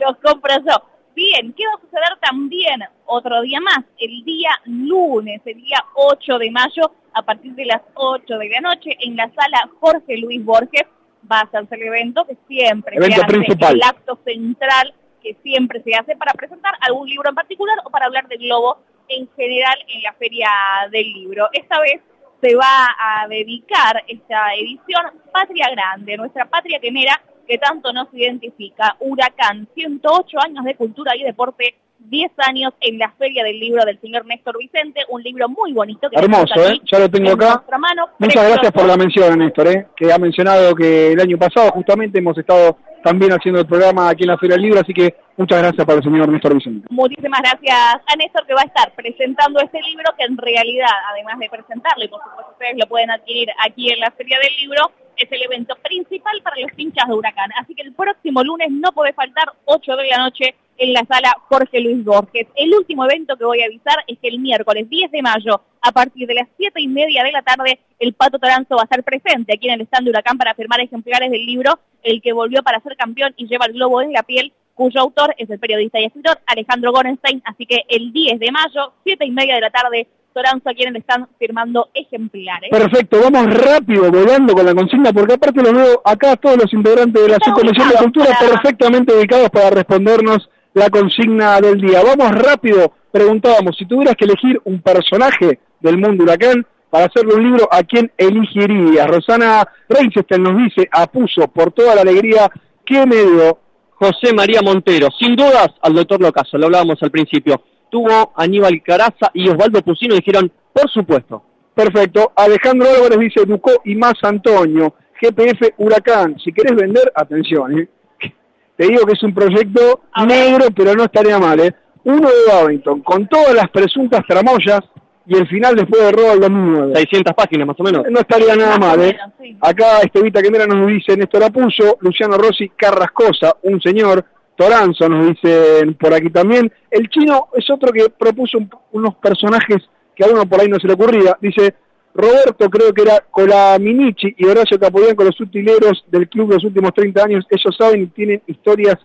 los 0.00 0.16
compro 0.22 0.54
yo. 0.64 0.82
Bien, 1.16 1.54
¿qué 1.54 1.64
va 1.66 1.72
a 1.78 1.80
suceder 1.80 2.18
también 2.20 2.78
otro 3.06 3.40
día 3.40 3.58
más? 3.58 3.78
El 3.98 4.22
día 4.22 4.50
lunes, 4.66 5.40
el 5.46 5.62
día 5.62 5.82
8 5.94 6.38
de 6.38 6.50
mayo, 6.50 6.92
a 7.14 7.22
partir 7.22 7.54
de 7.54 7.64
las 7.64 7.80
8 7.94 8.36
de 8.36 8.48
la 8.50 8.60
noche, 8.60 8.94
en 9.00 9.16
la 9.16 9.30
sala 9.30 9.66
Jorge 9.80 10.18
Luis 10.18 10.44
Borges, 10.44 10.84
va 11.32 11.38
a 11.38 11.44
hacerse 11.44 11.74
el 11.76 11.84
evento 11.84 12.26
que 12.26 12.36
siempre 12.46 12.96
Evento 12.96 13.16
se 13.16 13.22
hace, 13.22 13.32
principal. 13.32 13.74
el 13.76 13.82
acto 13.82 14.18
central 14.26 14.92
que 15.22 15.34
siempre 15.42 15.82
se 15.82 15.94
hace 15.94 16.16
para 16.16 16.34
presentar 16.34 16.74
algún 16.82 17.08
libro 17.08 17.30
en 17.30 17.34
particular 17.34 17.78
o 17.86 17.88
para 17.88 18.04
hablar 18.04 18.28
del 18.28 18.40
globo 18.40 18.80
en 19.08 19.26
general 19.36 19.78
en 19.88 20.02
la 20.02 20.12
feria 20.12 20.50
del 20.90 21.14
libro. 21.14 21.48
Esta 21.54 21.80
vez 21.80 22.02
se 22.42 22.54
va 22.54 22.94
a 22.98 23.26
dedicar 23.26 24.04
esta 24.06 24.54
edición 24.54 25.02
Patria 25.32 25.70
Grande, 25.70 26.18
nuestra 26.18 26.44
patria 26.44 26.78
quemera 26.78 27.18
que 27.46 27.58
tanto 27.58 27.92
nos 27.92 28.08
identifica. 28.12 28.96
Huracán, 29.00 29.68
108 29.74 30.38
años 30.40 30.64
de 30.64 30.74
cultura 30.74 31.16
y 31.16 31.22
deporte, 31.22 31.76
10 31.98 32.30
años 32.48 32.72
en 32.80 32.98
la 32.98 33.10
Feria 33.12 33.42
del 33.42 33.58
Libro 33.58 33.84
del 33.84 33.98
señor 34.00 34.26
Néstor 34.26 34.58
Vicente, 34.58 35.00
un 35.08 35.22
libro 35.22 35.48
muy 35.48 35.72
bonito. 35.72 36.08
Que 36.10 36.18
Hermoso, 36.18 36.52
aquí 36.54 36.74
¿eh? 36.74 36.80
Ya 36.92 36.98
lo 36.98 37.08
tengo 37.10 37.30
en 37.30 37.34
acá. 37.42 37.64
mano, 37.78 38.06
Muchas 38.18 38.34
precioso. 38.34 38.48
gracias 38.50 38.72
por 38.72 38.84
la 38.86 38.96
mención, 38.96 39.38
Néstor, 39.38 39.66
¿eh? 39.68 39.86
que 39.96 40.12
ha 40.12 40.18
mencionado 40.18 40.74
que 40.74 41.12
el 41.12 41.20
año 41.20 41.38
pasado 41.38 41.70
justamente 41.72 42.18
hemos 42.18 42.36
estado 42.36 42.76
también 43.02 43.32
haciendo 43.32 43.60
el 43.60 43.66
programa 43.66 44.08
aquí 44.10 44.24
en 44.24 44.28
la 44.30 44.38
Feria 44.38 44.56
del 44.56 44.62
Libro, 44.64 44.80
así 44.80 44.92
que 44.92 45.14
muchas 45.36 45.58
gracias 45.58 45.86
para 45.86 45.98
el 45.98 46.04
señor 46.04 46.28
Néstor 46.28 46.54
Vicente. 46.54 46.86
Muchísimas 46.90 47.40
gracias 47.40 48.02
a 48.06 48.16
Néstor 48.16 48.46
que 48.46 48.54
va 48.54 48.62
a 48.62 48.64
estar 48.64 48.92
presentando 48.94 49.60
este 49.60 49.80
libro 49.82 50.04
que 50.18 50.24
en 50.24 50.36
realidad, 50.36 50.90
además 51.12 51.38
de 51.38 51.48
presentarlo, 51.48 52.04
y 52.04 52.08
por 52.08 52.20
supuesto 52.22 52.52
ustedes 52.52 52.76
lo 52.78 52.86
pueden 52.88 53.10
adquirir 53.10 53.48
aquí 53.64 53.90
en 53.90 54.00
la 54.00 54.10
Feria 54.10 54.38
del 54.38 54.54
Libro, 54.60 54.90
es 55.16 55.30
el 55.30 55.42
evento 55.42 55.74
principal 55.82 56.40
para 56.42 56.60
los 56.60 56.70
hinchas 56.76 57.08
de 57.08 57.14
Huracán. 57.14 57.50
Así 57.60 57.74
que 57.74 57.82
el 57.82 57.92
próximo 57.92 58.42
lunes 58.42 58.70
no 58.70 58.92
puede 58.92 59.12
faltar 59.12 59.52
8 59.64 59.96
de 59.96 60.06
la 60.08 60.18
noche 60.18 60.54
en 60.78 60.92
la 60.92 61.04
sala 61.06 61.34
Jorge 61.48 61.80
Luis 61.80 62.04
Borges. 62.04 62.46
El 62.54 62.74
último 62.74 63.04
evento 63.04 63.36
que 63.36 63.44
voy 63.44 63.62
a 63.62 63.66
avisar 63.66 63.96
es 64.06 64.18
que 64.18 64.28
el 64.28 64.38
miércoles 64.38 64.88
10 64.88 65.10
de 65.10 65.22
mayo, 65.22 65.60
a 65.80 65.92
partir 65.92 66.26
de 66.26 66.34
las 66.34 66.48
7 66.56 66.80
y 66.80 66.88
media 66.88 67.22
de 67.24 67.32
la 67.32 67.42
tarde, 67.42 67.80
el 67.98 68.12
Pato 68.12 68.38
Toranzo 68.38 68.76
va 68.76 68.82
a 68.82 68.84
estar 68.84 69.02
presente 69.02 69.54
aquí 69.54 69.68
en 69.68 69.74
el 69.74 69.82
stand 69.82 70.04
de 70.04 70.10
Huracán 70.10 70.38
para 70.38 70.54
firmar 70.54 70.80
ejemplares 70.80 71.30
del 71.30 71.44
libro 71.46 71.78
El 72.02 72.20
que 72.20 72.32
volvió 72.32 72.62
para 72.62 72.80
ser 72.80 72.96
campeón 72.96 73.32
y 73.36 73.46
lleva 73.46 73.66
el 73.66 73.72
globo 73.72 74.02
en 74.02 74.12
la 74.12 74.22
piel, 74.22 74.52
cuyo 74.74 75.00
autor 75.00 75.34
es 75.38 75.48
el 75.48 75.58
periodista 75.58 75.98
y 75.98 76.04
escritor 76.04 76.38
Alejandro 76.46 76.92
Gorenstein. 76.92 77.42
Así 77.44 77.66
que 77.66 77.84
el 77.88 78.12
10 78.12 78.38
de 78.38 78.50
mayo, 78.50 78.92
7 79.04 79.24
y 79.24 79.30
media 79.30 79.54
de 79.54 79.62
la 79.62 79.70
tarde, 79.70 80.06
En 80.40 80.96
el 80.96 81.02
stand 81.02 81.26
firmando 81.38 81.88
ejemplares. 81.94 82.70
Perfecto, 82.70 83.18
vamos 83.22 83.54
rápido, 83.54 84.10
volando 84.10 84.54
con 84.54 84.66
la 84.66 84.74
consigna, 84.74 85.12
porque 85.12 85.34
aparte 85.34 85.62
los 85.62 85.72
veo 85.72 86.02
acá 86.04 86.36
todos 86.36 86.58
los 86.58 86.72
integrantes 86.72 87.22
de 87.22 87.28
la 87.28 87.36
Están 87.36 87.54
Subcomisión 87.54 87.88
de 87.88 87.94
Cultura 87.96 88.26
para- 88.38 88.50
perfectamente 88.52 89.14
ubicados 89.16 89.50
para 89.50 89.70
respondernos 89.70 90.48
la 90.74 90.90
consigna 90.90 91.60
del 91.60 91.80
día. 91.80 92.02
Vamos 92.04 92.30
rápido, 92.38 92.92
preguntábamos, 93.10 93.76
si 93.78 93.86
tuvieras 93.86 94.14
que 94.14 94.26
elegir 94.26 94.60
un 94.64 94.80
personaje 94.82 95.58
del 95.80 95.96
mundo 95.96 96.24
huracán 96.24 96.66
para 96.90 97.06
hacerle 97.06 97.34
un 97.34 97.42
libro, 97.42 97.68
¿a 97.70 97.82
quién 97.82 98.12
elegirías? 98.16 99.06
Rosana 99.08 99.66
Reichstein 99.88 100.42
nos 100.42 100.56
dice, 100.58 100.88
apuso 100.92 101.48
por 101.48 101.72
toda 101.72 101.94
la 101.94 102.02
alegría 102.02 102.50
que 102.84 103.06
me 103.06 103.16
dio. 103.16 103.58
José 103.98 104.34
María 104.34 104.60
Montero, 104.60 105.08
sin 105.18 105.34
dudas 105.34 105.68
al 105.80 105.94
doctor 105.94 106.20
Locaso, 106.20 106.58
lo 106.58 106.66
hablábamos 106.66 107.02
al 107.02 107.10
principio. 107.10 107.62
Tuvo 107.90 108.32
Aníbal 108.36 108.82
Caraza 108.82 109.30
y 109.34 109.48
Osvaldo 109.48 109.82
Pusino 109.82 110.14
y 110.14 110.18
dijeron, 110.18 110.50
por 110.72 110.90
supuesto. 110.90 111.42
Perfecto. 111.74 112.32
Alejandro 112.34 112.88
Álvarez 112.88 113.18
dice 113.18 113.44
Ducó 113.44 113.70
y 113.84 113.94
más 113.94 114.14
Antonio. 114.22 114.94
GPF 115.20 115.74
Huracán. 115.78 116.38
Si 116.38 116.52
querés 116.52 116.74
vender, 116.74 117.12
atención, 117.14 117.78
¿eh? 117.78 117.88
Te 118.76 118.86
digo 118.86 119.06
que 119.06 119.12
es 119.12 119.22
un 119.22 119.34
proyecto 119.34 120.02
negro, 120.26 120.66
pero 120.74 120.94
no 120.94 121.04
estaría 121.04 121.38
mal, 121.38 121.60
¿eh? 121.60 121.74
Uno 122.04 122.28
de 122.28 122.52
Babington, 122.52 123.00
con 123.00 123.26
todas 123.26 123.54
las 123.54 123.68
presuntas 123.70 124.24
tramoyas 124.26 124.80
y 125.26 125.36
el 125.36 125.48
final 125.48 125.74
después 125.74 126.00
de 126.02 126.12
robo 126.12 126.30
del 126.30 126.40
2009. 126.40 126.92
600 126.94 127.34
páginas 127.34 127.66
más 127.66 127.80
o 127.80 127.82
menos. 127.82 128.04
No 128.08 128.20
estaría 128.20 128.54
nada 128.54 128.78
mal, 128.78 129.00
¿eh? 129.00 129.12
menos, 129.12 129.32
sí. 129.40 129.56
Acá 129.60 130.00
Estevita 130.02 130.40
Quemera 130.40 130.66
nos 130.66 130.86
dice 130.86 131.16
Néstor 131.16 131.44
Apuyo, 131.44 131.98
Luciano 132.00 132.38
Rossi 132.38 132.68
Carrascosa, 132.70 133.56
un 133.62 133.80
señor, 133.80 134.24
Toranzo 134.56 135.08
nos 135.08 135.26
dicen 135.26 135.94
por 135.94 136.14
aquí 136.14 136.30
también. 136.30 136.72
El 136.90 137.08
chino 137.08 137.48
es 137.54 137.68
otro 137.70 137.92
que 137.92 138.08
propuso 138.10 138.58
un- 138.58 138.70
unos 138.92 139.14
personajes 139.16 139.82
que 140.14 140.24
a 140.24 140.28
uno 140.28 140.46
por 140.46 140.60
ahí 140.60 140.68
no 140.68 140.78
se 140.78 140.86
le 140.86 140.94
ocurría. 140.94 141.36
Dice, 141.40 141.74
Roberto 142.14 142.70
creo 142.70 142.94
que 142.94 143.02
era 143.02 143.22
Colaminici 143.30 144.34
y 144.38 144.46
Horacio 144.46 144.78
Capobian 144.80 145.14
con 145.14 145.26
los 145.26 145.38
utileros 145.40 146.04
del 146.08 146.28
club 146.28 146.52
los 146.52 146.64
últimos 146.64 146.94
30 146.94 147.24
años. 147.24 147.44
Ellos 147.50 147.76
saben 147.76 148.02
y 148.02 148.06
tienen 148.06 148.42
historias 148.46 148.96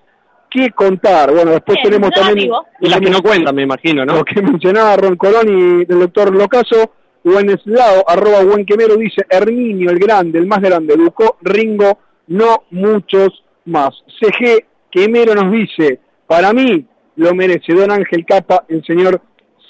que 0.50 0.72
contar. 0.72 1.34
Bueno, 1.34 1.52
después 1.52 1.78
Bien, 1.82 1.92
tenemos 1.92 2.12
también... 2.12 2.52
Y 2.80 2.90
las 2.90 3.00
que 3.00 3.10
no 3.10 3.22
cuentan, 3.22 3.56
me 3.56 3.64
imagino, 3.64 4.06
¿no? 4.06 4.16
Lo 4.16 4.26
que 4.26 4.42
mencionaba 4.42 4.96
Ron 4.98 5.16
Colón 5.18 5.48
y 5.50 5.86
del 5.86 6.00
doctor 6.00 6.34
Locaso, 6.34 6.92
Bueneslao, 7.24 8.04
arroba 8.08 8.44
buen 8.44 8.66
quemero, 8.66 8.96
dice 8.96 9.26
Herminio, 9.30 9.90
el 9.92 10.00
grande, 10.00 10.40
el 10.40 10.48
más 10.48 10.62
grande, 10.62 10.96
Ducó, 10.96 11.38
Ringo, 11.42 12.00
no 12.28 12.64
muchos 12.72 13.44
más. 13.66 13.94
CG 14.20 14.66
Quemero 14.92 15.34
nos 15.34 15.52
dice, 15.52 16.00
para 16.28 16.54
mí 16.54 16.86
lo 17.16 17.34
merece 17.34 17.74
Don 17.74 17.92
Ángel 17.92 18.26
Capa, 18.26 18.66
el 18.68 18.84
señor 18.84 19.22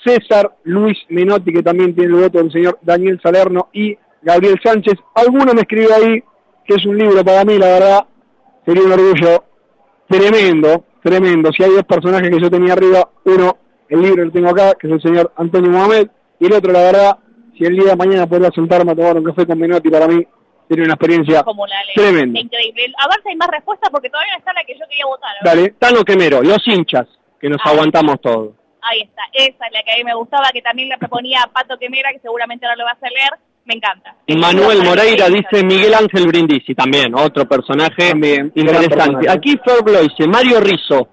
César 0.03 0.55
Luis 0.63 0.97
Menotti, 1.09 1.53
que 1.53 1.63
también 1.63 1.93
tiene 1.93 2.15
el 2.15 2.21
voto 2.21 2.39
del 2.39 2.51
señor 2.51 2.79
Daniel 2.81 3.19
Salerno 3.21 3.69
y 3.71 3.97
Gabriel 4.21 4.59
Sánchez. 4.63 4.95
Alguno 5.15 5.53
me 5.53 5.61
escribió 5.61 5.89
ahí 5.95 6.23
que 6.65 6.75
es 6.75 6.85
un 6.85 6.97
libro 6.97 7.23
para 7.23 7.43
mí, 7.45 7.57
la 7.57 7.67
verdad, 7.67 8.05
sería 8.65 8.83
un 8.83 8.91
orgullo 8.91 9.43
tremendo, 10.07 10.85
tremendo. 11.03 11.51
Si 11.51 11.63
hay 11.63 11.71
dos 11.71 11.85
personajes 11.85 12.29
que 12.29 12.41
yo 12.41 12.49
tenía 12.49 12.73
arriba, 12.73 13.09
uno, 13.25 13.57
el 13.89 14.01
libro 14.01 14.25
lo 14.25 14.31
tengo 14.31 14.49
acá, 14.49 14.73
que 14.79 14.87
es 14.87 14.93
el 14.93 15.01
señor 15.01 15.31
Antonio 15.35 15.71
Mohamed, 15.71 16.07
y 16.39 16.45
el 16.45 16.53
otro, 16.53 16.71
la 16.71 16.81
verdad, 16.81 17.17
si 17.57 17.65
el 17.65 17.75
día 17.75 17.91
de 17.91 17.95
mañana 17.95 18.27
podría 18.27 18.51
sentarme 18.51 18.91
a 18.91 18.95
tomar 18.95 19.17
un 19.17 19.23
café 19.23 19.45
con 19.45 19.59
Menotti, 19.59 19.89
para 19.89 20.07
mí 20.07 20.25
sería 20.71 20.85
una 20.85 20.93
experiencia 20.93 21.43
Como 21.43 21.67
la 21.67 21.83
ley. 21.83 21.95
tremenda. 21.95 22.39
Increíble. 22.39 22.93
A 22.97 23.07
ver 23.09 23.17
si 23.23 23.29
hay 23.29 23.35
más 23.35 23.49
respuestas 23.49 23.89
porque 23.91 24.09
todavía 24.09 24.35
está 24.37 24.53
la 24.53 24.63
que 24.63 24.73
yo 24.73 24.85
quería 24.89 25.05
votar. 25.05 25.31
Ver. 25.43 25.55
Dale. 25.55 25.69
Tano 25.77 26.03
Quemero, 26.05 26.41
los 26.41 26.65
hinchas, 26.65 27.07
que 27.39 27.49
nos 27.49 27.59
aguantamos 27.65 28.21
todos. 28.21 28.53
Ahí 28.81 29.01
está. 29.01 29.21
Esa 29.33 29.65
es 29.67 29.73
la 29.73 29.83
que 29.83 29.91
a 29.91 29.97
mí 29.97 30.03
me 30.05 30.15
gustaba, 30.15 30.49
que 30.53 30.61
también 30.61 30.87
la 30.89 30.97
proponía 30.97 31.41
Pato 31.53 31.77
Quemera, 31.77 32.11
que 32.13 32.19
seguramente 32.19 32.65
ahora 32.65 32.77
lo 32.77 32.85
vas 32.85 33.03
a 33.03 33.09
leer. 33.09 33.31
Me 33.65 33.75
encanta. 33.75 34.15
Manuel 34.27 34.81
Moreira 34.83 35.27
dice 35.29 35.63
Miguel 35.63 35.93
Ángel 35.93 36.25
Brindisi, 36.27 36.73
también, 36.73 37.13
otro 37.13 37.45
personaje 37.47 38.09
interesante. 38.09 38.89
personaje. 38.89 39.29
Aquí 39.29 39.55
Flor 39.63 39.87
lo 39.91 40.01
dice 40.01 40.25
Mario 40.27 40.59
Rizzo, 40.61 41.09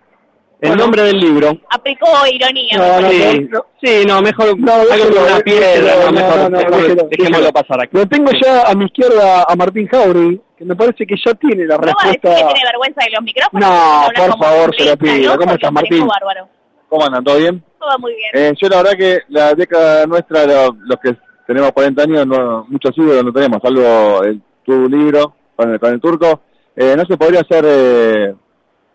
el 0.61 0.69
Bueno. 0.71 0.83
nombre 0.83 1.03
del 1.03 1.19
libro. 1.21 1.57
Aplicó 1.71 2.07
ironía. 2.33 2.77
No, 2.79 3.01
no. 3.01 3.11
Sí, 3.11 3.49
no. 3.51 3.67
sí, 3.83 4.05
no, 4.07 4.21
mejor 4.23 4.59
No, 4.59 4.79
déjelo, 4.87 5.23
una 5.25 5.39
piedra, 5.41 5.95
no, 5.97 6.05
no, 6.07 6.13
mejor, 6.13 6.37
no, 6.39 6.49
no, 6.51 6.59
déjelo, 6.59 7.09
déjelo. 7.11 7.53
pasar 7.53 7.81
aquí. 7.83 7.97
Lo 7.97 8.07
tengo 8.09 8.31
ya 8.43 8.63
a 8.63 8.75
mi 8.75 8.87
izquierda 8.87 9.45
a 9.49 9.55
Martín 9.57 9.87
Jauregui, 9.87 10.41
que 10.57 10.65
me 10.65 10.75
parece 10.75 11.07
que 11.07 11.15
ya 11.25 11.33
tiene 11.35 11.65
la 11.67 11.77
¿No 11.77 11.83
va 11.87 11.93
a 11.93 12.07
decir 12.07 12.21
respuesta. 12.23 12.29
que 12.49 12.53
tiene 12.55 12.69
vergüenza 12.73 13.05
de 13.05 13.11
los 13.13 13.23
micrófonos? 13.23 13.71
No, 13.71 14.27
por 14.27 14.39
favor, 14.39 14.77
se 14.77 14.85
lo 14.87 14.97
pido. 14.97 15.33
¿no? 15.33 15.39
¿Cómo 15.39 15.53
estás, 15.55 15.73
Martín? 15.73 16.07
bárbaro. 16.07 16.49
¿Cómo 16.89 17.05
andan? 17.05 17.23
¿Todo 17.23 17.37
bien? 17.37 17.63
Todo 17.79 17.99
muy 18.01 18.15
bien. 18.15 18.31
Eh, 18.35 18.55
yo 18.61 18.69
la 18.69 18.77
verdad 18.79 18.93
que 18.99 19.19
la 19.29 19.55
década 19.55 20.07
nuestra, 20.07 20.45
lo- 20.47 20.75
los 20.87 20.99
que 21.01 21.15
tenemos 21.47 21.71
40 21.73 22.03
años, 22.03 22.27
no, 22.27 22.67
muchos 22.69 22.97
ídolos 22.99 23.25
no 23.25 23.33
tenemos, 23.33 23.61
salvo 23.63 24.25
el, 24.25 24.41
tu 24.65 24.89
libro 24.89 25.35
con 25.55 25.73
el, 25.73 25.79
con 25.79 25.93
el 25.93 26.01
turco. 26.01 26.41
Eh, 26.75 26.95
no 26.97 27.05
se 27.05 27.17
podría 27.17 27.41
hacer 27.43 27.65
eh, 27.67 28.35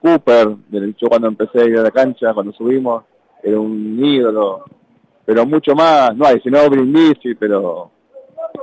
Cooper, 0.03 0.49
del- 0.67 0.95
yo 0.99 1.07
cuando 1.07 1.27
empecé 1.29 1.61
a 1.61 1.65
ir 1.65 1.77
a 1.79 1.83
la 1.83 1.91
cancha, 1.91 2.33
cuando 2.33 2.51
subimos, 2.51 3.03
era 3.41 3.57
un 3.59 4.03
ídolo, 4.03 4.65
pero 5.25 5.45
mucho 5.45 5.73
más, 5.73 6.13
no 6.15 6.25
hay, 6.25 6.39
sino 6.41 6.69
Brindisi, 6.69 7.33
pero 7.35 7.89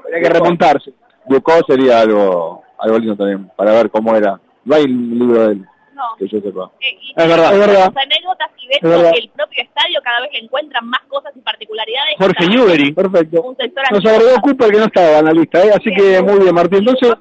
Habría 0.05 0.21
que 0.21 0.29
remontarse. 0.29 0.93
Ducó 1.27 1.53
sería 1.67 2.01
algo, 2.01 2.63
algo 2.79 2.99
lindo 2.99 3.17
también, 3.17 3.51
para 3.57 3.73
ver 3.73 3.91
cómo 3.91 4.15
era. 4.15 4.39
No 4.65 4.75
hay 4.77 4.85
un 4.85 5.19
libro 5.19 5.47
de 5.47 5.53
él, 5.55 5.67
No. 5.95 6.03
que 6.19 6.29
yo 6.29 6.41
sepa. 6.41 6.71
Eh, 6.81 6.99
y- 7.01 7.11
Es 7.17 7.29
verdad. 7.29 7.53
Es 7.55 7.59
verdad. 7.59 7.93
Las 7.95 8.05
anécdotas 8.05 8.51
y 8.63 8.67
de 8.69 8.75
Es 8.75 8.83
verdad. 8.83 9.11
hecho 9.15 9.23
el 9.25 9.31
propio 9.31 9.63
estadio 9.63 10.01
cada 10.05 10.21
vez 10.21 10.31
le 10.33 10.39
encuentran 10.41 10.87
más 10.89 11.01
cosas 11.09 11.33
y 11.35 11.41
particularidades. 11.41 12.15
Jorge 12.19 12.47
Newbery. 12.49 12.93
Perfecto. 12.93 13.43
Un 13.43 13.57
sector 13.57 13.85
Nos 13.93 14.05
agregó 14.07 14.41
Cooper 14.43 14.71
que 14.71 14.79
no 14.79 14.85
estaba 14.85 15.19
en 15.19 15.25
la 15.25 15.33
lista, 15.33 15.65
¿eh? 15.65 15.71
así 15.75 15.91
que 15.95 16.23
muy 16.23 16.39
bien, 16.41 16.55
Martín. 16.55 16.79
Entonces, 16.81 17.13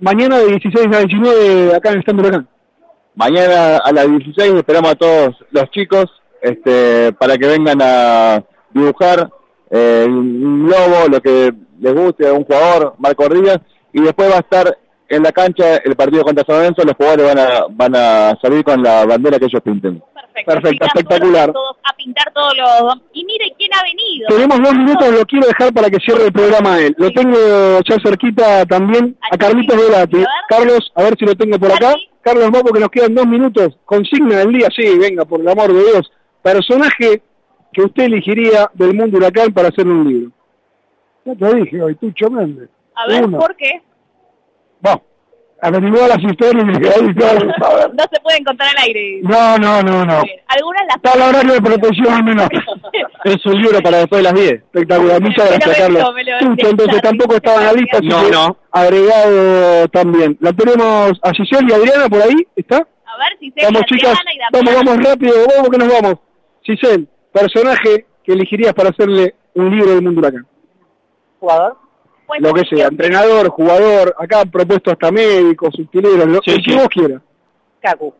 mañana 0.00 0.38
de 0.38 0.46
16 0.46 0.86
a 0.94 0.98
19 1.00 1.74
acá 1.76 1.88
en 1.90 1.94
el 1.96 2.00
stand 2.00 2.20
de 2.20 2.28
Huracán. 2.28 2.48
Mañana 3.20 3.76
a 3.84 3.92
las 3.92 4.08
16 4.08 4.54
esperamos 4.54 4.92
a 4.92 4.94
todos 4.94 5.36
los 5.50 5.70
chicos 5.72 6.06
este, 6.40 7.12
para 7.12 7.36
que 7.36 7.48
vengan 7.48 7.78
a 7.82 8.42
dibujar 8.72 9.28
eh, 9.70 10.06
un 10.08 10.66
lobo, 10.66 11.06
lo 11.06 11.20
que 11.20 11.52
les 11.80 11.94
guste 11.94 12.26
a 12.26 12.32
un 12.32 12.44
jugador, 12.44 12.94
Marco 12.96 13.28
Díaz, 13.28 13.60
y 13.92 14.00
después 14.00 14.32
va 14.32 14.36
a 14.36 14.40
estar 14.40 14.78
en 15.06 15.22
la 15.22 15.32
cancha 15.32 15.76
el 15.84 15.96
partido 15.96 16.24
contra 16.24 16.46
San 16.46 16.56
Lorenzo, 16.56 16.82
los 16.82 16.96
jugadores 16.96 17.26
van 17.26 17.38
a, 17.38 17.66
van 17.68 17.94
a 17.94 18.38
salir 18.40 18.64
con 18.64 18.82
la 18.82 19.04
bandera 19.04 19.38
que 19.38 19.44
ellos 19.44 19.62
pinten. 19.62 20.02
Perfecto, 20.14 20.52
Perfecto, 20.52 20.86
espectacular. 20.86 21.52
todos 21.52 21.76
a 21.84 21.94
pintar 21.96 22.32
todos 22.32 22.56
los... 22.56 22.94
Y 23.12 23.26
mire 23.26 23.52
quién 23.58 23.70
ha 23.74 23.82
venido. 23.82 24.28
Tenemos 24.28 24.62
dos 24.62 24.72
minutos, 24.72 25.10
lo 25.10 25.26
quiero 25.26 25.46
dejar 25.46 25.74
para 25.74 25.90
que 25.90 25.98
cierre 25.98 26.24
el 26.24 26.32
programa 26.32 26.78
él. 26.78 26.94
Lo 26.96 27.10
tengo 27.10 27.36
ya 27.86 27.96
cerquita 28.02 28.64
también 28.64 29.14
a 29.30 29.36
Carlitos 29.36 29.76
Velati. 29.76 30.24
Carlos, 30.48 30.90
a 30.94 31.02
ver 31.02 31.16
si 31.18 31.26
lo 31.26 31.34
tengo 31.34 31.58
por 31.58 31.70
acá. 31.70 31.94
Carlos, 32.22 32.50
vamos 32.50 32.72
que 32.72 32.80
nos 32.80 32.90
quedan 32.90 33.14
dos 33.14 33.26
minutos. 33.26 33.78
Consigna 33.84 34.38
del 34.38 34.52
día, 34.52 34.68
sí, 34.74 34.98
venga, 34.98 35.24
por 35.24 35.40
el 35.40 35.48
amor 35.48 35.72
de 35.72 35.82
Dios. 35.82 36.12
Personaje 36.42 37.22
que 37.72 37.82
usted 37.82 38.04
elegiría 38.04 38.70
del 38.74 38.94
mundo 38.94 39.16
huracán 39.18 39.52
para 39.52 39.68
hacer 39.68 39.86
un 39.86 40.06
libro. 40.08 40.32
Ya 41.24 41.34
te 41.34 41.54
dije 41.54 41.82
hoy, 41.82 41.94
Tucho 41.94 42.30
Méndez. 42.30 42.68
A 42.94 43.06
ver, 43.06 43.24
Uno. 43.24 43.38
¿por 43.38 43.56
qué? 43.56 43.82
Vamos, 44.80 45.02
averigua 45.62 46.08
las 46.08 46.22
historias 46.22 46.64
y 46.64 46.86
ahí. 46.86 47.14
No 47.92 48.04
se 48.12 48.20
pueden 48.22 48.44
contar 48.44 48.68
al 48.68 48.84
aire. 48.84 49.20
No, 49.22 49.58
no, 49.58 49.82
no, 49.82 50.04
no. 50.04 50.22
Algunas 50.48 50.86
las... 50.86 50.96
Está 50.96 51.14
el 51.14 51.22
horario 51.22 51.52
de 51.54 51.60
protección 51.60 52.12
al 52.12 52.24
menos. 52.24 52.48
Es 53.24 53.44
un 53.44 53.60
libro 53.60 53.80
para 53.80 53.98
después 53.98 54.22
de 54.22 54.30
las 54.30 54.34
10. 54.34 54.52
Espectacular, 54.52 55.20
muchas 55.20 55.44
Me 55.44 55.50
lo 55.50 55.56
gracias, 55.56 55.78
Carlos. 55.78 56.14
me 56.14 56.24
lo 56.24 56.38
Tucho, 56.38 56.70
entonces 56.70 57.02
tampoco 57.02 57.34
estaba 57.34 57.58
en 57.58 57.66
la 57.66 57.72
lista, 57.74 58.00
No, 58.00 58.56
agregado 58.70 59.88
también. 59.88 60.38
La 60.40 60.52
tenemos 60.52 61.20
a 61.22 61.32
Giselle 61.32 61.66
y 61.68 61.72
Adriana 61.72 62.08
por 62.08 62.22
ahí, 62.22 62.46
¿está? 62.56 62.76
A 62.76 63.18
ver 63.18 63.38
si 63.38 63.50
se 63.50 63.64
Vamos 63.66 63.82
chicas, 63.86 64.18
vamos, 64.52 64.74
vamos 64.74 65.04
rápido, 65.04 65.34
vamos 65.54 65.70
que 65.70 65.78
nos 65.78 65.88
vamos. 65.88 66.14
Giselle, 66.62 67.06
personaje 67.32 68.06
que 68.24 68.32
elegirías 68.32 68.72
para 68.72 68.90
hacerle 68.90 69.34
un 69.54 69.70
libro 69.70 69.90
del 69.90 70.02
mundo 70.02 70.20
huracán. 70.20 70.46
¿Jugador? 71.40 71.76
Lo 72.38 72.52
que 72.54 72.64
sea, 72.64 72.86
entrenador, 72.86 73.48
jugador, 73.48 74.14
acá 74.18 74.40
han 74.40 74.50
propuesto 74.50 74.90
hasta 74.90 75.10
médicos, 75.10 75.74
utileros, 75.78 76.26
lo 76.26 76.40
Sí, 76.44 76.56
que 76.62 76.70
sí. 76.70 76.76
vos 76.76 76.88
quieras. 76.88 77.20
Cacu. 77.80 78.14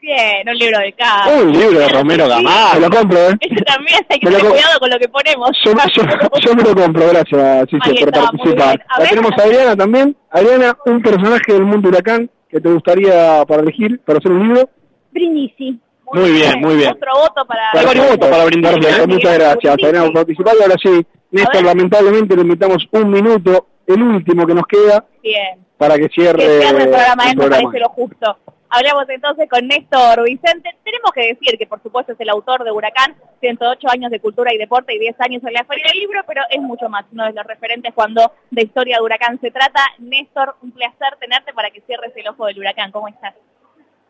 Bien, 0.00 0.48
un 0.48 0.54
libro 0.56 0.78
de 0.78 0.92
Cacu. 0.92 1.30
Un 1.42 1.52
libro 1.52 1.78
de 1.80 1.88
Romero 1.88 2.28
Gamal. 2.28 2.80
Me 2.80 2.88
lo 2.88 2.90
compro, 2.96 3.18
¿eh? 3.18 3.36
Ese 3.40 3.62
también 3.64 3.98
hay 4.08 4.18
que 4.20 4.26
tener 4.30 4.40
cuidado 4.40 4.78
con 4.80 4.90
lo 4.90 4.98
que 4.98 5.08
ponemos. 5.08 5.50
Yo, 5.64 5.72
yo, 5.72 6.02
yo 6.40 6.54
me 6.54 6.62
lo 6.62 6.74
compro, 6.74 7.08
gracias 7.08 7.68
Ahí 7.82 7.98
por 7.98 8.08
está, 8.08 8.20
muy 8.20 8.28
participar. 8.38 8.76
bien. 8.76 8.86
A 8.88 8.92
La 8.94 8.98
ver. 9.00 9.08
tenemos 9.10 9.32
a 9.32 9.42
Adriana 9.42 9.76
también. 9.76 10.16
Adriana, 10.30 10.78
un 10.86 11.02
personaje 11.02 11.52
del 11.52 11.64
mundo 11.64 11.88
huracán 11.88 12.30
que 12.48 12.60
te 12.60 12.68
gustaría 12.72 13.44
para 13.46 13.62
elegir, 13.62 14.00
para 14.06 14.18
hacer 14.18 14.30
un 14.32 14.46
libro. 14.48 14.70
Brindisi. 15.12 15.78
Muy 16.10 16.30
bien, 16.32 16.60
muy 16.60 16.76
bien. 16.76 16.90
Otro 16.92 17.10
voto 17.20 17.44
para... 17.46 17.84
Varios 17.84 18.08
votos 18.10 18.28
para 18.30 18.44
brindar. 18.46 19.06
Muchas 19.08 19.34
gracias. 19.38 19.76
Tenemos 19.76 20.10
participado. 20.10 20.62
Ahora 20.62 20.76
sí, 20.82 21.04
Néstor, 21.30 21.62
lamentablemente 21.64 22.34
le 22.34 22.42
invitamos 22.42 22.86
un 22.90 23.10
minuto, 23.10 23.66
el 23.86 24.02
último 24.02 24.46
que 24.46 24.54
nos 24.54 24.66
queda, 24.66 25.04
Bien. 25.22 25.64
para 25.76 25.96
que 25.96 26.08
cierre, 26.08 26.38
Que 26.38 26.60
cierre 26.60 26.82
el 26.84 26.88
programa, 26.90 27.22
el 27.24 27.30
él 27.30 27.36
me 27.36 27.42
programa. 27.44 27.62
parece 27.70 27.80
lo 27.80 27.88
justo. 27.90 28.36
Hablamos 28.70 29.08
entonces 29.08 29.48
con 29.48 29.66
Néstor 29.66 30.22
Vicente. 30.24 30.76
Tenemos 30.84 31.10
que 31.14 31.28
decir 31.28 31.56
que 31.58 31.66
por 31.66 31.82
supuesto 31.82 32.12
es 32.12 32.20
el 32.20 32.28
autor 32.28 32.64
de 32.64 32.70
Huracán, 32.70 33.14
108 33.40 33.88
años 33.90 34.10
de 34.10 34.20
cultura 34.20 34.52
y 34.52 34.58
deporte 34.58 34.94
y 34.94 34.98
10 34.98 35.18
años 35.20 35.42
en 35.44 35.54
la 35.54 35.64
Feria 35.64 35.86
del 35.90 36.00
Libro, 36.00 36.20
pero 36.26 36.42
es 36.50 36.60
mucho 36.60 36.88
más, 36.90 37.06
uno 37.12 37.24
de 37.24 37.32
los 37.32 37.46
referentes 37.46 37.94
cuando 37.94 38.30
de 38.50 38.62
historia 38.62 38.96
de 38.98 39.02
Huracán 39.04 39.40
se 39.40 39.50
trata. 39.50 39.80
Néstor, 39.98 40.54
un 40.60 40.72
placer 40.72 41.16
tenerte 41.18 41.54
para 41.54 41.70
que 41.70 41.80
cierres 41.82 42.12
el 42.14 42.28
ojo 42.28 42.44
del 42.44 42.58
huracán. 42.58 42.92
¿Cómo 42.92 43.08
estás? 43.08 43.34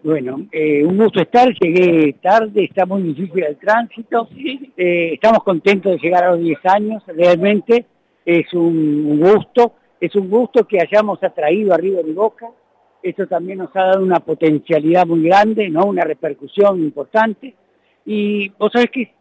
Bueno, 0.00 0.46
eh, 0.52 0.84
un 0.84 0.96
gusto 0.96 1.20
estar, 1.20 1.52
llegué 1.58 2.12
tarde, 2.22 2.64
está 2.64 2.86
muy 2.86 3.02
difícil 3.02 3.44
el 3.44 3.56
tránsito, 3.56 4.28
Eh, 4.80 5.14
estamos 5.14 5.42
contentos 5.42 5.90
de 5.90 5.98
llegar 5.98 6.22
a 6.22 6.30
los 6.30 6.40
10 6.40 6.64
años, 6.66 7.02
realmente 7.08 7.84
es 8.24 8.54
un 8.54 9.18
gusto, 9.18 9.72
es 10.00 10.14
un 10.14 10.30
gusto 10.30 10.68
que 10.68 10.80
hayamos 10.80 11.20
atraído 11.24 11.74
a 11.74 11.76
River 11.76 12.06
y 12.06 12.12
Boca, 12.12 12.48
esto 13.02 13.26
también 13.26 13.58
nos 13.58 13.74
ha 13.74 13.86
dado 13.86 14.04
una 14.04 14.20
potencialidad 14.20 15.04
muy 15.04 15.24
grande, 15.24 15.68
¿no? 15.68 15.86
una 15.86 16.04
repercusión 16.04 16.78
importante, 16.78 17.56
y 18.06 18.50
vos 18.50 18.70
sabés 18.72 18.90
que 18.92 19.12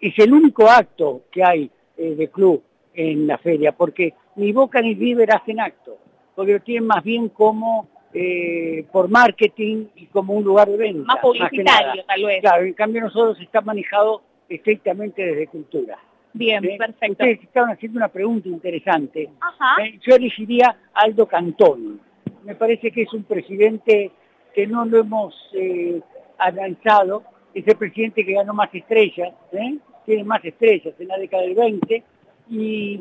es 0.00 0.16
el 0.18 0.32
único 0.32 0.70
acto 0.70 1.22
que 1.32 1.42
hay 1.42 1.68
eh, 1.96 2.14
de 2.14 2.28
club 2.28 2.62
en 2.94 3.26
la 3.26 3.38
feria, 3.38 3.72
porque 3.72 4.14
ni 4.36 4.52
Boca 4.52 4.80
ni 4.80 4.94
River 4.94 5.32
hacen 5.32 5.58
acto, 5.58 5.98
porque 6.36 6.52
lo 6.52 6.60
tienen 6.60 6.86
más 6.86 7.02
bien 7.02 7.30
como 7.30 7.88
eh, 8.14 8.84
por 8.92 9.08
marketing 9.08 9.86
y 9.96 10.06
como 10.06 10.34
un 10.34 10.44
lugar 10.44 10.68
de 10.68 10.76
venta. 10.76 11.04
Más 11.04 11.20
publicitario, 11.20 12.04
tal 12.04 12.24
vez. 12.24 12.40
Claro, 12.40 12.64
en 12.64 12.72
cambio 12.74 13.02
nosotros 13.02 13.38
está 13.40 13.60
manejado 13.60 14.22
estrictamente 14.48 15.24
desde 15.24 15.46
cultura. 15.48 15.98
Bien, 16.32 16.62
¿Sí? 16.62 16.76
perfecto. 16.76 17.12
Ustedes 17.12 17.42
estaban 17.42 17.70
haciendo 17.70 17.98
una 17.98 18.08
pregunta 18.08 18.48
interesante. 18.48 19.30
Ajá. 19.40 19.84
Eh, 19.84 19.98
yo 20.06 20.14
elegiría 20.14 20.76
Aldo 20.94 21.26
Cantón. 21.26 22.00
Me 22.44 22.54
parece 22.54 22.90
que 22.90 23.02
es 23.02 23.12
un 23.12 23.24
presidente 23.24 24.10
que 24.54 24.66
no 24.66 24.84
lo 24.84 25.00
hemos 25.00 25.34
eh, 25.54 26.00
analizado. 26.38 27.24
Es 27.54 27.66
el 27.66 27.76
presidente 27.76 28.24
que 28.24 28.34
ganó 28.34 28.52
más 28.52 28.68
estrellas, 28.74 29.32
¿eh? 29.52 29.78
tiene 30.04 30.24
más 30.24 30.44
estrellas 30.44 30.94
en 30.98 31.08
la 31.08 31.18
década 31.18 31.42
del 31.42 31.54
20. 31.54 32.02
Y, 32.50 33.00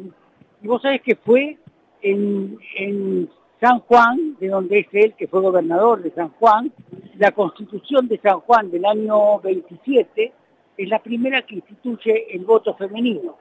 y 0.64 0.68
vos 0.68 0.82
sabés 0.82 1.02
que 1.02 1.16
fue 1.16 1.58
en, 2.02 2.58
en 2.78 3.30
San 3.66 3.80
Juan, 3.80 4.38
de 4.40 4.48
donde 4.48 4.78
es 4.80 4.88
él, 4.92 5.16
que 5.18 5.28
fue 5.28 5.42
gobernador 5.42 6.04
de 6.04 6.12
San 6.12 6.30
Juan, 6.40 6.72
la 7.18 7.32
constitución 7.32 8.08
de 8.08 8.20
San 8.20 8.40
Juan 8.42 8.70
del 8.70 8.86
año 8.86 9.40
27 9.40 10.32
es 10.78 10.88
la 10.90 11.00
primera 11.00 11.42
que 11.42 11.56
instituye 11.56 12.28
el 12.36 12.46
voto 12.46 12.76
femenino. 12.76 13.38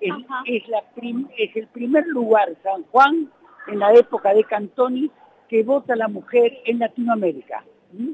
Es, 0.00 0.12
es 0.46 0.68
la 0.68 0.80
prim- 0.94 1.28
es 1.36 1.56
el 1.56 1.66
primer 1.66 2.06
lugar, 2.06 2.54
San 2.62 2.84
Juan, 2.92 3.28
en 3.66 3.78
la 3.80 3.92
época 3.94 4.32
de 4.32 4.44
Cantoni, 4.44 5.10
que 5.48 5.64
vota 5.64 5.96
la 5.96 6.06
mujer 6.06 6.52
en 6.66 6.78
Latinoamérica. 6.78 7.64
¿Mm? 7.94 8.10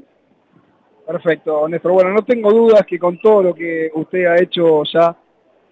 Perfecto, 1.05 1.67
Néstor. 1.67 1.91
Bueno, 1.91 2.09
no 2.11 2.23
tengo 2.23 2.51
dudas 2.51 2.85
que 2.87 2.97
con 2.97 3.19
todo 3.19 3.43
lo 3.43 3.53
que 3.53 3.91
usted 3.93 4.25
ha 4.25 4.41
hecho 4.41 4.83
ya 4.91 5.15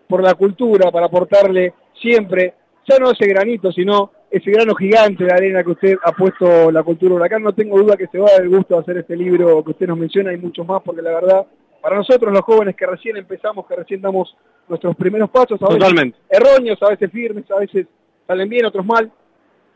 por 0.08 0.22
la 0.22 0.36
cultura, 0.36 0.92
para 0.92 1.08
aportarle 1.08 1.74
siempre, 2.00 2.54
ya 2.88 3.00
no 3.00 3.10
ese 3.10 3.26
granito, 3.28 3.72
sino 3.72 4.12
ese 4.32 4.52
grano 4.52 4.76
gigante 4.76 5.24
de 5.26 5.32
arena 5.32 5.64
que 5.64 5.72
usted 5.72 5.98
ha 6.04 6.12
puesto 6.12 6.72
la 6.72 6.84
cultura 6.84 7.16
huracán, 7.16 7.42
no 7.42 7.54
tengo 7.54 7.80
duda 7.80 7.98
que 7.98 8.08
se 8.08 8.20
va 8.20 8.28
a 8.28 8.32
dar 8.34 8.42
el 8.42 8.50
gusto 8.50 8.76
de 8.76 8.82
hacer 8.82 8.98
este 8.98 9.16
libro 9.16 9.64
que 9.64 9.72
usted 9.72 9.88
nos 9.88 9.98
menciona 9.98 10.32
y 10.32 10.38
muchos 10.38 10.68
más, 10.68 10.82
porque 10.84 11.02
la 11.02 11.12
verdad, 11.12 11.48
para 11.82 11.96
nosotros 11.96 12.32
los 12.32 12.42
jóvenes 12.44 12.76
que 12.76 12.86
recién 12.86 13.18
empezamos, 13.18 13.66
que 13.66 13.76
recién 13.76 14.02
damos 14.02 14.36
nuestros 14.68 14.96
primeros 14.96 15.30
pasos, 15.30 15.60
a 15.62 15.66
veces 15.66 15.80
Totalmente. 15.80 16.18
erróneos, 16.30 16.82
a 16.84 16.90
veces 16.90 17.12
firmes, 17.12 17.50
a 17.50 17.60
veces 17.60 17.88
salen 18.28 18.48
bien, 18.48 18.66
otros 18.66 18.86
mal, 18.86 19.12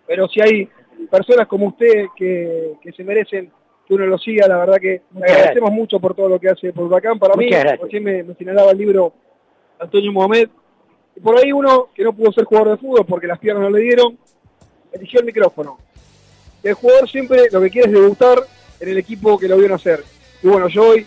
pero 0.05 0.27
si 0.27 0.39
hay 0.41 0.69
personas 1.09 1.47
como 1.47 1.67
usted 1.67 2.05
que, 2.15 2.73
que 2.81 2.91
se 2.91 3.03
merecen 3.03 3.51
que 3.87 3.93
uno 3.95 4.05
lo 4.05 4.17
siga, 4.17 4.47
la 4.47 4.57
verdad 4.59 4.77
que 4.77 5.01
le 5.15 5.25
agradecemos 5.25 5.71
mucho 5.71 5.99
por 5.99 6.13
todo 6.13 6.29
lo 6.29 6.39
que 6.39 6.49
hace 6.49 6.71
por 6.71 6.85
Huracán. 6.85 7.19
Para 7.19 7.35
mí, 7.35 7.45
Muchas 7.45 7.59
gracias. 7.61 7.81
recién 7.81 8.03
me, 8.03 8.23
me 8.23 8.33
señalaba 8.35 8.71
el 8.71 8.77
libro 8.77 9.13
Antonio 9.79 10.11
Mohamed, 10.11 10.49
y 11.15 11.19
por 11.19 11.37
ahí 11.37 11.51
uno 11.51 11.89
que 11.93 12.03
no 12.03 12.13
pudo 12.13 12.31
ser 12.31 12.45
jugador 12.45 12.69
de 12.71 12.77
fútbol 12.77 13.05
porque 13.05 13.27
las 13.27 13.39
piernas 13.39 13.63
no 13.63 13.69
le 13.71 13.81
dieron, 13.81 14.17
eligió 14.93 15.19
el 15.19 15.25
micrófono. 15.25 15.77
El 16.63 16.73
jugador 16.75 17.09
siempre 17.09 17.47
lo 17.51 17.61
que 17.61 17.69
quiere 17.69 17.87
es 17.89 17.93
debutar 17.93 18.39
en 18.79 18.89
el 18.89 18.97
equipo 18.97 19.37
que 19.37 19.47
lo 19.47 19.57
vio 19.57 19.67
nacer. 19.69 20.03
Y 20.41 20.47
bueno, 20.47 20.67
yo 20.69 20.89
hoy 20.89 21.05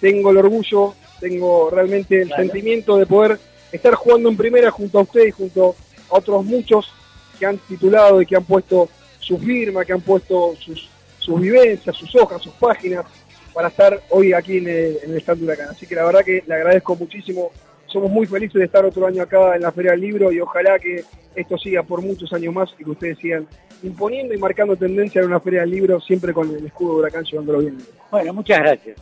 tengo 0.00 0.30
el 0.30 0.38
orgullo, 0.38 0.94
tengo 1.20 1.70
realmente 1.70 2.22
el 2.22 2.28
Claro. 2.28 2.42
sentimiento 2.42 2.96
de 2.96 3.06
poder 3.06 3.38
estar 3.72 3.94
jugando 3.94 4.28
en 4.28 4.36
primera 4.36 4.70
junto 4.70 4.98
a 4.98 5.02
usted 5.02 5.26
y 5.26 5.30
junto 5.30 5.74
a 6.10 6.16
otros 6.16 6.44
muchos 6.44 6.90
que 7.38 7.46
han 7.46 7.58
titulado 7.58 8.20
y 8.22 8.26
que 8.26 8.36
han 8.36 8.44
puesto 8.44 8.88
su 9.18 9.38
firma, 9.38 9.84
que 9.84 9.92
han 9.92 10.00
puesto 10.00 10.54
sus, 10.58 10.88
sus 11.18 11.40
vivencias, 11.40 11.96
sus 11.96 12.14
hojas, 12.14 12.42
sus 12.42 12.52
páginas, 12.54 13.04
para 13.52 13.68
estar 13.68 14.02
hoy 14.10 14.32
aquí 14.32 14.58
en 14.58 14.68
el, 14.68 14.98
en 15.04 15.10
el 15.12 15.16
stand 15.18 15.42
Huracán. 15.42 15.68
Así 15.70 15.86
que 15.86 15.94
la 15.94 16.04
verdad 16.04 16.24
que 16.24 16.42
le 16.46 16.54
agradezco 16.54 16.94
muchísimo. 16.96 17.50
Somos 17.94 18.10
muy 18.10 18.26
felices 18.26 18.54
de 18.54 18.64
estar 18.64 18.84
otro 18.84 19.06
año 19.06 19.22
acá 19.22 19.54
en 19.54 19.62
la 19.62 19.70
Feria 19.70 19.92
del 19.92 20.00
Libro 20.00 20.32
y 20.32 20.40
ojalá 20.40 20.80
que 20.80 21.04
esto 21.36 21.56
siga 21.56 21.84
por 21.84 22.02
muchos 22.02 22.32
años 22.32 22.52
más 22.52 22.68
y 22.76 22.82
que 22.82 22.90
ustedes 22.90 23.18
sigan 23.18 23.46
imponiendo 23.84 24.34
y 24.34 24.36
marcando 24.36 24.74
tendencia 24.74 25.20
en 25.20 25.28
una 25.28 25.38
Feria 25.38 25.60
del 25.60 25.70
Libro 25.70 26.00
siempre 26.00 26.32
con 26.32 26.52
el 26.52 26.66
escudo 26.66 26.94
de 26.94 26.98
Huracán 26.98 27.22
llevándolo 27.22 27.60
bien. 27.60 27.78
Bueno, 28.10 28.34
muchas 28.34 28.58
gracias. 28.58 28.96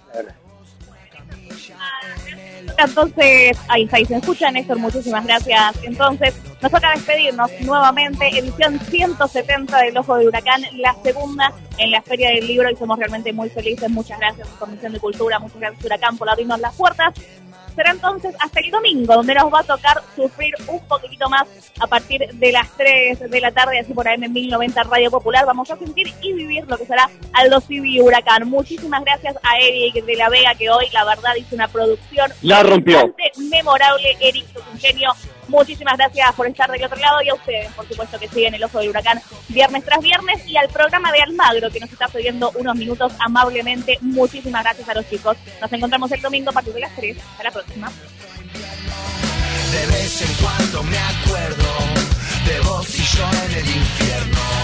Entonces, 2.76 3.58
ahí 3.68 3.84
está, 3.84 3.96
ahí 3.96 4.04
se 4.04 4.16
escucha, 4.16 4.50
Néstor, 4.50 4.78
muchísimas 4.78 5.24
gracias. 5.24 5.82
Entonces, 5.84 6.34
Nos 6.60 6.70
toca 6.70 6.90
despedirnos 6.90 7.50
nuevamente, 7.62 8.28
edición 8.28 8.78
170 8.78 9.78
del 9.84 9.96
Ojo 9.96 10.16
del 10.16 10.28
Huracán, 10.28 10.62
la 10.76 10.94
segunda 11.02 11.50
en 11.78 11.92
la 11.92 12.02
Feria 12.02 12.28
del 12.28 12.46
Libro 12.46 12.70
y 12.70 12.76
somos 12.76 12.98
realmente 12.98 13.32
muy 13.32 13.48
felices. 13.48 13.88
Muchas 13.88 14.18
gracias, 14.18 14.48
Comisión 14.58 14.92
de 14.92 15.00
Cultura, 15.00 15.38
muchas 15.38 15.58
gracias, 15.58 15.82
Huracán, 15.82 16.18
por 16.18 16.28
abrirnos 16.28 16.60
las 16.60 16.74
puertas. 16.76 17.14
Será 17.74 17.90
entonces 17.92 18.34
hasta 18.40 18.60
el 18.60 18.70
domingo, 18.70 19.14
donde 19.14 19.34
nos 19.34 19.52
va 19.52 19.60
a 19.60 19.64
tocar 19.64 20.02
sufrir 20.14 20.54
un 20.68 20.80
poquitito 20.86 21.28
más 21.28 21.46
a 21.80 21.86
partir 21.86 22.20
de 22.32 22.52
las 22.52 22.68
3 22.76 23.30
de 23.30 23.40
la 23.40 23.50
tarde, 23.50 23.78
así 23.80 23.94
por 23.94 24.06
AM 24.06 24.30
1090 24.30 24.82
Radio 24.84 25.10
Popular. 25.10 25.46
Vamos 25.46 25.70
a 25.70 25.76
sentir 25.76 26.12
y 26.20 26.32
vivir 26.32 26.64
lo 26.68 26.76
que 26.76 26.86
será 26.86 27.08
Aldo 27.32 27.60
Civi 27.60 28.00
Huracán. 28.00 28.48
Muchísimas 28.48 29.02
gracias 29.04 29.36
a 29.42 29.58
Eric 29.58 30.04
de 30.04 30.16
la 30.16 30.28
Vega, 30.28 30.54
que 30.54 30.68
hoy, 30.70 30.86
la 30.92 31.04
verdad, 31.04 31.34
hizo 31.36 31.54
una 31.54 31.68
producción 31.68 32.30
La 32.42 32.62
rompió. 32.62 33.14
memorable. 33.50 34.16
Eric, 34.20 34.44
sos 34.52 34.62
un 34.72 34.78
genio. 34.78 35.10
Muchísimas 35.48 35.96
gracias 35.96 36.32
por 36.34 36.46
estar 36.46 36.70
del 36.70 36.84
otro 36.84 36.98
lado 36.98 37.22
y 37.22 37.28
a 37.28 37.34
ustedes, 37.34 37.72
por 37.72 37.86
supuesto, 37.86 38.18
que 38.18 38.28
siguen 38.28 38.54
el 38.54 38.64
ojo 38.64 38.78
del 38.78 38.90
huracán 38.90 39.20
viernes 39.48 39.84
tras 39.84 40.00
viernes 40.00 40.46
y 40.46 40.56
al 40.56 40.68
programa 40.68 41.12
de 41.12 41.20
Almagro 41.20 41.70
que 41.70 41.80
nos 41.80 41.92
está 41.92 42.08
pidiendo 42.08 42.52
unos 42.54 42.76
minutos 42.76 43.12
amablemente. 43.18 43.98
Muchísimas 44.00 44.62
gracias 44.62 44.88
a 44.88 44.94
los 44.94 45.08
chicos. 45.08 45.36
Nos 45.60 45.72
encontramos 45.72 46.10
el 46.12 46.20
domingo 46.20 46.50
a 46.50 46.52
partir 46.52 46.74
de 46.74 46.80
las 46.80 46.94
3. 46.96 47.16
Hasta 47.18 47.42
la 47.42 47.50
próxima. 47.50 47.90
De 49.72 49.86
vez 49.86 50.22
en 50.22 50.34
cuando 50.34 50.82
me 50.84 50.98
acuerdo 50.98 51.64
de 52.46 52.60
vos 52.60 52.98
y 52.98 53.02
yo 53.16 53.24
en 53.46 53.58
el 53.58 53.76
infierno. 53.76 54.62